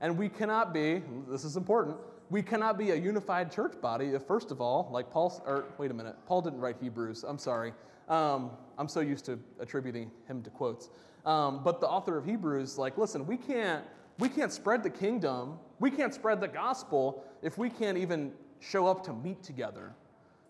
And 0.00 0.16
we 0.16 0.28
cannot 0.28 0.72
be, 0.72 1.02
this 1.28 1.44
is 1.44 1.56
important, 1.56 1.96
we 2.30 2.42
cannot 2.42 2.78
be 2.78 2.92
a 2.92 2.94
unified 2.94 3.50
church 3.50 3.80
body 3.80 4.08
if, 4.08 4.22
first 4.22 4.50
of 4.50 4.60
all, 4.60 4.88
like 4.92 5.10
Paul, 5.10 5.42
or 5.46 5.64
wait 5.78 5.90
a 5.90 5.94
minute, 5.94 6.16
Paul 6.26 6.42
didn't 6.42 6.60
write 6.60 6.76
Hebrews, 6.80 7.24
I'm 7.26 7.38
sorry. 7.38 7.72
Um, 8.08 8.50
I'm 8.78 8.88
so 8.88 9.00
used 9.00 9.24
to 9.26 9.38
attributing 9.58 10.10
him 10.26 10.42
to 10.42 10.50
quotes. 10.50 10.90
Um, 11.26 11.62
but 11.62 11.80
the 11.80 11.88
author 11.88 12.16
of 12.16 12.24
Hebrews, 12.24 12.78
like, 12.78 12.98
listen, 12.98 13.26
we 13.26 13.36
can't 13.36 13.84
we 14.18 14.28
can't 14.28 14.52
spread 14.52 14.82
the 14.82 14.90
kingdom, 14.90 15.58
we 15.80 15.90
can't 15.90 16.14
spread 16.14 16.40
the 16.40 16.48
gospel 16.48 17.24
if 17.42 17.58
we 17.58 17.68
can't 17.68 17.98
even 17.98 18.32
show 18.60 18.86
up 18.86 19.02
to 19.04 19.12
meet 19.12 19.42
together. 19.42 19.92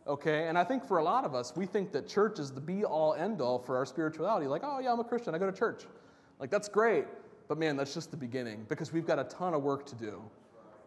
Okay? 0.07 0.49
And 0.49 0.59
I 0.59 0.64
think 0.64 0.85
for 0.85 0.99
a 0.99 1.05
lot 1.05 1.24
of 1.24 1.35
us, 1.35 1.55
we 1.57 1.66
think 1.66 1.93
that 1.93 2.09
church 2.09 2.39
is 2.39 2.51
the 2.51 2.61
be 2.61 2.85
all 2.85 3.14
end 3.14 3.41
all 3.41 3.59
for 3.59 3.76
our 3.76 3.87
spirituality. 3.87 4.47
Like, 4.47 4.62
oh, 4.64 4.81
yeah, 4.81 4.93
I'm 4.93 5.01
a 5.01 5.05
Christian, 5.05 5.35
I 5.35 5.39
go 5.39 5.51
to 5.51 5.57
church. 5.57 5.85
Like, 6.39 6.51
that's 6.51 6.68
great. 6.68 7.05
But 7.49 7.59
man, 7.59 7.76
that's 7.76 7.95
just 7.95 8.11
the 8.11 8.16
beginning 8.16 8.66
because 8.68 8.93
we've 8.93 9.07
got 9.07 9.18
a 9.18 9.24
ton 9.24 9.55
of 9.55 9.62
work 9.62 9.87
to 9.87 9.95
do. 9.95 10.22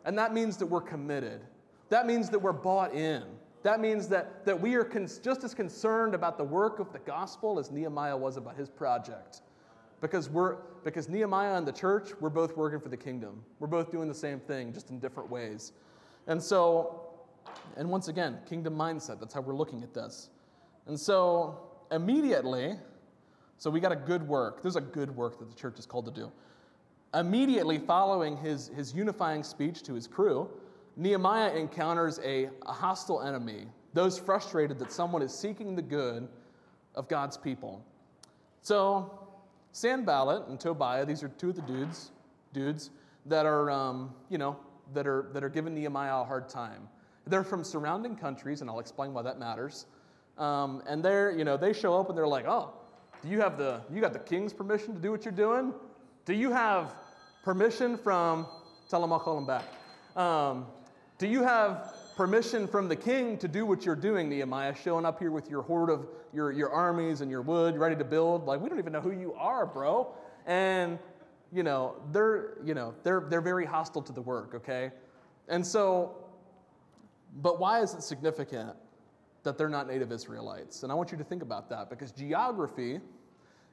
And 0.05 0.17
that 0.17 0.33
means 0.33 0.57
that 0.57 0.65
we're 0.65 0.81
committed. 0.81 1.41
That 1.89 2.05
means 2.05 2.29
that 2.29 2.39
we're 2.39 2.51
bought 2.53 2.93
in. 2.93 3.23
That 3.63 3.79
means 3.79 4.09
that, 4.09 4.45
that 4.45 4.59
we 4.59 4.75
are 4.75 4.83
just 4.83 5.43
as 5.43 5.53
concerned 5.53 6.13
about 6.13 6.37
the 6.37 6.43
work 6.43 6.79
of 6.79 6.91
the 6.91 6.99
gospel 6.99 7.59
as 7.59 7.71
Nehemiah 7.71 8.15
was 8.15 8.35
about 8.35 8.57
his 8.57 8.69
project. 8.69 9.41
Because, 10.03 10.29
we're, 10.29 10.57
because 10.83 11.07
Nehemiah 11.07 11.55
and 11.55 11.65
the 11.65 11.71
church, 11.71 12.09
we're 12.19 12.29
both 12.29 12.57
working 12.57 12.81
for 12.81 12.89
the 12.89 12.97
kingdom. 12.97 13.41
We're 13.59 13.67
both 13.67 13.89
doing 13.89 14.09
the 14.09 14.13
same 14.13 14.41
thing, 14.41 14.73
just 14.73 14.89
in 14.89 14.99
different 14.99 15.29
ways. 15.29 15.71
And 16.27 16.43
so, 16.43 17.03
and 17.77 17.89
once 17.89 18.09
again, 18.09 18.39
kingdom 18.45 18.75
mindset, 18.75 19.21
that's 19.21 19.33
how 19.33 19.39
we're 19.39 19.55
looking 19.55 19.81
at 19.81 19.93
this. 19.93 20.29
And 20.87 20.99
so, 20.99 21.57
immediately, 21.89 22.73
so 23.57 23.69
we 23.69 23.79
got 23.79 23.93
a 23.93 23.95
good 23.95 24.27
work. 24.27 24.61
There's 24.61 24.75
a 24.75 24.81
good 24.81 25.09
work 25.15 25.39
that 25.39 25.49
the 25.49 25.55
church 25.55 25.79
is 25.79 25.85
called 25.85 26.03
to 26.07 26.11
do. 26.11 26.29
Immediately 27.13 27.77
following 27.79 28.35
his, 28.35 28.71
his 28.75 28.93
unifying 28.93 29.41
speech 29.41 29.83
to 29.83 29.93
his 29.93 30.05
crew, 30.05 30.49
Nehemiah 30.97 31.55
encounters 31.55 32.19
a, 32.25 32.49
a 32.65 32.73
hostile 32.73 33.21
enemy, 33.21 33.67
those 33.93 34.19
frustrated 34.19 34.79
that 34.79 34.91
someone 34.91 35.21
is 35.21 35.33
seeking 35.33 35.77
the 35.77 35.81
good 35.81 36.27
of 36.93 37.07
God's 37.07 37.37
people. 37.37 37.85
So, 38.63 39.22
Sanballat 39.73 40.47
and 40.47 40.59
Tobiah, 40.59 41.05
these 41.05 41.23
are 41.23 41.29
two 41.29 41.49
of 41.49 41.55
the 41.55 41.61
dudes, 41.63 42.11
dudes 42.53 42.91
that 43.25 43.45
are, 43.45 43.69
um, 43.71 44.13
you 44.29 44.37
know, 44.37 44.55
that 44.93 45.07
are, 45.07 45.27
that 45.33 45.43
are 45.43 45.49
giving 45.49 45.73
Nehemiah 45.73 46.21
a 46.21 46.23
hard 46.23 46.47
time. 46.47 46.87
They're 47.25 47.43
from 47.43 47.63
surrounding 47.63 48.15
countries, 48.15 48.61
and 48.61 48.69
I'll 48.69 48.79
explain 48.79 49.13
why 49.13 49.23
that 49.23 49.39
matters. 49.39 49.87
Um, 50.37 50.83
and 50.87 51.03
they're, 51.03 51.31
you 51.31 51.43
know, 51.43 51.57
they 51.57 51.73
show 51.73 51.99
up 51.99 52.09
and 52.09 52.17
they're 52.17 52.27
like, 52.27 52.45
oh, 52.45 52.71
do 53.23 53.29
you 53.29 53.41
have 53.41 53.57
the, 53.57 53.81
you 53.91 53.99
got 53.99 54.13
the 54.13 54.19
king's 54.19 54.53
permission 54.53 54.93
to 54.93 54.99
do 54.99 55.11
what 55.11 55.25
you're 55.25 55.31
doing? 55.31 55.73
Do 56.25 56.33
you 56.33 56.51
have 56.51 56.95
permission 57.43 57.97
from, 57.97 58.45
tell 58.89 59.01
them 59.01 59.11
I'll 59.11 59.19
call 59.19 59.35
them 59.35 59.47
back. 59.47 59.65
Um, 60.15 60.67
do 61.17 61.27
you 61.27 61.43
have 61.43 61.93
permission 62.15 62.67
from 62.67 62.87
the 62.87 62.95
king 62.95 63.37
to 63.39 63.47
do 63.47 63.65
what 63.65 63.85
you're 63.85 63.95
doing, 63.95 64.29
Nehemiah, 64.29 64.75
showing 64.75 65.05
up 65.05 65.19
here 65.19 65.31
with 65.31 65.49
your 65.49 65.61
horde 65.61 65.89
of 65.89 66.07
your, 66.33 66.51
your 66.51 66.69
armies 66.69 67.21
and 67.21 67.29
your 67.29 67.41
wood 67.41 67.77
ready 67.77 67.95
to 67.95 68.03
build? 68.03 68.45
Like, 68.45 68.61
we 68.61 68.69
don't 68.69 68.79
even 68.79 68.93
know 68.93 69.01
who 69.01 69.11
you 69.11 69.33
are, 69.33 69.65
bro. 69.65 70.13
And, 70.45 70.99
you 71.51 71.63
know, 71.63 71.95
they're, 72.11 72.57
you 72.63 72.73
know, 72.73 72.93
they're, 73.03 73.25
they're 73.29 73.41
very 73.41 73.65
hostile 73.65 74.01
to 74.03 74.11
the 74.13 74.21
work, 74.21 74.53
okay? 74.55 74.91
And 75.47 75.65
so, 75.65 76.15
but 77.41 77.59
why 77.59 77.81
is 77.81 77.93
it 77.93 78.03
significant 78.03 78.73
that 79.43 79.57
they're 79.57 79.69
not 79.69 79.87
native 79.87 80.11
Israelites? 80.11 80.83
And 80.83 80.91
I 80.91 80.95
want 80.95 81.11
you 81.11 81.17
to 81.17 81.23
think 81.23 81.41
about 81.41 81.69
that 81.69 81.89
because 81.89 82.11
geography 82.11 82.99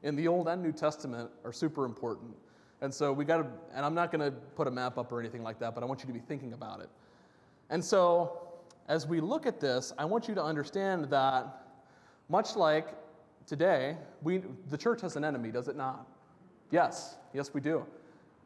in 0.03 0.16
the 0.16 0.28
Old 0.28 0.49
and 0.49 0.62
New 0.62 0.72
Testament 0.72 1.30
are 1.45 1.53
super 1.53 1.84
important. 1.84 2.34
And 2.80 2.93
so 2.93 3.12
we 3.12 3.24
got 3.24 3.38
to, 3.38 3.47
and 3.74 3.84
I'm 3.84 3.95
not 3.95 4.11
going 4.11 4.22
to 4.22 4.30
put 4.30 4.66
a 4.66 4.70
map 4.70 4.97
up 4.97 5.12
or 5.12 5.20
anything 5.20 5.43
like 5.43 5.59
that, 5.61 5.74
but 5.74 5.82
I 5.82 5.86
want 5.86 6.01
you 6.01 6.07
to 6.07 6.12
be 6.12 6.20
thinking 6.20 6.55
about 6.55 6.80
it. 6.80 6.88
And 7.71 7.85
so, 7.85 8.41
as 8.89 9.07
we 9.07 9.21
look 9.21 9.47
at 9.47 9.61
this, 9.61 9.93
I 9.97 10.05
want 10.05 10.29
you 10.29 10.35
to 10.35 10.43
understand 10.43 11.05
that 11.11 11.66
much 12.29 12.57
like 12.57 12.89
today, 13.47 13.97
we, 14.23 14.43
the 14.68 14.77
church 14.77 15.01
has 15.03 15.16
an 15.16 15.25
enemy, 15.25 15.51
does 15.51 15.68
it 15.68 15.77
not? 15.77 16.07
Yes, 16.71 17.16
yes, 17.33 17.55
we 17.55 17.61
do. 17.61 17.87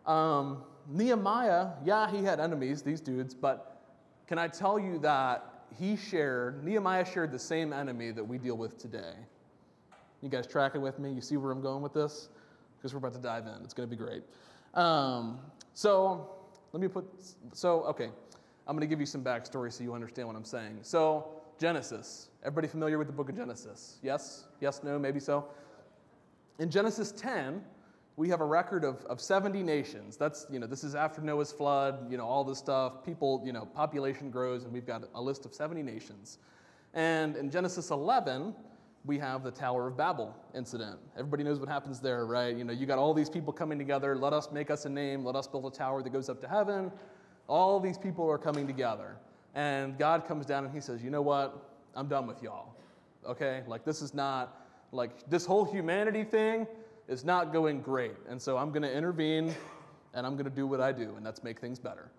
Um, 0.06 0.62
Nehemiah, 0.88 1.68
yeah, 1.84 2.10
he 2.10 2.22
had 2.22 2.40
enemies, 2.40 2.82
these 2.82 3.00
dudes, 3.00 3.34
but 3.34 3.82
can 4.26 4.38
I 4.38 4.48
tell 4.48 4.78
you 4.78 4.98
that 5.00 5.44
he 5.78 5.96
shared, 5.96 6.62
Nehemiah 6.62 7.04
shared 7.04 7.32
the 7.32 7.38
same 7.38 7.72
enemy 7.72 8.10
that 8.10 8.24
we 8.24 8.36
deal 8.36 8.56
with 8.56 8.78
today? 8.78 9.14
You 10.20 10.28
guys 10.28 10.46
tracking 10.46 10.82
with 10.82 10.98
me? 10.98 11.12
You 11.12 11.20
see 11.20 11.36
where 11.36 11.50
I'm 11.50 11.62
going 11.62 11.82
with 11.82 11.94
this? 11.94 12.28
Because 12.76 12.92
we're 12.92 12.98
about 12.98 13.14
to 13.14 13.18
dive 13.18 13.46
in. 13.46 13.62
It's 13.62 13.74
going 13.74 13.88
to 13.88 13.94
be 13.94 14.02
great. 14.02 14.22
Um, 14.74 15.38
so, 15.72 16.30
let 16.72 16.80
me 16.80 16.88
put, 16.88 17.04
so, 17.52 17.84
okay. 17.84 18.10
I'm 18.66 18.74
going 18.74 18.80
to 18.80 18.86
give 18.86 19.00
you 19.00 19.06
some 19.06 19.22
backstory 19.22 19.72
so 19.72 19.84
you 19.84 19.94
understand 19.94 20.26
what 20.26 20.36
I'm 20.36 20.44
saying. 20.44 20.78
So, 20.82 21.28
Genesis. 21.58 22.28
Everybody 22.42 22.68
familiar 22.68 22.98
with 22.98 23.06
the 23.06 23.12
book 23.12 23.28
of 23.28 23.36
Genesis? 23.36 23.98
Yes? 24.02 24.44
Yes, 24.60 24.82
no, 24.82 24.98
maybe 24.98 25.20
so? 25.20 25.46
In 26.58 26.70
Genesis 26.70 27.12
10, 27.12 27.62
we 28.16 28.28
have 28.28 28.40
a 28.40 28.44
record 28.44 28.84
of, 28.84 29.04
of 29.06 29.20
70 29.20 29.62
nations. 29.62 30.16
That's, 30.16 30.46
you 30.50 30.58
know, 30.58 30.66
this 30.66 30.84
is 30.84 30.94
after 30.94 31.20
Noah's 31.20 31.52
flood, 31.52 32.10
you 32.10 32.16
know, 32.16 32.24
all 32.24 32.44
this 32.44 32.58
stuff. 32.58 33.04
People, 33.04 33.42
you 33.44 33.52
know, 33.52 33.66
population 33.66 34.30
grows, 34.30 34.64
and 34.64 34.72
we've 34.72 34.86
got 34.86 35.02
a 35.14 35.20
list 35.20 35.44
of 35.44 35.54
70 35.54 35.82
nations. 35.82 36.38
And 36.94 37.36
in 37.36 37.50
Genesis 37.50 37.90
11, 37.90 38.54
we 39.04 39.18
have 39.18 39.42
the 39.42 39.50
Tower 39.50 39.88
of 39.88 39.96
Babel 39.96 40.34
incident. 40.54 40.98
Everybody 41.16 41.44
knows 41.44 41.58
what 41.58 41.68
happens 41.68 42.00
there, 42.00 42.24
right? 42.24 42.56
You 42.56 42.64
know, 42.64 42.72
you 42.72 42.86
got 42.86 42.98
all 42.98 43.12
these 43.12 43.28
people 43.28 43.52
coming 43.52 43.78
together. 43.78 44.16
Let 44.16 44.32
us 44.32 44.50
make 44.50 44.70
us 44.70 44.86
a 44.86 44.88
name. 44.88 45.24
Let 45.24 45.36
us 45.36 45.46
build 45.46 45.66
a 45.66 45.70
tower 45.70 46.02
that 46.02 46.10
goes 46.10 46.28
up 46.28 46.40
to 46.40 46.48
heaven. 46.48 46.90
All 47.48 47.80
these 47.80 47.98
people 47.98 48.28
are 48.30 48.38
coming 48.38 48.66
together. 48.66 49.16
And 49.54 49.98
God 49.98 50.26
comes 50.26 50.46
down 50.46 50.64
and 50.64 50.74
he 50.74 50.80
says, 50.80 51.02
You 51.02 51.10
know 51.10 51.22
what? 51.22 51.70
I'm 51.94 52.08
done 52.08 52.26
with 52.26 52.42
y'all. 52.42 52.74
Okay? 53.26 53.62
Like, 53.66 53.84
this 53.84 54.02
is 54.02 54.14
not, 54.14 54.66
like, 54.92 55.28
this 55.30 55.46
whole 55.46 55.64
humanity 55.64 56.24
thing 56.24 56.66
is 57.08 57.24
not 57.24 57.52
going 57.52 57.80
great. 57.80 58.16
And 58.28 58.40
so 58.40 58.56
I'm 58.56 58.70
going 58.70 58.82
to 58.82 58.92
intervene 58.92 59.54
and 60.14 60.26
I'm 60.26 60.34
going 60.34 60.44
to 60.44 60.50
do 60.50 60.66
what 60.66 60.80
I 60.80 60.92
do, 60.92 61.14
and 61.16 61.26
that's 61.26 61.42
make 61.42 61.58
things 61.58 61.78
better. 61.78 62.10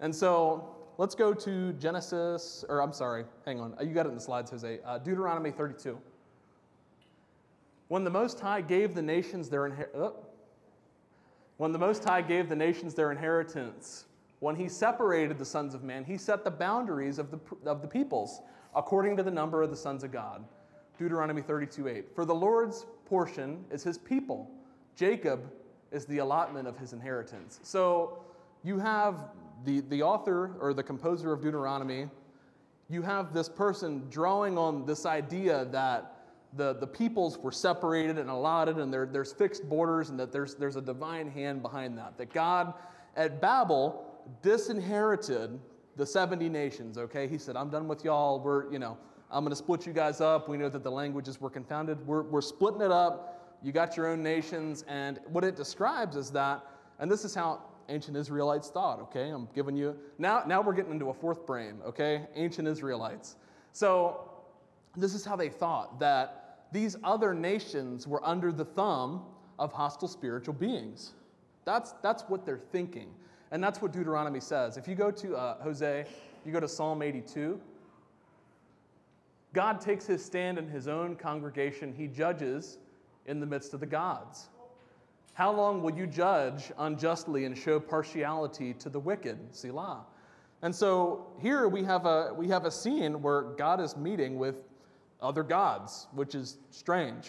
And 0.00 0.14
so 0.14 0.76
let's 0.98 1.14
go 1.14 1.34
to 1.34 1.72
Genesis, 1.74 2.64
or 2.68 2.80
I'm 2.80 2.92
sorry, 2.92 3.24
hang 3.44 3.60
on. 3.60 3.76
You 3.80 3.88
got 3.88 4.06
it 4.06 4.10
in 4.10 4.14
the 4.14 4.20
slides, 4.20 4.50
Jose. 4.50 4.78
Uh, 4.84 4.98
Deuteronomy 4.98 5.50
32. 5.50 5.98
When 7.88 8.04
the 8.04 8.10
Most 8.10 8.40
High 8.40 8.60
gave 8.60 8.94
the 8.94 9.02
nations 9.02 9.48
their 9.48 9.66
inheritance, 9.66 9.96
oh. 10.00 10.14
when 11.58 11.72
the 11.72 11.78
Most 11.78 12.04
High 12.04 12.22
gave 12.22 12.48
the 12.48 12.56
nations 12.56 12.94
their 12.94 13.10
inheritance, 13.10 14.06
when 14.42 14.56
he 14.56 14.68
separated 14.68 15.38
the 15.38 15.44
sons 15.44 15.72
of 15.72 15.84
man, 15.84 16.02
he 16.02 16.18
set 16.18 16.42
the 16.42 16.50
boundaries 16.50 17.20
of 17.20 17.30
the, 17.30 17.38
of 17.64 17.80
the 17.80 17.86
peoples 17.86 18.40
according 18.74 19.16
to 19.16 19.22
the 19.22 19.30
number 19.30 19.62
of 19.62 19.70
the 19.70 19.76
sons 19.76 20.02
of 20.02 20.10
God. 20.10 20.44
Deuteronomy 20.98 21.42
32 21.42 21.86
8. 21.86 22.04
For 22.12 22.24
the 22.24 22.34
Lord's 22.34 22.84
portion 23.06 23.64
is 23.70 23.84
his 23.84 23.98
people, 23.98 24.50
Jacob 24.96 25.48
is 25.92 26.06
the 26.06 26.18
allotment 26.18 26.66
of 26.66 26.76
his 26.76 26.92
inheritance. 26.92 27.60
So 27.62 28.24
you 28.64 28.80
have 28.80 29.28
the, 29.64 29.78
the 29.82 30.02
author 30.02 30.56
or 30.58 30.74
the 30.74 30.82
composer 30.82 31.32
of 31.32 31.40
Deuteronomy, 31.40 32.08
you 32.90 33.00
have 33.02 33.32
this 33.32 33.48
person 33.48 34.08
drawing 34.10 34.58
on 34.58 34.84
this 34.84 35.06
idea 35.06 35.66
that 35.66 36.16
the, 36.54 36.72
the 36.72 36.86
peoples 36.88 37.38
were 37.38 37.52
separated 37.52 38.18
and 38.18 38.28
allotted 38.28 38.78
and 38.78 38.92
there, 38.92 39.06
there's 39.06 39.32
fixed 39.32 39.68
borders 39.68 40.10
and 40.10 40.18
that 40.18 40.32
there's, 40.32 40.56
there's 40.56 40.74
a 40.74 40.82
divine 40.82 41.30
hand 41.30 41.62
behind 41.62 41.96
that. 41.96 42.18
That 42.18 42.32
God 42.32 42.74
at 43.14 43.40
Babel 43.40 44.08
disinherited 44.42 45.58
the 45.96 46.06
70 46.06 46.48
nations, 46.48 46.98
okay? 46.98 47.28
He 47.28 47.38
said, 47.38 47.56
I'm 47.56 47.70
done 47.70 47.88
with 47.88 48.04
y'all. 48.04 48.40
We're, 48.40 48.70
you 48.72 48.78
know, 48.78 48.96
I'm 49.30 49.44
going 49.44 49.50
to 49.50 49.56
split 49.56 49.86
you 49.86 49.92
guys 49.92 50.20
up. 50.20 50.48
We 50.48 50.56
know 50.56 50.68
that 50.68 50.82
the 50.82 50.90
languages 50.90 51.40
were 51.40 51.50
confounded. 51.50 52.06
We're, 52.06 52.22
we're 52.22 52.40
splitting 52.40 52.80
it 52.80 52.90
up. 52.90 53.58
You 53.62 53.72
got 53.72 53.96
your 53.96 54.08
own 54.08 54.22
nations. 54.22 54.84
And 54.88 55.20
what 55.26 55.44
it 55.44 55.56
describes 55.56 56.16
is 56.16 56.30
that, 56.30 56.64
and 56.98 57.10
this 57.10 57.24
is 57.24 57.34
how 57.34 57.62
ancient 57.88 58.16
Israelites 58.16 58.68
thought, 58.70 59.00
okay? 59.00 59.30
I'm 59.30 59.48
giving 59.54 59.76
you, 59.76 59.96
now, 60.18 60.42
now 60.46 60.60
we're 60.62 60.74
getting 60.74 60.92
into 60.92 61.10
a 61.10 61.14
fourth 61.14 61.46
brain, 61.46 61.78
okay? 61.84 62.26
Ancient 62.34 62.66
Israelites. 62.68 63.36
So 63.72 64.30
this 64.96 65.14
is 65.14 65.24
how 65.24 65.36
they 65.36 65.48
thought 65.48 65.98
that 66.00 66.66
these 66.72 66.96
other 67.04 67.34
nations 67.34 68.06
were 68.06 68.26
under 68.26 68.52
the 68.52 68.64
thumb 68.64 69.24
of 69.58 69.72
hostile 69.72 70.08
spiritual 70.08 70.54
beings. 70.54 71.12
That's, 71.64 71.92
that's 72.02 72.24
what 72.24 72.44
they're 72.44 72.60
thinking. 72.72 73.08
And 73.52 73.62
that's 73.62 73.82
what 73.82 73.92
Deuteronomy 73.92 74.40
says. 74.40 74.78
If 74.78 74.88
you 74.88 74.94
go 74.94 75.10
to 75.10 75.36
uh, 75.36 75.62
Jose, 75.62 76.06
you 76.44 76.52
go 76.52 76.58
to 76.58 76.66
Psalm 76.66 77.02
82, 77.02 77.60
God 79.52 79.78
takes 79.78 80.06
his 80.06 80.24
stand 80.24 80.56
in 80.56 80.66
his 80.66 80.88
own 80.88 81.14
congregation. 81.14 81.92
He 81.92 82.06
judges 82.06 82.78
in 83.26 83.40
the 83.40 83.46
midst 83.46 83.74
of 83.74 83.80
the 83.80 83.86
gods. 83.86 84.48
How 85.34 85.52
long 85.52 85.82
will 85.82 85.94
you 85.94 86.06
judge 86.06 86.72
unjustly 86.78 87.44
and 87.44 87.56
show 87.56 87.78
partiality 87.78 88.72
to 88.74 88.88
the 88.88 88.98
wicked? 88.98 89.38
Selah. 89.50 90.06
And 90.62 90.74
so 90.74 91.26
here 91.38 91.68
we 91.68 91.84
have 91.84 92.06
a, 92.06 92.32
we 92.34 92.48
have 92.48 92.64
a 92.64 92.70
scene 92.70 93.20
where 93.20 93.42
God 93.42 93.80
is 93.80 93.98
meeting 93.98 94.38
with 94.38 94.64
other 95.20 95.42
gods, 95.42 96.06
which 96.12 96.34
is 96.34 96.56
strange, 96.70 97.28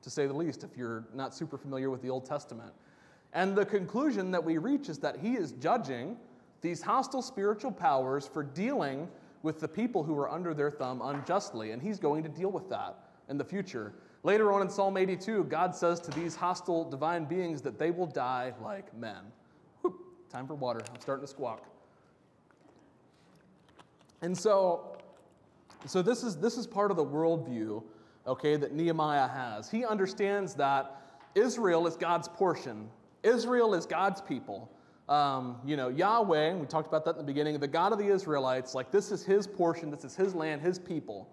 to 0.00 0.08
say 0.08 0.26
the 0.26 0.32
least, 0.32 0.64
if 0.64 0.76
you're 0.78 1.04
not 1.14 1.34
super 1.34 1.58
familiar 1.58 1.90
with 1.90 2.00
the 2.00 2.08
Old 2.08 2.24
Testament. 2.24 2.72
And 3.32 3.56
the 3.56 3.64
conclusion 3.64 4.30
that 4.30 4.42
we 4.42 4.58
reach 4.58 4.88
is 4.88 4.98
that 4.98 5.18
he 5.18 5.34
is 5.34 5.52
judging 5.52 6.16
these 6.60 6.82
hostile 6.82 7.22
spiritual 7.22 7.70
powers 7.70 8.26
for 8.26 8.42
dealing 8.42 9.08
with 9.42 9.60
the 9.60 9.68
people 9.68 10.02
who 10.02 10.18
are 10.18 10.30
under 10.30 10.54
their 10.54 10.70
thumb 10.70 11.00
unjustly. 11.02 11.70
And 11.70 11.80
he's 11.80 11.98
going 11.98 12.22
to 12.22 12.28
deal 12.28 12.50
with 12.50 12.68
that 12.70 12.96
in 13.28 13.38
the 13.38 13.44
future. 13.44 13.92
Later 14.24 14.52
on 14.52 14.62
in 14.62 14.68
Psalm 14.68 14.96
82, 14.96 15.44
God 15.44 15.74
says 15.74 16.00
to 16.00 16.10
these 16.10 16.34
hostile 16.34 16.88
divine 16.88 17.24
beings 17.24 17.62
that 17.62 17.78
they 17.78 17.90
will 17.90 18.06
die 18.06 18.52
like 18.62 18.96
men. 18.96 19.22
Whew, 19.82 19.94
time 20.28 20.46
for 20.46 20.54
water. 20.54 20.80
I'm 20.92 21.00
starting 21.00 21.24
to 21.24 21.30
squawk. 21.30 21.64
And 24.22 24.36
so, 24.36 24.98
so 25.86 26.02
this 26.02 26.24
is 26.24 26.36
this 26.36 26.56
is 26.56 26.66
part 26.66 26.90
of 26.90 26.96
the 26.96 27.04
worldview, 27.04 27.84
okay, 28.26 28.56
that 28.56 28.72
Nehemiah 28.72 29.28
has. 29.28 29.70
He 29.70 29.84
understands 29.84 30.54
that 30.54 31.00
Israel 31.36 31.86
is 31.86 31.96
God's 31.96 32.26
portion 32.26 32.88
Israel 33.22 33.74
is 33.74 33.86
God's 33.86 34.20
people. 34.20 34.70
Um, 35.08 35.56
you 35.64 35.76
know, 35.76 35.88
Yahweh, 35.88 36.54
we 36.54 36.66
talked 36.66 36.86
about 36.86 37.04
that 37.06 37.12
in 37.12 37.18
the 37.18 37.24
beginning, 37.24 37.58
the 37.58 37.66
God 37.66 37.92
of 37.92 37.98
the 37.98 38.08
Israelites, 38.08 38.74
like 38.74 38.90
this 38.90 39.10
is 39.10 39.24
his 39.24 39.46
portion, 39.46 39.90
this 39.90 40.04
is 40.04 40.14
his 40.14 40.34
land, 40.34 40.60
his 40.60 40.78
people. 40.78 41.28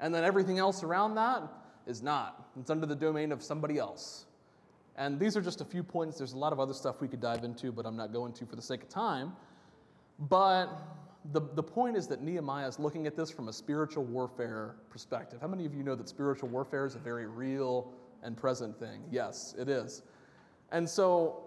And 0.00 0.14
then 0.14 0.22
everything 0.22 0.58
else 0.58 0.84
around 0.84 1.16
that 1.16 1.42
is 1.86 2.02
not. 2.02 2.48
It's 2.60 2.70
under 2.70 2.86
the 2.86 2.94
domain 2.94 3.32
of 3.32 3.42
somebody 3.42 3.78
else. 3.78 4.26
And 4.96 5.18
these 5.18 5.36
are 5.36 5.40
just 5.40 5.60
a 5.60 5.64
few 5.64 5.82
points. 5.82 6.18
There's 6.18 6.32
a 6.32 6.38
lot 6.38 6.52
of 6.52 6.60
other 6.60 6.74
stuff 6.74 7.00
we 7.00 7.08
could 7.08 7.20
dive 7.20 7.44
into, 7.44 7.72
but 7.72 7.86
I'm 7.86 7.96
not 7.96 8.12
going 8.12 8.32
to 8.34 8.46
for 8.46 8.56
the 8.56 8.62
sake 8.62 8.82
of 8.82 8.88
time. 8.88 9.32
But 10.18 10.68
the, 11.32 11.40
the 11.54 11.62
point 11.62 11.96
is 11.96 12.06
that 12.08 12.22
Nehemiah 12.22 12.68
is 12.68 12.78
looking 12.78 13.06
at 13.06 13.16
this 13.16 13.30
from 13.30 13.48
a 13.48 13.52
spiritual 13.52 14.04
warfare 14.04 14.76
perspective. 14.90 15.40
How 15.40 15.48
many 15.48 15.66
of 15.66 15.74
you 15.74 15.82
know 15.82 15.94
that 15.94 16.08
spiritual 16.08 16.48
warfare 16.48 16.86
is 16.86 16.94
a 16.94 16.98
very 16.98 17.26
real 17.26 17.92
and 18.22 18.36
present 18.36 18.78
thing? 18.78 19.02
Yes, 19.10 19.54
it 19.58 19.68
is. 19.68 20.02
And 20.72 20.88
so 20.88 21.42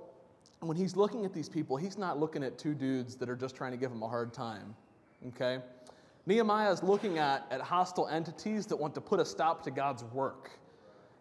when 0.62 0.78
he's 0.78 0.96
looking 0.96 1.26
at 1.26 1.34
these 1.34 1.50
people, 1.50 1.78
he's 1.78 1.98
not 1.98 2.20
looking 2.20 2.44
at 2.44 2.58
two 2.58 2.74
dudes 2.74 3.16
that 3.16 3.30
are 3.30 3.36
just 3.36 3.56
trying 3.56 3.72
to 3.72 3.78
give 3.78 3.92
him 3.92 4.04
a 4.04 4.08
hard 4.08 4.34
time. 4.34 4.76
Okay? 5.30 5.60
Nehemiah 6.26 6.72
is 6.72 6.84
looking 6.84 7.18
at, 7.18 7.48
at 7.52 7.62
hostile 7.62 8.08
entities 8.08 8.68
that 8.68 8.76
want 8.76 8.94
to 8.96 9.02
put 9.02 9.20
a 9.20 9.26
stop 9.26 9.64
to 9.64 9.72
God's 9.72 10.04
work. 10.06 10.52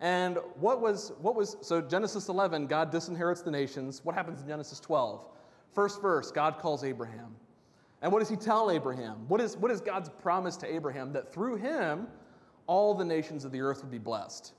And 0.00 0.38
what 0.56 0.80
was, 0.80 1.12
what 1.20 1.34
was, 1.34 1.56
so 1.60 1.80
Genesis 1.80 2.28
11, 2.28 2.66
God 2.66 2.92
disinherits 2.92 3.44
the 3.44 3.50
nations. 3.50 4.00
What 4.04 4.14
happens 4.14 4.40
in 4.40 4.48
Genesis 4.48 4.80
12? 4.80 5.26
First 5.74 6.00
verse, 6.00 6.30
God 6.30 6.58
calls 6.58 6.84
Abraham. 6.84 7.34
And 8.02 8.10
what 8.10 8.20
does 8.20 8.28
he 8.28 8.36
tell 8.36 8.70
Abraham? 8.70 9.28
What 9.28 9.40
is, 9.40 9.56
what 9.56 9.70
is 9.70 9.80
God's 9.80 10.08
promise 10.08 10.56
to 10.58 10.74
Abraham? 10.74 11.12
That 11.12 11.32
through 11.32 11.56
him, 11.56 12.06
all 12.66 12.94
the 12.94 13.04
nations 13.04 13.44
of 13.44 13.52
the 13.52 13.60
earth 13.60 13.82
would 13.82 13.90
be 13.90 13.98
blessed. 13.98 14.54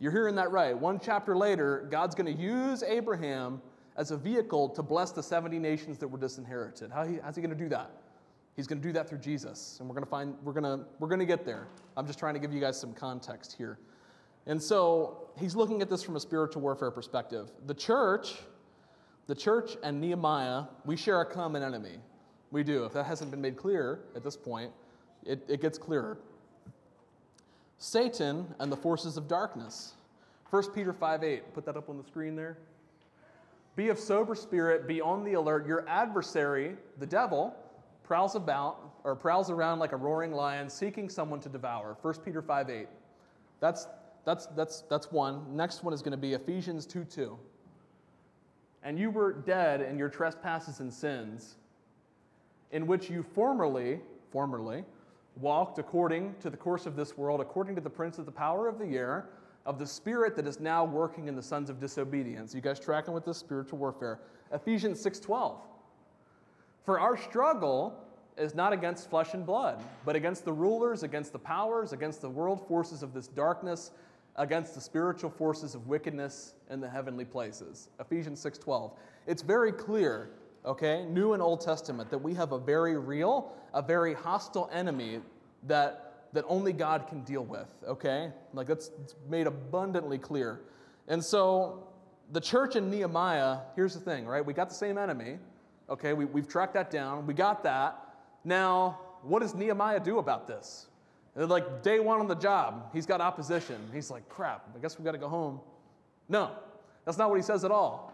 You're 0.00 0.12
hearing 0.12 0.34
that 0.36 0.50
right. 0.50 0.76
One 0.76 0.98
chapter 0.98 1.36
later, 1.36 1.86
God's 1.90 2.14
going 2.14 2.34
to 2.34 2.42
use 2.42 2.82
Abraham 2.82 3.60
as 3.96 4.10
a 4.10 4.16
vehicle 4.16 4.70
to 4.70 4.82
bless 4.82 5.12
the 5.12 5.22
70 5.22 5.58
nations 5.58 5.98
that 5.98 6.08
were 6.08 6.18
disinherited. 6.18 6.90
How 6.90 7.04
he, 7.04 7.18
how's 7.22 7.36
he 7.36 7.42
going 7.42 7.54
to 7.54 7.62
do 7.62 7.68
that? 7.68 7.90
He's 8.56 8.66
going 8.66 8.80
to 8.80 8.86
do 8.86 8.92
that 8.94 9.08
through 9.08 9.18
Jesus. 9.18 9.76
And 9.78 9.88
we're 9.88 9.94
going 9.94 10.04
to 10.04 10.10
find, 10.10 10.34
we're 10.42 10.54
going 10.54 10.64
to, 10.64 10.86
we're 10.98 11.08
going 11.08 11.20
to 11.20 11.26
get 11.26 11.44
there. 11.44 11.68
I'm 11.96 12.06
just 12.06 12.18
trying 12.18 12.32
to 12.32 12.40
give 12.40 12.52
you 12.52 12.60
guys 12.60 12.80
some 12.80 12.94
context 12.94 13.54
here. 13.56 13.78
And 14.46 14.60
so 14.60 15.28
he's 15.38 15.54
looking 15.54 15.82
at 15.82 15.90
this 15.90 16.02
from 16.02 16.16
a 16.16 16.20
spiritual 16.20 16.62
warfare 16.62 16.90
perspective. 16.90 17.50
The 17.66 17.74
church, 17.74 18.36
the 19.26 19.34
church 19.34 19.76
and 19.82 20.00
Nehemiah, 20.00 20.64
we 20.86 20.96
share 20.96 21.20
a 21.20 21.26
common 21.26 21.62
enemy. 21.62 21.98
We 22.50 22.64
do. 22.64 22.84
If 22.84 22.94
that 22.94 23.04
hasn't 23.04 23.30
been 23.30 23.40
made 23.40 23.56
clear 23.56 24.00
at 24.16 24.24
this 24.24 24.36
point, 24.36 24.72
it, 25.24 25.44
it 25.46 25.60
gets 25.60 25.76
clearer. 25.76 26.18
Satan 27.80 28.46
and 28.60 28.70
the 28.70 28.76
forces 28.76 29.16
of 29.16 29.26
darkness. 29.26 29.94
1 30.50 30.70
Peter 30.72 30.92
5 30.92 31.24
8. 31.24 31.54
Put 31.54 31.64
that 31.64 31.76
up 31.76 31.88
on 31.88 31.96
the 31.96 32.04
screen 32.04 32.36
there. 32.36 32.58
Be 33.74 33.88
of 33.88 33.98
sober 33.98 34.34
spirit, 34.34 34.86
be 34.86 35.00
on 35.00 35.24
the 35.24 35.32
alert. 35.32 35.66
Your 35.66 35.88
adversary, 35.88 36.76
the 36.98 37.06
devil, 37.06 37.56
prowls 38.04 38.34
about 38.34 38.76
or 39.02 39.16
prowls 39.16 39.48
around 39.48 39.78
like 39.78 39.92
a 39.92 39.96
roaring 39.96 40.32
lion, 40.32 40.68
seeking 40.68 41.08
someone 41.08 41.40
to 41.40 41.48
devour. 41.48 41.96
1 42.02 42.14
Peter 42.22 42.42
5 42.42 42.68
8. 42.68 42.86
That's, 43.60 43.88
that's, 44.26 44.46
that's, 44.48 44.82
that's 44.82 45.10
one. 45.10 45.56
Next 45.56 45.82
one 45.82 45.94
is 45.94 46.02
going 46.02 46.12
to 46.12 46.18
be 46.18 46.34
Ephesians 46.34 46.84
2 46.84 47.04
2. 47.04 47.38
And 48.82 48.98
you 48.98 49.10
were 49.10 49.32
dead 49.32 49.80
in 49.80 49.96
your 49.96 50.10
trespasses 50.10 50.80
and 50.80 50.92
sins 50.92 51.56
in 52.72 52.86
which 52.86 53.08
you 53.08 53.22
formerly, 53.22 54.00
formerly, 54.30 54.84
walked 55.36 55.78
according 55.78 56.34
to 56.40 56.50
the 56.50 56.56
course 56.56 56.86
of 56.86 56.96
this 56.96 57.16
world, 57.16 57.40
according 57.40 57.74
to 57.74 57.80
the 57.80 57.90
prince 57.90 58.18
of 58.18 58.26
the 58.26 58.32
power 58.32 58.68
of 58.68 58.78
the 58.78 58.96
air, 58.96 59.28
of 59.66 59.78
the 59.78 59.86
spirit 59.86 60.36
that 60.36 60.46
is 60.46 60.60
now 60.60 60.84
working 60.84 61.28
in 61.28 61.36
the 61.36 61.42
sons 61.42 61.70
of 61.70 61.80
disobedience. 61.80 62.54
You 62.54 62.60
guys 62.60 62.80
tracking 62.80 63.14
with 63.14 63.24
this 63.24 63.38
spiritual 63.38 63.78
warfare? 63.78 64.20
Ephesians 64.52 65.00
6:12. 65.00 65.58
For 66.84 66.98
our 66.98 67.16
struggle 67.16 67.94
is 68.36 68.54
not 68.54 68.72
against 68.72 69.10
flesh 69.10 69.34
and 69.34 69.44
blood, 69.44 69.82
but 70.04 70.16
against 70.16 70.44
the 70.44 70.52
rulers, 70.52 71.02
against 71.02 71.32
the 71.32 71.38
powers, 71.38 71.92
against 71.92 72.22
the 72.22 72.30
world 72.30 72.66
forces 72.66 73.02
of 73.02 73.12
this 73.12 73.28
darkness, 73.28 73.92
against 74.36 74.74
the 74.74 74.80
spiritual 74.80 75.30
forces 75.30 75.74
of 75.74 75.86
wickedness 75.86 76.54
in 76.70 76.80
the 76.80 76.88
heavenly 76.88 77.24
places. 77.24 77.90
Ephesians 78.00 78.40
6:12. 78.40 78.92
It's 79.26 79.42
very 79.42 79.72
clear 79.72 80.30
okay, 80.64 81.04
New 81.06 81.32
and 81.32 81.42
Old 81.42 81.60
Testament, 81.60 82.10
that 82.10 82.18
we 82.18 82.34
have 82.34 82.52
a 82.52 82.58
very 82.58 82.96
real, 82.98 83.52
a 83.72 83.82
very 83.82 84.14
hostile 84.14 84.68
enemy 84.72 85.20
that, 85.66 86.26
that 86.32 86.44
only 86.48 86.72
God 86.72 87.06
can 87.08 87.22
deal 87.22 87.44
with, 87.44 87.68
okay? 87.86 88.30
Like 88.52 88.66
that's 88.66 88.90
made 89.28 89.46
abundantly 89.46 90.18
clear. 90.18 90.60
And 91.08 91.24
so 91.24 91.86
the 92.32 92.40
church 92.40 92.76
in 92.76 92.90
Nehemiah, 92.90 93.58
here's 93.74 93.94
the 93.94 94.00
thing, 94.00 94.26
right? 94.26 94.44
We 94.44 94.52
got 94.52 94.68
the 94.68 94.74
same 94.74 94.98
enemy, 94.98 95.38
okay? 95.88 96.12
We, 96.12 96.24
we've 96.26 96.48
tracked 96.48 96.74
that 96.74 96.90
down, 96.90 97.26
we 97.26 97.34
got 97.34 97.62
that. 97.64 97.98
Now, 98.44 99.00
what 99.22 99.40
does 99.40 99.54
Nehemiah 99.54 100.00
do 100.00 100.18
about 100.18 100.46
this? 100.46 100.86
Like 101.36 101.82
day 101.82 102.00
one 102.00 102.20
on 102.20 102.26
the 102.26 102.34
job, 102.34 102.90
he's 102.92 103.06
got 103.06 103.20
opposition. 103.20 103.76
He's 103.94 104.10
like, 104.10 104.28
crap, 104.28 104.68
I 104.76 104.80
guess 104.80 104.98
we 104.98 105.04
got 105.04 105.12
to 105.12 105.18
go 105.18 105.28
home. 105.28 105.60
No, 106.28 106.50
that's 107.04 107.18
not 107.18 107.30
what 107.30 107.36
he 107.36 107.42
says 107.42 107.64
at 107.64 107.70
all, 107.70 108.12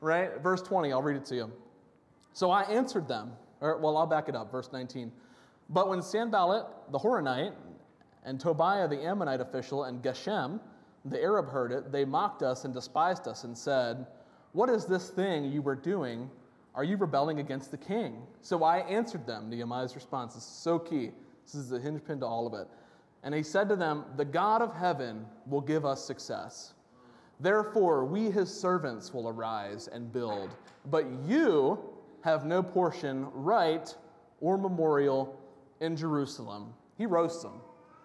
right? 0.00 0.38
Verse 0.40 0.62
20, 0.62 0.92
I'll 0.92 1.02
read 1.02 1.16
it 1.16 1.24
to 1.26 1.34
you. 1.34 1.52
So 2.38 2.52
I 2.52 2.62
answered 2.62 3.08
them, 3.08 3.32
or 3.60 3.78
well, 3.78 3.96
I'll 3.96 4.06
back 4.06 4.28
it 4.28 4.36
up, 4.36 4.52
verse 4.52 4.70
19. 4.72 5.10
But 5.70 5.88
when 5.88 6.00
Sanballat 6.00 6.66
the 6.92 6.98
Horonite 7.00 7.52
and 8.22 8.38
Tobiah 8.38 8.86
the 8.86 9.04
Ammonite 9.04 9.40
official 9.40 9.82
and 9.82 10.00
Geshem 10.00 10.60
the 11.04 11.20
Arab 11.20 11.48
heard 11.48 11.72
it, 11.72 11.90
they 11.90 12.04
mocked 12.04 12.44
us 12.44 12.64
and 12.64 12.72
despised 12.72 13.26
us 13.26 13.42
and 13.42 13.58
said, 13.58 14.06
What 14.52 14.70
is 14.70 14.84
this 14.84 15.08
thing 15.10 15.46
you 15.46 15.62
were 15.62 15.74
doing? 15.74 16.30
Are 16.76 16.84
you 16.84 16.96
rebelling 16.96 17.40
against 17.40 17.72
the 17.72 17.76
king? 17.76 18.22
So 18.40 18.62
I 18.62 18.82
answered 18.82 19.26
them. 19.26 19.50
Nehemiah's 19.50 19.96
response 19.96 20.36
is 20.36 20.44
so 20.44 20.78
key. 20.78 21.10
This 21.44 21.56
is 21.56 21.68
the 21.68 21.80
hinge 21.80 22.04
pin 22.04 22.20
to 22.20 22.26
all 22.26 22.46
of 22.46 22.54
it. 22.54 22.68
And 23.24 23.34
he 23.34 23.42
said 23.42 23.68
to 23.68 23.74
them, 23.74 24.04
The 24.16 24.24
God 24.24 24.62
of 24.62 24.72
heaven 24.72 25.26
will 25.48 25.60
give 25.60 25.84
us 25.84 26.04
success. 26.04 26.74
Therefore, 27.40 28.04
we 28.04 28.30
his 28.30 28.48
servants 28.48 29.12
will 29.12 29.28
arise 29.28 29.88
and 29.88 30.12
build. 30.12 30.54
But 30.86 31.04
you, 31.26 31.97
have 32.22 32.44
no 32.44 32.62
portion, 32.62 33.26
right, 33.32 33.94
or 34.40 34.58
memorial 34.58 35.38
in 35.80 35.96
Jerusalem. 35.96 36.74
He 36.96 37.06
roasts 37.06 37.42
them. 37.42 37.60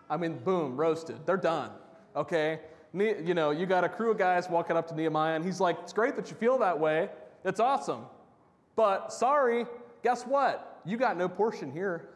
I 0.10 0.18
mean, 0.18 0.40
boom, 0.40 0.78
roasted. 0.78 1.26
They're 1.26 1.38
done. 1.38 1.72
Okay? 2.16 2.60
You 2.94 3.34
know, 3.34 3.50
you 3.50 3.66
got 3.66 3.84
a 3.84 3.90
crew 3.90 4.12
of 4.12 4.18
guys 4.18 4.50
walking 4.50 4.78
up 4.78 4.88
to 4.90 4.96
Nehemiah, 4.96 5.36
and 5.36 5.44
he's 5.44 5.60
like, 5.60 5.78
It's 5.82 5.94
great 5.94 6.16
that 6.16 6.30
you 6.30 6.36
feel 6.36 6.60
that 6.60 6.80
way. 6.80 7.10
It's 7.44 7.60
awesome. 7.60 8.06
But 8.76 9.12
sorry, 9.12 9.66
guess 10.04 10.24
what? 10.24 10.82
You 10.86 10.98
got 10.98 11.18
no 11.18 11.28
portion 11.28 11.72
here. 11.72 12.10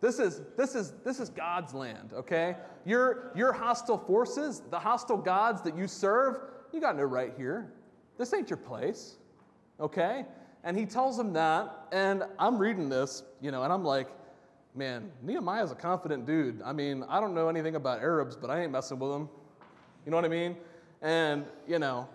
This 0.00 0.18
is, 0.18 0.42
this 0.56 0.74
is, 0.74 0.94
this 1.04 1.20
is 1.20 1.28
God's 1.28 1.74
land, 1.74 2.10
okay? 2.12 2.56
Your, 2.84 3.30
your 3.36 3.52
hostile 3.52 3.98
forces, 3.98 4.62
the 4.70 4.78
hostile 4.78 5.16
gods 5.16 5.62
that 5.62 5.76
you 5.76 5.86
serve, 5.86 6.40
you 6.72 6.80
got 6.80 6.96
no 6.96 7.04
right 7.04 7.32
here. 7.36 7.72
This 8.18 8.34
ain't 8.34 8.50
your 8.50 8.56
place, 8.56 9.16
okay? 9.78 10.26
And 10.64 10.76
he 10.76 10.86
tells 10.86 11.18
him 11.18 11.32
that, 11.32 11.88
and 11.90 12.22
I'm 12.38 12.56
reading 12.58 12.88
this, 12.88 13.24
you 13.40 13.50
know, 13.50 13.64
and 13.64 13.72
I'm 13.72 13.84
like, 13.84 14.08
man, 14.74 15.10
Nehemiah's 15.22 15.72
a 15.72 15.74
confident 15.74 16.24
dude. 16.26 16.62
I 16.62 16.72
mean, 16.72 17.04
I 17.08 17.20
don't 17.20 17.34
know 17.34 17.48
anything 17.48 17.74
about 17.74 18.00
Arabs, 18.00 18.36
but 18.36 18.48
I 18.50 18.62
ain't 18.62 18.72
messing 18.72 18.98
with 18.98 19.10
them. 19.10 19.28
You 20.04 20.10
know 20.10 20.16
what 20.16 20.24
I 20.24 20.28
mean? 20.28 20.56
And, 21.02 21.44
you 21.66 21.78
know, 21.78 22.08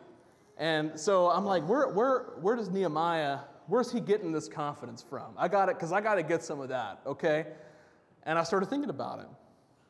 and 0.57 0.99
so 0.99 1.29
I'm 1.29 1.45
like, 1.45 1.67
where, 1.67 1.89
where, 1.89 2.19
where 2.41 2.55
does 2.55 2.69
Nehemiah, 2.69 3.39
where's 3.67 3.91
he 3.91 3.99
getting 3.99 4.31
this 4.31 4.47
confidence 4.47 5.03
from? 5.07 5.33
I 5.37 5.47
got 5.47 5.69
it, 5.69 5.75
because 5.75 5.91
I 5.91 6.01
got 6.01 6.15
to 6.15 6.23
get 6.23 6.43
some 6.43 6.61
of 6.61 6.69
that, 6.69 7.01
okay? 7.05 7.45
And 8.23 8.39
I 8.39 8.43
started 8.43 8.69
thinking 8.69 8.89
about 8.89 9.19
it, 9.19 9.27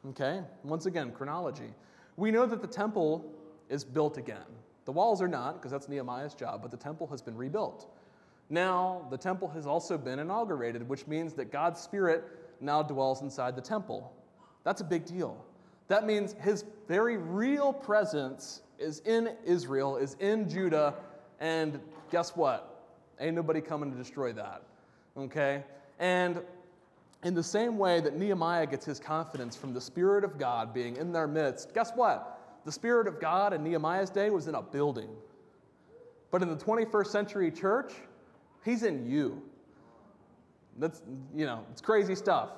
okay? 0.10 0.42
Once 0.64 0.88
again, 0.88 1.12
chronology. 1.12 1.74
We 2.18 2.32
know 2.32 2.46
that 2.48 2.62
the 2.62 2.68
temple 2.68 3.32
is 3.70 3.84
built 3.84 4.18
again. 4.18 4.46
The 4.86 4.92
walls 4.92 5.22
are 5.22 5.28
not, 5.28 5.54
because 5.56 5.72
that's 5.72 5.88
Nehemiah's 5.88 6.34
job, 6.34 6.62
but 6.62 6.72
the 6.72 6.78
temple 6.78 7.08
has 7.08 7.22
been 7.22 7.38
rebuilt. 7.38 7.94
Now, 8.50 9.06
the 9.10 9.18
temple 9.18 9.50
has 9.50 9.68
also 9.68 9.98
been 9.98 10.20
inaugurated, 10.20 10.88
which 10.88 11.06
means 11.08 11.34
that 11.34 11.52
God's 11.52 11.82
Spirit 11.82 12.24
now 12.62 12.82
dwells 12.82 13.22
inside 13.22 13.56
the 13.56 13.62
temple. 13.62 14.14
That's 14.64 14.82
a 14.82 14.86
big 14.86 15.06
deal. 15.06 15.44
That 15.88 16.06
means 16.06 16.36
his 16.42 16.66
very 16.88 17.18
real 17.18 17.74
presence 17.74 18.62
is 18.80 19.00
in 19.00 19.36
Israel, 19.46 19.98
is 19.98 20.16
in 20.20 20.50
Judah, 20.50 20.96
and 21.40 21.80
guess 22.12 22.36
what? 22.36 22.86
Ain't 23.20 23.36
nobody 23.36 23.62
coming 23.62 23.92
to 23.92 23.98
destroy 23.98 24.34
that. 24.34 24.64
Okay? 25.18 25.64
And 26.00 26.42
in 27.24 27.34
the 27.34 27.44
same 27.44 27.78
way 27.78 28.00
that 28.00 28.18
Nehemiah 28.18 28.68
gets 28.68 28.86
his 28.86 29.00
confidence 29.00 29.56
from 29.56 29.74
the 29.74 29.82
Spirit 29.82 30.24
of 30.24 30.38
God 30.38 30.74
being 30.74 30.98
in 30.98 31.12
their 31.12 31.28
midst, 31.28 31.74
guess 31.74 31.92
what? 31.96 32.62
The 32.66 32.72
Spirit 32.72 33.08
of 33.08 33.20
God 33.20 33.54
in 33.54 33.64
Nehemiah's 33.64 34.10
day 34.10 34.30
was 34.30 34.48
in 34.48 34.56
a 34.56 34.62
building. 34.62 35.10
But 36.30 36.42
in 36.42 36.50
the 36.50 36.58
21st 36.58 37.08
century 37.08 37.52
church, 37.52 37.94
He's 38.68 38.84
in 38.84 39.10
you. 39.10 39.42
That's, 40.78 41.02
you 41.34 41.46
know, 41.46 41.64
it's 41.72 41.80
crazy 41.80 42.16
stuff. 42.16 42.50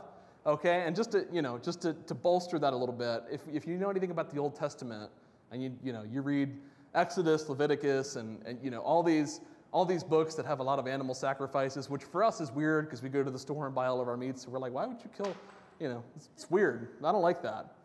Okay? 0.43 0.81
And 0.83 0.95
just 0.95 1.11
to, 1.11 1.27
you 1.31 1.43
know, 1.43 1.59
just 1.59 1.83
to, 1.83 1.93
to 2.07 2.15
bolster 2.15 2.57
that 2.57 2.73
a 2.73 2.75
little 2.75 2.95
bit, 2.95 3.25
if, 3.31 3.41
if 3.53 3.67
you 3.67 3.77
know 3.77 3.91
anything 3.91 4.09
about 4.09 4.31
the 4.33 4.39
Old 4.39 4.55
Testament 4.55 5.11
and 5.51 5.61
you, 5.61 5.71
you 5.83 5.93
know, 5.93 6.03
you 6.11 6.21
read 6.21 6.57
Exodus, 6.95 7.47
Leviticus, 7.47 8.15
and, 8.15 8.41
and 8.47 8.57
you 8.63 8.71
know 8.71 8.79
all 8.79 9.03
these 9.03 9.41
all 9.71 9.85
these 9.85 10.03
books 10.03 10.33
that 10.33 10.47
have 10.47 10.61
a 10.61 10.63
lot 10.63 10.79
of 10.79 10.87
animal 10.87 11.13
sacrifices, 11.13 11.91
which 11.91 12.03
for 12.03 12.23
us 12.23 12.41
is 12.41 12.51
weird 12.51 12.85
because 12.85 13.03
we 13.03 13.09
go 13.09 13.23
to 13.23 13.29
the 13.29 13.37
store 13.37 13.67
and 13.67 13.75
buy 13.75 13.85
all 13.85 14.01
of 14.01 14.07
our 14.07 14.17
meats. 14.17 14.41
So 14.41 14.49
we're 14.49 14.57
like, 14.57 14.73
why 14.73 14.87
would 14.87 14.97
you 15.03 15.11
kill? 15.15 15.35
You 15.79 15.89
know, 15.89 16.03
it's, 16.15 16.29
it's 16.33 16.49
weird. 16.49 16.87
I 17.03 17.11
don't 17.11 17.21
like 17.21 17.43
that. 17.43 17.75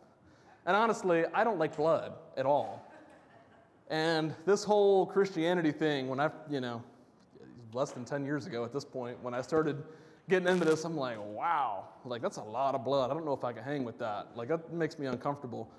And 0.65 0.75
honestly, 0.75 1.25
I 1.31 1.43
don't 1.43 1.59
like 1.59 1.77
blood 1.77 2.13
at 2.37 2.47
all. 2.47 2.91
And 3.91 4.33
this 4.47 4.63
whole 4.63 5.05
Christianity 5.05 5.71
thing, 5.71 6.07
when 6.07 6.19
I, 6.19 6.31
you 6.49 6.59
know, 6.59 6.81
less 7.75 7.91
than 7.91 8.05
10 8.05 8.25
years 8.25 8.47
ago 8.47 8.63
at 8.63 8.73
this 8.73 8.85
point, 8.85 9.21
when 9.21 9.33
I 9.33 9.41
started 9.41 9.83
getting 10.29 10.47
into 10.47 10.65
this, 10.65 10.83
I'm 10.85 10.97
like, 10.97 11.17
wow, 11.19 11.89
like 12.05 12.21
that's 12.21 12.37
a 12.37 12.43
lot 12.43 12.73
of 12.73 12.83
blood. 12.83 13.11
I 13.11 13.13
don't 13.13 13.25
know 13.25 13.33
if 13.33 13.43
I 13.43 13.53
can 13.53 13.63
hang 13.63 13.83
with 13.83 13.99
that. 13.99 14.35
Like 14.35 14.47
that 14.47 14.73
makes 14.73 14.97
me 14.97 15.05
uncomfortable. 15.05 15.69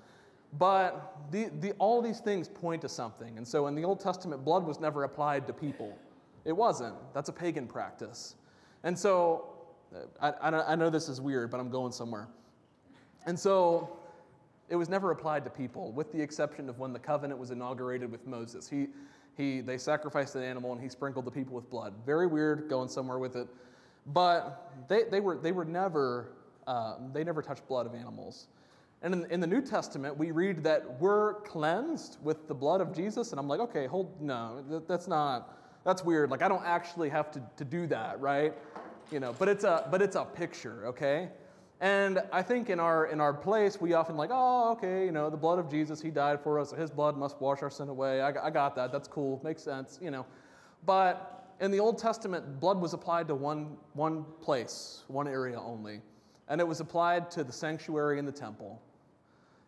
But 0.57 1.17
the, 1.31 1.51
the, 1.59 1.73
all 1.73 2.01
these 2.01 2.19
things 2.19 2.47
point 2.47 2.81
to 2.83 2.89
something. 2.89 3.37
And 3.37 3.45
so 3.45 3.67
in 3.67 3.75
the 3.75 3.83
Old 3.83 3.99
Testament, 3.99 4.45
blood 4.45 4.65
was 4.65 4.79
never 4.79 5.03
applied 5.03 5.45
to 5.47 5.53
people. 5.53 5.97
It 6.45 6.53
wasn't. 6.53 6.95
That's 7.13 7.27
a 7.27 7.33
pagan 7.33 7.67
practice. 7.67 8.35
And 8.83 8.97
so 8.97 9.49
uh, 9.93 10.31
I, 10.41 10.49
I, 10.49 10.71
I 10.71 10.75
know 10.75 10.89
this 10.89 11.09
is 11.09 11.19
weird, 11.19 11.51
but 11.51 11.59
I'm 11.59 11.69
going 11.69 11.91
somewhere. 11.91 12.29
And 13.25 13.37
so 13.37 13.97
it 14.69 14.75
was 14.75 14.87
never 14.87 15.11
applied 15.11 15.43
to 15.43 15.49
people, 15.49 15.91
with 15.91 16.11
the 16.13 16.21
exception 16.21 16.69
of 16.69 16.79
when 16.79 16.93
the 16.93 16.99
covenant 16.99 17.39
was 17.39 17.51
inaugurated 17.51 18.09
with 18.09 18.25
Moses. 18.25 18.69
He, 18.69 18.87
he, 19.37 19.61
they 19.61 19.77
sacrificed 19.77 20.35
an 20.35 20.41
animal 20.41 20.71
and 20.71 20.81
he 20.81 20.89
sprinkled 20.89 21.25
the 21.25 21.31
people 21.31 21.53
with 21.55 21.69
blood. 21.69 21.93
Very 22.05 22.25
weird, 22.25 22.67
going 22.67 22.89
somewhere 22.89 23.19
with 23.19 23.35
it. 23.35 23.47
But 24.07 24.73
they, 24.87 25.03
they, 25.03 25.19
were, 25.19 25.37
they 25.37 25.51
were 25.51 25.65
never, 25.65 26.29
uh, 26.65 26.95
they 27.13 27.23
never 27.23 27.41
touched 27.41 27.67
blood 27.67 27.85
of 27.85 27.93
animals. 27.93 28.47
And 29.03 29.13
in, 29.13 29.31
in, 29.31 29.39
the 29.39 29.47
New 29.47 29.61
Testament, 29.61 30.17
we 30.17 30.31
read 30.31 30.63
that 30.63 30.99
we're 30.99 31.35
cleansed 31.41 32.17
with 32.23 32.47
the 32.47 32.55
blood 32.55 32.81
of 32.81 32.95
Jesus. 32.95 33.31
And 33.31 33.39
I'm 33.39 33.47
like, 33.47 33.59
okay, 33.59 33.85
hold, 33.85 34.19
no, 34.19 34.63
that, 34.69 34.87
that's 34.87 35.07
not, 35.07 35.55
that's 35.83 36.03
weird. 36.03 36.31
Like, 36.31 36.41
I 36.41 36.47
don't 36.47 36.65
actually 36.65 37.09
have 37.09 37.31
to, 37.33 37.43
to 37.57 37.63
do 37.63 37.85
that, 37.87 38.19
right? 38.19 38.53
You 39.11 39.19
know, 39.19 39.35
but 39.37 39.49
it's 39.49 39.63
a, 39.63 39.87
but 39.91 40.01
it's 40.01 40.15
a 40.15 40.25
picture, 40.25 40.87
okay? 40.87 41.29
And 41.79 42.23
I 42.31 42.41
think 42.41 42.69
in 42.69 42.79
our, 42.79 43.05
in 43.05 43.21
our 43.21 43.33
place, 43.33 43.79
we 43.79 43.93
often 43.93 44.17
like, 44.17 44.31
oh, 44.33 44.71
okay, 44.71 45.05
you 45.05 45.11
know, 45.11 45.29
the 45.29 45.37
blood 45.37 45.59
of 45.59 45.69
Jesus, 45.69 46.01
he 46.01 46.09
died 46.09 46.41
for 46.41 46.59
us. 46.59 46.71
His 46.71 46.89
blood 46.89 47.15
must 47.17 47.39
wash 47.39 47.61
our 47.61 47.69
sin 47.69 47.87
away. 47.87 48.21
I, 48.21 48.47
I 48.47 48.49
got 48.49 48.75
that. 48.75 48.91
That's 48.91 49.07
cool. 49.07 49.39
Makes 49.43 49.61
sense, 49.63 49.99
you 50.01 50.09
know. 50.09 50.25
But 50.85 51.53
in 51.59 51.69
the 51.69 51.79
Old 51.79 51.99
Testament, 51.99 52.59
blood 52.59 52.81
was 52.81 52.93
applied 52.93 53.27
to 53.27 53.35
one, 53.35 53.77
one 53.93 54.25
place, 54.41 55.03
one 55.07 55.27
area 55.27 55.59
only. 55.59 56.01
And 56.49 56.59
it 56.59 56.67
was 56.67 56.79
applied 56.79 57.29
to 57.31 57.43
the 57.43 57.53
sanctuary 57.53 58.17
in 58.17 58.25
the 58.25 58.31
temple. 58.31 58.81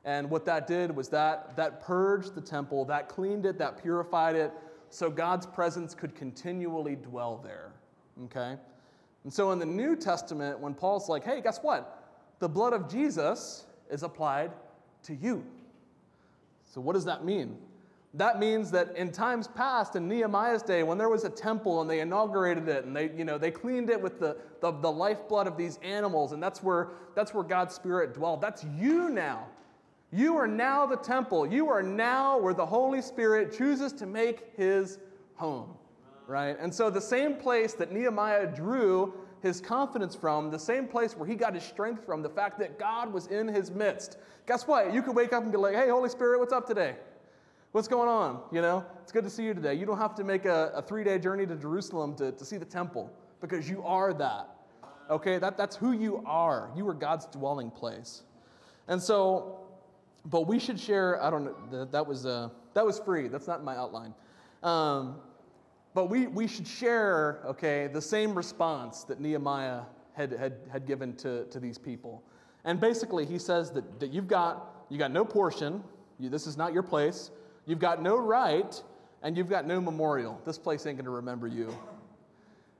And 0.05 0.29
what 0.31 0.45
that 0.45 0.65
did 0.65 0.95
was 0.95 1.09
that, 1.09 1.55
that 1.57 1.81
purged 1.81 2.33
the 2.33 2.41
temple, 2.41 2.85
that 2.85 3.09
cleaned 3.09 3.45
it, 3.45 3.57
that 3.59 3.81
purified 3.81 4.35
it, 4.35 4.51
so 4.89 5.11
God's 5.11 5.45
presence 5.45 5.93
could 5.93 6.15
continually 6.15 6.95
dwell 6.95 7.39
there. 7.43 7.73
Okay? 8.25 8.55
And 9.23 9.33
so 9.33 9.51
in 9.51 9.59
the 9.59 9.65
New 9.65 9.95
Testament, 9.95 10.59
when 10.59 10.73
Paul's 10.73 11.09
like, 11.09 11.23
hey, 11.23 11.41
guess 11.41 11.59
what? 11.61 11.98
The 12.39 12.49
blood 12.49 12.73
of 12.73 12.89
Jesus 12.89 13.65
is 13.89 14.03
applied 14.03 14.51
to 15.03 15.13
you. 15.13 15.45
So, 16.63 16.81
what 16.81 16.93
does 16.93 17.05
that 17.05 17.25
mean? 17.25 17.57
That 18.15 18.39
means 18.39 18.71
that 18.71 18.95
in 18.95 19.11
times 19.11 19.47
past, 19.47 19.95
in 19.95 20.07
Nehemiah's 20.07 20.63
day, 20.63 20.81
when 20.81 20.97
there 20.97 21.09
was 21.09 21.25
a 21.25 21.29
temple 21.29 21.81
and 21.81 21.89
they 21.89 21.99
inaugurated 21.99 22.67
it 22.67 22.85
and 22.85 22.95
they, 22.95 23.11
you 23.11 23.23
know, 23.23 23.37
they 23.37 23.51
cleaned 23.51 23.89
it 23.91 24.01
with 24.01 24.19
the, 24.19 24.35
the, 24.61 24.71
the 24.71 24.91
lifeblood 24.91 25.45
of 25.45 25.57
these 25.57 25.77
animals, 25.83 26.31
and 26.31 26.41
that's 26.41 26.63
where, 26.63 26.89
that's 27.13 27.35
where 27.35 27.43
God's 27.43 27.75
Spirit 27.75 28.15
dwelled. 28.15 28.41
That's 28.41 28.63
you 28.77 29.09
now. 29.09 29.45
You 30.11 30.37
are 30.37 30.47
now 30.47 30.87
the 30.87 30.97
temple. 30.97 31.45
You 31.45 31.69
are 31.69 31.83
now 31.83 32.39
where 32.39 32.55
the 32.55 32.65
Holy 32.65 33.01
Spirit 33.01 33.55
chooses 33.55 33.93
to 33.93 34.07
make 34.07 34.55
his 34.57 34.97
home, 35.35 35.75
right? 36.25 36.57
And 36.59 36.73
so 36.73 36.89
the 36.89 37.01
same 37.01 37.35
place 37.35 37.73
that 37.73 37.91
Nehemiah 37.91 38.47
drew 38.47 39.13
his 39.41 39.61
confidence 39.61 40.15
from, 40.15 40.51
the 40.51 40.59
same 40.59 40.87
place 40.87 41.15
where 41.15 41.27
he 41.27 41.35
got 41.35 41.53
his 41.53 41.63
strength 41.63 42.05
from, 42.05 42.21
the 42.21 42.29
fact 42.29 42.59
that 42.59 42.77
God 42.77 43.11
was 43.11 43.27
in 43.27 43.47
his 43.47 43.71
midst. 43.71 44.17
Guess 44.47 44.67
what? 44.67 44.93
You 44.93 45.01
could 45.01 45.15
wake 45.15 45.33
up 45.33 45.43
and 45.43 45.51
be 45.51 45.57
like, 45.57 45.75
hey, 45.75 45.89
Holy 45.89 46.09
Spirit, 46.09 46.39
what's 46.39 46.53
up 46.53 46.67
today? 46.67 46.95
What's 47.71 47.87
going 47.87 48.09
on? 48.09 48.41
You 48.51 48.61
know, 48.61 48.83
it's 49.03 49.11
good 49.11 49.23
to 49.23 49.29
see 49.29 49.43
you 49.43 49.53
today. 49.53 49.75
You 49.75 49.85
don't 49.85 49.99
have 49.99 50.15
to 50.15 50.23
make 50.23 50.45
a, 50.45 50.71
a 50.73 50.81
three 50.81 51.03
day 51.03 51.19
journey 51.19 51.45
to 51.45 51.55
Jerusalem 51.55 52.15
to, 52.15 52.31
to 52.31 52.43
see 52.43 52.57
the 52.57 52.65
temple 52.65 53.11
because 53.41 53.69
you 53.69 53.83
are 53.83 54.13
that. 54.13 54.49
Okay, 55.09 55.37
that, 55.37 55.57
that's 55.57 55.75
who 55.75 55.91
you 55.91 56.23
are. 56.25 56.71
You 56.75 56.87
are 56.87 56.93
God's 56.93 57.25
dwelling 57.27 57.71
place. 57.71 58.23
And 58.87 59.01
so, 59.01 59.59
but 60.25 60.47
we 60.47 60.59
should 60.59 60.79
share, 60.79 61.21
I 61.23 61.29
don't 61.29 61.45
know, 61.45 61.55
that, 61.71 61.91
that 61.91 62.05
was, 62.05 62.25
uh, 62.25 62.49
that 62.73 62.85
was 62.85 62.99
free. 62.99 63.27
That's 63.27 63.47
not 63.47 63.63
my 63.63 63.75
outline. 63.75 64.13
Um, 64.63 65.15
but 65.93 66.09
we, 66.09 66.27
we 66.27 66.47
should 66.47 66.67
share, 66.67 67.39
okay, 67.45 67.87
the 67.87 68.01
same 68.01 68.35
response 68.35 69.03
that 69.05 69.19
Nehemiah 69.19 69.81
had, 70.13 70.31
had, 70.33 70.53
had 70.71 70.85
given 70.85 71.15
to, 71.17 71.45
to 71.45 71.59
these 71.59 71.77
people. 71.77 72.23
And 72.65 72.79
basically, 72.79 73.25
he 73.25 73.39
says 73.39 73.71
that, 73.71 73.99
that 73.99 74.11
you've 74.11 74.27
got, 74.27 74.85
you 74.89 74.97
got 74.97 75.11
no 75.11 75.25
portion, 75.25 75.83
you, 76.19 76.29
this 76.29 76.45
is 76.45 76.57
not 76.57 76.73
your 76.73 76.83
place, 76.83 77.31
you've 77.65 77.79
got 77.79 78.01
no 78.01 78.17
right, 78.17 78.81
and 79.23 79.35
you've 79.35 79.49
got 79.49 79.65
no 79.65 79.81
memorial. 79.81 80.39
This 80.45 80.57
place 80.57 80.85
ain't 80.85 80.97
going 80.97 81.05
to 81.05 81.11
remember 81.11 81.47
you. 81.47 81.75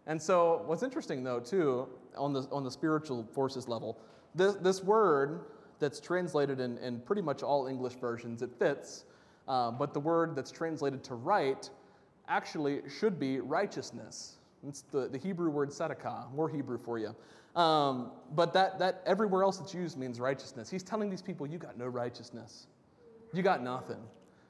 And 0.05 0.22
so, 0.22 0.64
what's 0.66 0.84
interesting, 0.84 1.24
though, 1.24 1.39
too, 1.39 1.88
on 2.18 2.34
the, 2.34 2.41
on 2.51 2.64
the 2.64 2.72
spiritual 2.72 3.28
forces 3.32 3.68
level, 3.68 3.97
this, 4.36 4.55
this 4.55 4.84
word 4.84 5.41
that's 5.80 5.99
translated 5.99 6.60
in, 6.60 6.78
in 6.80 6.99
pretty 6.99 7.22
much 7.22 7.41
all 7.41 7.68
English 7.68 7.93
versions, 7.93 8.41
it 8.41 8.51
fits, 8.60 9.05
uh, 9.47 9.72
but 9.72 9.93
the 9.93 9.99
word 9.99 10.36
that's 10.36 10.51
translated 10.51 11.03
to 11.05 11.16
right 11.16 11.70
actually 12.30 12.82
should 12.99 13.19
be 13.19 13.39
righteousness. 13.39 14.38
It's 14.67 14.82
the, 14.82 15.07
the 15.07 15.17
Hebrew 15.17 15.49
word 15.49 15.69
tzedakah, 15.69 16.32
more 16.34 16.47
Hebrew 16.47 16.77
for 16.77 16.99
you. 16.99 17.15
Um, 17.59 18.11
but 18.36 18.53
that, 18.53 18.77
that 18.80 19.01
everywhere 19.05 19.43
else 19.43 19.59
it's 19.59 19.73
used 19.73 19.97
means 19.97 20.19
righteousness. 20.19 20.69
He's 20.69 20.84
telling 20.84 21.09
these 21.09 21.21
people, 21.21 21.47
you 21.47 21.57
got 21.57 21.77
no 21.77 21.88
righteousness. 21.88 22.67
You 23.34 23.41
got 23.41 23.63
nothing. 23.63 24.01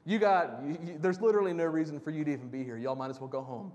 You 0.05 0.19
got, 0.19 0.61
you, 0.65 0.77
you, 0.83 0.97
there's 0.99 1.21
literally 1.21 1.53
no 1.53 1.65
reason 1.65 1.99
for 1.99 2.11
you 2.11 2.23
to 2.25 2.31
even 2.31 2.49
be 2.49 2.63
here. 2.63 2.77
Y'all 2.77 2.95
might 2.95 3.09
as 3.09 3.19
well 3.19 3.29
go 3.29 3.41
home. 3.41 3.71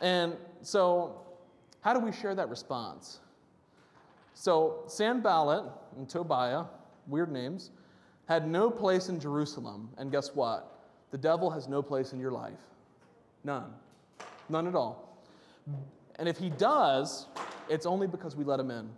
And 0.00 0.36
so, 0.62 1.22
how 1.80 1.94
do 1.94 2.00
we 2.00 2.12
share 2.12 2.34
that 2.34 2.48
response? 2.48 3.20
So, 4.34 4.84
Sanballat 4.86 5.64
and 5.96 6.08
Tobiah, 6.08 6.64
weird 7.06 7.32
names, 7.32 7.70
had 8.28 8.46
no 8.46 8.70
place 8.70 9.08
in 9.08 9.18
Jerusalem. 9.18 9.88
And 9.98 10.12
guess 10.12 10.34
what? 10.34 10.78
The 11.10 11.18
devil 11.18 11.50
has 11.50 11.68
no 11.68 11.82
place 11.82 12.12
in 12.12 12.20
your 12.20 12.30
life. 12.30 12.58
None. 13.44 13.72
None 14.48 14.66
at 14.66 14.74
all. 14.74 15.22
And 16.16 16.28
if 16.28 16.38
he 16.38 16.50
does, 16.50 17.26
it's 17.68 17.86
only 17.86 18.06
because 18.06 18.34
we 18.34 18.44
let 18.44 18.58
him 18.58 18.70
in. 18.70 18.88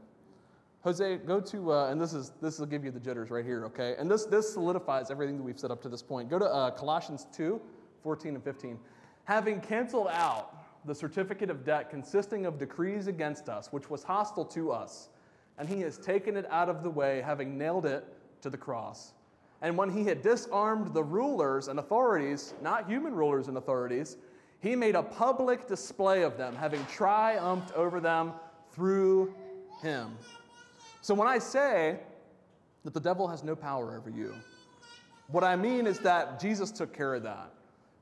Jose, 0.82 1.18
go 1.18 1.40
to, 1.40 1.72
uh, 1.72 1.90
and 1.90 2.00
this 2.00 2.14
is 2.14 2.32
this 2.40 2.58
will 2.58 2.66
give 2.66 2.84
you 2.84 2.90
the 2.90 3.00
jitters 3.00 3.30
right 3.30 3.44
here, 3.44 3.66
okay? 3.66 3.96
And 3.98 4.10
this 4.10 4.24
this 4.24 4.50
solidifies 4.50 5.10
everything 5.10 5.36
that 5.36 5.42
we've 5.42 5.58
said 5.58 5.70
up 5.70 5.82
to 5.82 5.90
this 5.90 6.02
point. 6.02 6.30
Go 6.30 6.38
to 6.38 6.46
uh, 6.46 6.70
Colossians 6.70 7.26
2, 7.32 7.60
14 8.02 8.34
and 8.34 8.42
15. 8.42 8.78
Having 9.24 9.60
canceled 9.60 10.08
out 10.08 10.56
the 10.86 10.94
certificate 10.94 11.50
of 11.50 11.64
debt 11.64 11.90
consisting 11.90 12.46
of 12.46 12.58
decrees 12.58 13.08
against 13.08 13.50
us, 13.50 13.70
which 13.70 13.90
was 13.90 14.02
hostile 14.02 14.46
to 14.46 14.72
us, 14.72 15.10
and 15.58 15.68
he 15.68 15.80
has 15.82 15.98
taken 15.98 16.36
it 16.36 16.46
out 16.50 16.70
of 16.70 16.82
the 16.82 16.88
way, 16.88 17.20
having 17.20 17.58
nailed 17.58 17.84
it 17.84 18.06
to 18.40 18.48
the 18.48 18.56
cross. 18.56 19.12
And 19.60 19.76
when 19.76 19.90
he 19.90 20.04
had 20.04 20.22
disarmed 20.22 20.94
the 20.94 21.04
rulers 21.04 21.68
and 21.68 21.78
authorities, 21.78 22.54
not 22.62 22.88
human 22.88 23.14
rulers 23.14 23.48
and 23.48 23.58
authorities, 23.58 24.16
he 24.60 24.76
made 24.76 24.94
a 24.94 25.02
public 25.02 25.66
display 25.66 26.22
of 26.22 26.36
them, 26.36 26.54
having 26.54 26.84
triumphed 26.86 27.72
over 27.74 28.00
them 28.00 28.32
through 28.72 29.34
him. 29.82 30.16
So 31.00 31.14
when 31.14 31.26
I 31.26 31.38
say 31.38 31.98
that 32.84 32.94
the 32.94 33.00
devil 33.00 33.26
has 33.26 33.42
no 33.42 33.56
power 33.56 33.96
over 33.96 34.10
you, 34.10 34.34
what 35.28 35.44
I 35.44 35.56
mean 35.56 35.86
is 35.86 35.98
that 36.00 36.40
Jesus 36.40 36.70
took 36.70 36.92
care 36.92 37.14
of 37.14 37.22
that. 37.22 37.50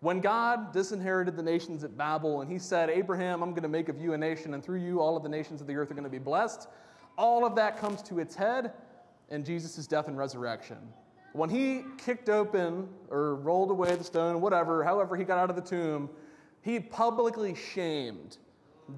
When 0.00 0.20
God 0.20 0.72
disinherited 0.72 1.36
the 1.36 1.42
nations 1.42 1.82
at 1.84 1.96
Babel 1.96 2.40
and 2.40 2.50
he 2.50 2.58
said, 2.58 2.88
Abraham, 2.88 3.42
I'm 3.42 3.50
going 3.50 3.62
to 3.62 3.68
make 3.68 3.88
of 3.88 4.00
you 4.00 4.12
a 4.12 4.18
nation, 4.18 4.54
and 4.54 4.64
through 4.64 4.80
you 4.80 5.00
all 5.00 5.16
of 5.16 5.22
the 5.22 5.28
nations 5.28 5.60
of 5.60 5.66
the 5.66 5.74
earth 5.74 5.90
are 5.90 5.94
going 5.94 6.04
to 6.04 6.10
be 6.10 6.18
blessed, 6.18 6.68
all 7.16 7.44
of 7.44 7.56
that 7.56 7.78
comes 7.78 8.02
to 8.02 8.20
its 8.20 8.34
head 8.34 8.72
in 9.30 9.44
Jesus' 9.44 9.86
death 9.86 10.08
and 10.08 10.16
resurrection. 10.16 10.78
When 11.32 11.50
he 11.50 11.82
kicked 11.98 12.28
open 12.28 12.88
or 13.10 13.34
rolled 13.36 13.70
away 13.70 13.94
the 13.96 14.04
stone, 14.04 14.40
whatever, 14.40 14.84
however 14.84 15.16
he 15.16 15.24
got 15.24 15.38
out 15.38 15.50
of 15.50 15.56
the 15.56 15.62
tomb, 15.62 16.08
he 16.62 16.80
publicly 16.80 17.54
shamed 17.54 18.38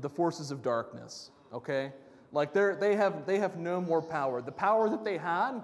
the 0.01 0.09
forces 0.09 0.51
of 0.51 0.63
darkness, 0.63 1.31
okay? 1.53 1.93
Like 2.33 2.53
they 2.53 2.75
they 2.79 2.97
have, 2.97 3.27
they 3.27 3.39
have 3.39 3.57
no 3.57 3.81
more 3.81 4.03
power. 4.03 4.41
The 4.41 4.53
power 4.53 4.89
that 4.89 5.05
they 5.05 5.19
had 5.19 5.63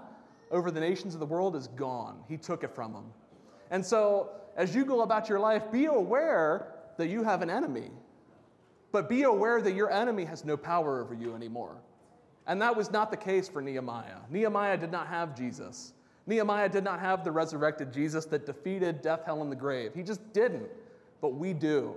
over 0.51 0.71
the 0.71 0.79
nations 0.79 1.13
of 1.13 1.19
the 1.19 1.25
world 1.25 1.55
is 1.55 1.67
gone. 1.67 2.19
He 2.27 2.37
took 2.37 2.63
it 2.63 2.73
from 2.73 2.93
them. 2.93 3.05
And 3.71 3.85
so, 3.85 4.31
as 4.55 4.73
you 4.73 4.85
go 4.85 5.01
about 5.01 5.29
your 5.29 5.39
life, 5.39 5.71
be 5.71 5.85
aware 5.85 6.73
that 6.97 7.07
you 7.07 7.23
have 7.23 7.41
an 7.41 7.49
enemy. 7.49 7.91
But 8.91 9.09
be 9.09 9.23
aware 9.23 9.61
that 9.61 9.73
your 9.73 9.91
enemy 9.91 10.25
has 10.25 10.45
no 10.45 10.57
power 10.57 11.01
over 11.01 11.13
you 11.13 11.35
anymore. 11.35 11.77
And 12.47 12.61
that 12.61 12.75
was 12.75 12.91
not 12.91 13.11
the 13.11 13.17
case 13.17 13.49
for 13.49 13.61
Nehemiah. 13.61 14.19
Nehemiah 14.29 14.77
did 14.77 14.91
not 14.91 15.07
have 15.07 15.35
Jesus. 15.35 15.93
Nehemiah 16.25 16.69
did 16.69 16.83
not 16.83 16.99
have 16.99 17.23
the 17.23 17.31
resurrected 17.31 17.91
Jesus 17.91 18.25
that 18.25 18.45
defeated 18.45 19.01
death, 19.01 19.21
hell, 19.25 19.41
and 19.41 19.51
the 19.51 19.55
grave. 19.55 19.91
He 19.93 20.03
just 20.03 20.33
didn't, 20.33 20.69
but 21.21 21.35
we 21.35 21.53
do. 21.53 21.95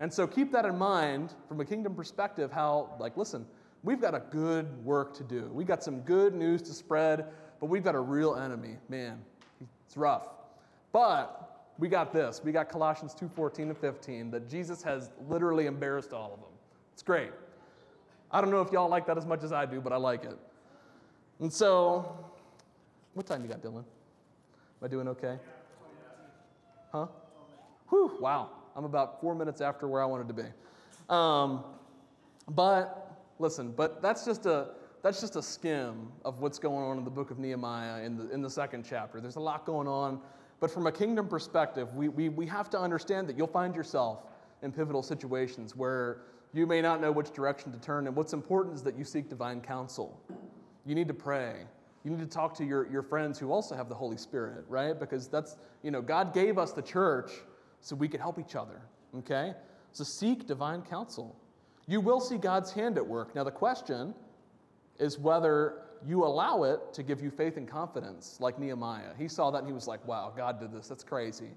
And 0.00 0.12
so 0.12 0.26
keep 0.26 0.50
that 0.52 0.64
in 0.64 0.78
mind 0.78 1.34
from 1.46 1.60
a 1.60 1.64
kingdom 1.64 1.94
perspective 1.94 2.50
how, 2.50 2.94
like, 2.98 3.16
listen, 3.16 3.46
we've 3.82 4.00
got 4.00 4.14
a 4.14 4.22
good 4.30 4.84
work 4.84 5.14
to 5.14 5.24
do. 5.24 5.50
We've 5.52 5.66
got 5.66 5.82
some 5.82 6.00
good 6.00 6.34
news 6.34 6.62
to 6.62 6.72
spread, 6.72 7.26
but 7.60 7.66
we've 7.66 7.84
got 7.84 7.94
a 7.94 8.00
real 8.00 8.36
enemy. 8.36 8.78
Man, 8.88 9.22
it's 9.86 9.96
rough. 9.96 10.28
But 10.92 11.50
we 11.78 11.88
got 11.88 12.12
this. 12.12 12.42
We 12.42 12.52
got 12.52 12.68
Colossians 12.68 13.14
2:14 13.14 13.68
and 13.68 13.76
15 13.76 14.30
that 14.30 14.48
Jesus 14.48 14.82
has 14.82 15.10
literally 15.28 15.66
embarrassed 15.66 16.12
all 16.12 16.32
of 16.32 16.40
them. 16.40 16.50
It's 16.92 17.02
great. 17.02 17.32
I 18.30 18.40
don't 18.40 18.50
know 18.50 18.60
if 18.60 18.70
y'all 18.70 18.88
like 18.88 19.06
that 19.06 19.18
as 19.18 19.26
much 19.26 19.42
as 19.42 19.52
I 19.52 19.66
do, 19.66 19.80
but 19.80 19.92
I 19.92 19.96
like 19.96 20.24
it. 20.24 20.38
And 21.40 21.52
so, 21.52 22.16
what 23.14 23.26
time 23.26 23.42
you 23.42 23.48
got, 23.48 23.62
Dylan? 23.62 23.78
Am 23.78 23.84
I 24.84 24.88
doing 24.88 25.08
okay? 25.08 25.38
Huh? 26.92 27.06
Whew, 27.90 28.16
wow. 28.20 28.50
I'm 28.74 28.84
about 28.84 29.20
four 29.20 29.34
minutes 29.34 29.60
after 29.60 29.86
where 29.86 30.02
I 30.02 30.06
wanted 30.06 30.28
to 30.28 30.34
be. 30.34 30.48
Um, 31.08 31.64
but 32.48 33.18
listen, 33.38 33.72
but 33.72 34.00
that's 34.00 34.24
just 34.24 34.46
a 34.46 34.68
that's 35.02 35.20
just 35.20 35.36
a 35.36 35.42
skim 35.42 36.12
of 36.24 36.40
what's 36.40 36.58
going 36.58 36.84
on 36.84 36.98
in 36.98 37.04
the 37.04 37.10
book 37.10 37.30
of 37.30 37.38
Nehemiah 37.38 38.02
in 38.02 38.16
the 38.16 38.30
in 38.30 38.42
the 38.42 38.50
second 38.50 38.84
chapter. 38.88 39.20
There's 39.20 39.36
a 39.36 39.40
lot 39.40 39.64
going 39.66 39.88
on, 39.88 40.20
but 40.60 40.70
from 40.70 40.86
a 40.86 40.92
kingdom 40.92 41.26
perspective, 41.26 41.94
we, 41.94 42.08
we, 42.08 42.28
we 42.28 42.46
have 42.46 42.68
to 42.70 42.78
understand 42.78 43.28
that 43.28 43.36
you'll 43.36 43.46
find 43.46 43.74
yourself 43.74 44.20
in 44.62 44.72
pivotal 44.72 45.02
situations 45.02 45.74
where 45.74 46.18
you 46.52 46.66
may 46.66 46.82
not 46.82 47.00
know 47.00 47.10
which 47.10 47.32
direction 47.32 47.72
to 47.72 47.78
turn, 47.78 48.06
and 48.06 48.14
what's 48.14 48.34
important 48.34 48.74
is 48.74 48.82
that 48.82 48.96
you 48.96 49.04
seek 49.04 49.28
divine 49.28 49.60
counsel. 49.60 50.20
You 50.84 50.94
need 50.94 51.08
to 51.08 51.14
pray. 51.14 51.64
You 52.04 52.10
need 52.10 52.20
to 52.20 52.26
talk 52.26 52.54
to 52.54 52.64
your, 52.64 52.90
your 52.90 53.02
friends 53.02 53.38
who 53.38 53.52
also 53.52 53.74
have 53.74 53.88
the 53.88 53.94
Holy 53.94 54.16
Spirit, 54.16 54.64
right? 54.68 54.98
Because 54.98 55.28
that's, 55.28 55.56
you 55.82 55.90
know, 55.90 56.02
God 56.02 56.34
gave 56.34 56.58
us 56.58 56.72
the 56.72 56.82
church 56.82 57.30
so 57.80 57.96
we 57.96 58.08
could 58.08 58.20
help 58.20 58.38
each 58.38 58.56
other, 58.56 58.82
okay? 59.18 59.54
So 59.92 60.04
seek 60.04 60.46
divine 60.46 60.82
counsel. 60.82 61.36
You 61.86 62.00
will 62.00 62.20
see 62.20 62.36
God's 62.36 62.72
hand 62.72 62.96
at 62.98 63.06
work. 63.06 63.34
Now, 63.34 63.44
the 63.44 63.50
question 63.50 64.14
is 64.98 65.18
whether 65.18 65.82
you 66.06 66.24
allow 66.24 66.62
it 66.62 66.92
to 66.94 67.02
give 67.02 67.20
you 67.20 67.30
faith 67.30 67.56
and 67.56 67.68
confidence, 67.68 68.38
like 68.40 68.58
Nehemiah. 68.58 69.12
He 69.18 69.28
saw 69.28 69.50
that 69.50 69.58
and 69.58 69.66
he 69.66 69.72
was 69.72 69.86
like, 69.86 70.06
wow, 70.06 70.32
God 70.34 70.60
did 70.60 70.72
this. 70.72 70.88
That's 70.88 71.04
crazy. 71.04 71.50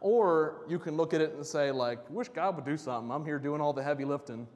Or 0.00 0.64
you 0.68 0.78
can 0.78 0.96
look 0.96 1.14
at 1.14 1.20
it 1.20 1.32
and 1.34 1.44
say, 1.44 1.70
like, 1.70 1.98
wish 2.10 2.28
God 2.28 2.56
would 2.56 2.64
do 2.64 2.76
something. 2.76 3.10
I'm 3.10 3.24
here 3.24 3.38
doing 3.38 3.60
all 3.60 3.72
the 3.72 3.82
heavy 3.82 4.04
lifting. 4.04 4.46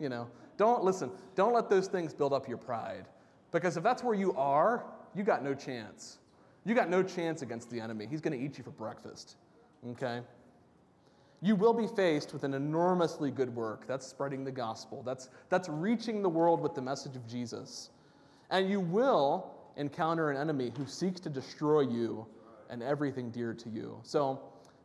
You 0.00 0.08
know, 0.08 0.28
don't 0.56 0.82
listen, 0.82 1.10
don't 1.34 1.54
let 1.54 1.70
those 1.70 1.86
things 1.86 2.12
build 2.12 2.32
up 2.32 2.48
your 2.48 2.58
pride. 2.58 3.06
Because 3.52 3.76
if 3.76 3.82
that's 3.82 4.02
where 4.02 4.14
you 4.14 4.32
are, 4.34 4.84
you 5.14 5.22
got 5.22 5.42
no 5.42 5.54
chance. 5.54 6.18
You 6.64 6.74
got 6.74 6.90
no 6.90 7.02
chance 7.02 7.42
against 7.42 7.70
the 7.70 7.80
enemy. 7.80 8.06
He's 8.10 8.20
going 8.20 8.38
to 8.38 8.44
eat 8.44 8.58
you 8.58 8.64
for 8.64 8.70
breakfast. 8.70 9.36
Okay? 9.90 10.20
You 11.40 11.54
will 11.54 11.72
be 11.72 11.86
faced 11.86 12.32
with 12.32 12.42
an 12.42 12.54
enormously 12.54 13.30
good 13.30 13.54
work. 13.54 13.86
That's 13.86 14.06
spreading 14.06 14.44
the 14.44 14.50
gospel. 14.50 15.02
That's, 15.04 15.28
that's 15.50 15.68
reaching 15.68 16.22
the 16.22 16.28
world 16.28 16.60
with 16.60 16.74
the 16.74 16.82
message 16.82 17.14
of 17.14 17.26
Jesus. 17.28 17.90
And 18.50 18.68
you 18.68 18.80
will 18.80 19.52
encounter 19.76 20.30
an 20.30 20.36
enemy 20.36 20.72
who 20.76 20.86
seeks 20.86 21.20
to 21.20 21.30
destroy 21.30 21.82
you 21.82 22.26
and 22.70 22.82
everything 22.82 23.30
dear 23.30 23.54
to 23.54 23.68
you. 23.68 23.98
So, 24.02 24.40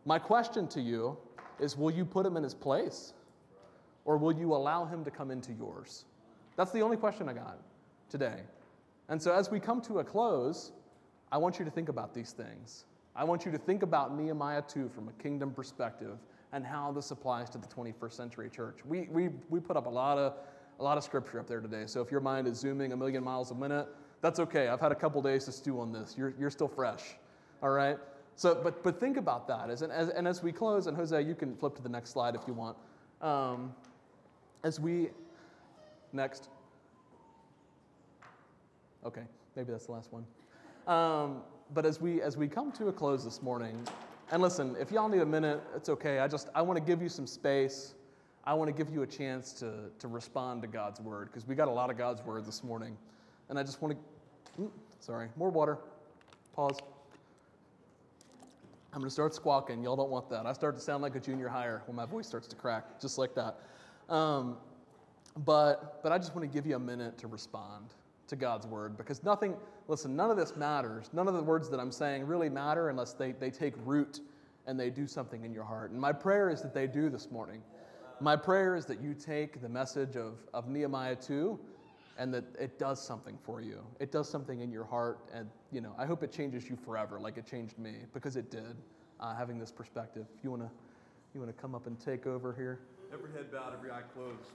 my 0.06 0.20
question 0.20 0.68
to 0.68 0.82
you 0.82 1.18
is 1.60 1.78
will 1.78 1.92
you 1.92 2.06
put 2.06 2.26
him 2.26 2.38
in 2.38 2.44
his 2.44 2.54
place? 2.54 3.14
Or 4.06 4.18
will 4.18 4.34
you 4.34 4.54
allow 4.54 4.86
him 4.86 5.04
to 5.06 5.12
come 5.12 5.32
into 5.32 5.54
yours? 5.54 6.06
That's 6.56 6.72
the 6.72 6.82
only 6.82 6.98
question 6.98 7.30
I 7.30 7.34
got 7.34 7.58
today. 8.10 8.42
And 9.10 9.22
so, 9.22 9.34
as 9.34 9.50
we 9.50 9.60
come 9.60 9.82
to 9.82 10.00
a 10.00 10.04
close, 10.04 10.72
I 11.32 11.38
want 11.38 11.58
you 11.58 11.66
to 11.66 11.72
think 11.72 11.90
about 11.90 12.14
these 12.14 12.32
things. 12.32 12.86
I 13.16 13.24
want 13.24 13.46
you 13.46 13.52
to 13.52 13.58
think 13.58 13.82
about 13.82 14.16
Nehemiah 14.18 14.64
2 14.68 14.90
from 14.90 15.08
a 15.08 15.24
kingdom 15.24 15.52
perspective 15.52 16.18
and 16.54 16.64
how 16.64 16.92
this 16.92 17.12
applies 17.12 17.50
to 17.50 17.58
the 17.58 17.68
21st 17.68 18.14
century 18.14 18.50
church. 18.50 18.78
We, 18.86 19.08
we, 19.12 19.30
we 19.50 19.60
put 19.60 19.76
up 19.76 19.88
a 19.88 19.90
lot, 19.90 20.20
of, 20.20 20.36
a 20.80 20.84
lot 20.84 20.98
of 20.98 21.04
scripture 21.04 21.40
up 21.40 21.48
there 21.48 21.60
today. 21.60 21.84
So 21.88 22.00
if 22.00 22.12
your 22.12 22.22
mind 22.22 22.48
is 22.48 22.60
zooming 22.60 22.94
a 22.94 22.96
million 22.98 23.24
miles 23.24 23.50
a 23.52 23.56
minute, 23.56 23.88
that's 24.22 24.40
okay. 24.40 24.68
I've 24.68 24.80
had 24.80 24.92
a 24.92 24.96
couple 24.96 25.22
days 25.22 25.46
to 25.46 25.52
stew 25.52 25.80
on 25.80 25.92
this. 25.92 26.16
You're, 26.16 26.34
you're 26.40 26.52
still 26.52 26.68
fresh. 26.68 27.02
All 27.64 27.72
right? 27.72 27.98
So, 28.36 28.60
but, 28.64 28.84
but 28.84 29.00
think 29.00 29.18
about 29.18 29.48
that. 29.48 29.72
As, 29.72 29.82
as, 29.82 30.10
and 30.10 30.28
as 30.28 30.44
we 30.44 30.52
close, 30.52 30.86
and 30.86 30.96
Jose, 30.96 31.20
you 31.24 31.34
can 31.34 31.56
flip 31.56 31.76
to 31.76 31.82
the 31.82 31.90
next 31.90 32.12
slide 32.12 32.36
if 32.36 32.42
you 32.48 32.54
want. 32.54 32.78
Um, 33.22 33.74
as 34.64 34.80
we, 34.80 35.10
next. 36.14 36.50
Okay, 39.06 39.24
maybe 39.56 39.72
that's 39.72 39.88
the 39.88 39.92
last 39.92 40.10
one. 40.12 40.26
Um, 40.88 41.42
but 41.74 41.86
as 41.86 42.00
we, 42.00 42.22
as 42.22 42.38
we 42.38 42.48
come 42.48 42.72
to 42.74 42.88
a 42.90 42.94
close 42.94 43.24
this 43.24 43.42
morning, 43.42 43.76
and 44.34 44.42
listen, 44.42 44.76
if 44.80 44.92
y'all 44.92 45.08
need 45.08 45.22
a 45.22 45.26
minute, 45.28 45.62
it's 45.76 45.90
okay. 45.90 46.18
I 46.18 46.28
just, 46.28 46.50
I 46.56 46.64
want 46.64 46.80
to 46.80 46.84
give 46.84 47.04
you 47.04 47.08
some 47.08 47.28
space. 47.28 47.94
I 48.44 48.56
want 48.56 48.68
to 48.68 48.74
give 48.74 48.92
you 48.92 49.04
a 49.04 49.08
chance 49.08 49.54
to, 49.54 49.92
to 50.00 50.08
respond 50.08 50.64
to 50.64 50.68
God's 50.68 51.00
word 51.00 51.28
because 51.28 51.48
we 51.48 51.54
got 51.54 51.68
a 51.68 51.72
lot 51.72 51.92
of 51.92 52.00
God's 52.00 52.24
word 52.24 52.44
this 52.44 52.64
morning. 52.64 52.98
And 53.50 53.60
I 53.60 53.62
just 53.62 53.80
want 53.80 53.96
to, 54.58 54.72
sorry, 55.00 55.28
more 55.36 55.52
water. 55.52 55.78
Pause. 56.56 56.80
I'm 58.92 59.02
going 59.02 59.04
to 59.04 59.14
start 59.14 59.36
squawking. 59.36 59.84
Y'all 59.84 59.96
don't 59.96 60.10
want 60.10 60.32
that. 60.32 60.48
I 60.48 60.54
start 60.54 60.78
to 60.78 60.82
sound 60.82 61.04
like 61.04 61.16
a 61.16 61.20
junior 61.20 61.48
higher 61.48 61.84
when 61.86 61.96
my 61.96 62.08
voice 62.08 62.26
starts 62.26 62.48
to 62.48 62.56
crack, 62.56 63.00
just 63.00 63.20
like 63.20 63.36
that. 63.36 63.60
Um, 64.10 64.58
but, 65.46 66.02
but 66.02 66.12
I 66.12 66.18
just 66.18 66.36
want 66.36 66.42
to 66.42 66.52
give 66.52 66.66
you 66.66 66.76
a 66.76 66.80
minute 66.80 67.20
to 67.20 67.28
respond 67.28 67.94
to 68.28 68.36
God's 68.36 68.66
word 68.68 68.98
because 68.98 69.24
nothing, 69.24 69.56
listen, 69.88 70.16
none 70.16 70.32
of 70.32 70.38
this 70.38 70.56
matters. 70.56 71.10
None 71.14 71.28
of 71.28 71.34
the 71.34 71.44
words 71.44 71.70
that 71.70 71.80
I'm 71.80 71.92
saying 71.92 72.26
really 72.26 72.50
matter 72.50 72.90
unless 72.90 73.14
they, 73.14 73.34
they 73.34 73.52
take 73.52 73.74
root 73.86 74.22
and 74.66 74.80
they 74.80 74.90
do 74.90 75.08
something 75.08 75.44
in 75.44 75.54
your 75.54 75.64
heart. 75.64 75.92
And 75.92 76.00
my 76.00 76.14
prayer 76.14 76.50
is 76.50 76.62
that 76.62 76.74
they 76.74 76.88
do 76.88 77.10
this 77.10 77.30
morning. 77.32 77.62
My 78.22 78.36
prayer 78.36 78.76
is 78.76 78.86
that 78.86 79.02
you 79.02 79.14
take 79.14 79.62
the 79.62 79.68
message 79.68 80.16
of, 80.16 80.36
of 80.54 80.70
Nehemiah 80.70 81.16
2 81.16 81.60
and 82.18 82.34
that 82.34 82.44
it 82.60 82.80
does 82.80 83.02
something 83.02 83.38
for 83.44 83.62
you. 83.62 83.80
It 84.00 84.12
does 84.12 84.30
something 84.30 84.62
in 84.62 84.72
your 84.72 84.84
heart, 84.84 85.20
and 85.34 85.50
you 85.72 85.82
know, 85.82 85.96
I 85.98 86.06
hope 86.06 86.24
it 86.24 86.32
changes 86.32 86.70
you 86.70 86.76
forever, 86.76 87.20
like 87.20 87.38
it 87.38 87.48
changed 87.48 87.78
me, 87.80 87.96
because 88.14 88.36
it 88.36 88.52
did. 88.52 88.76
Uh, 89.20 89.36
having 89.36 89.58
this 89.58 89.72
perspective, 89.72 90.26
you 90.44 90.52
wanna, 90.52 90.70
you 91.34 91.40
wanna 91.40 91.54
come 91.54 91.74
up 91.74 91.88
and 91.88 92.00
take 92.00 92.28
over 92.28 92.54
here? 92.54 92.80
Every 93.12 93.32
head 93.32 93.52
bowed, 93.52 93.74
every 93.74 93.90
eye 93.92 94.02
closed. 94.14 94.52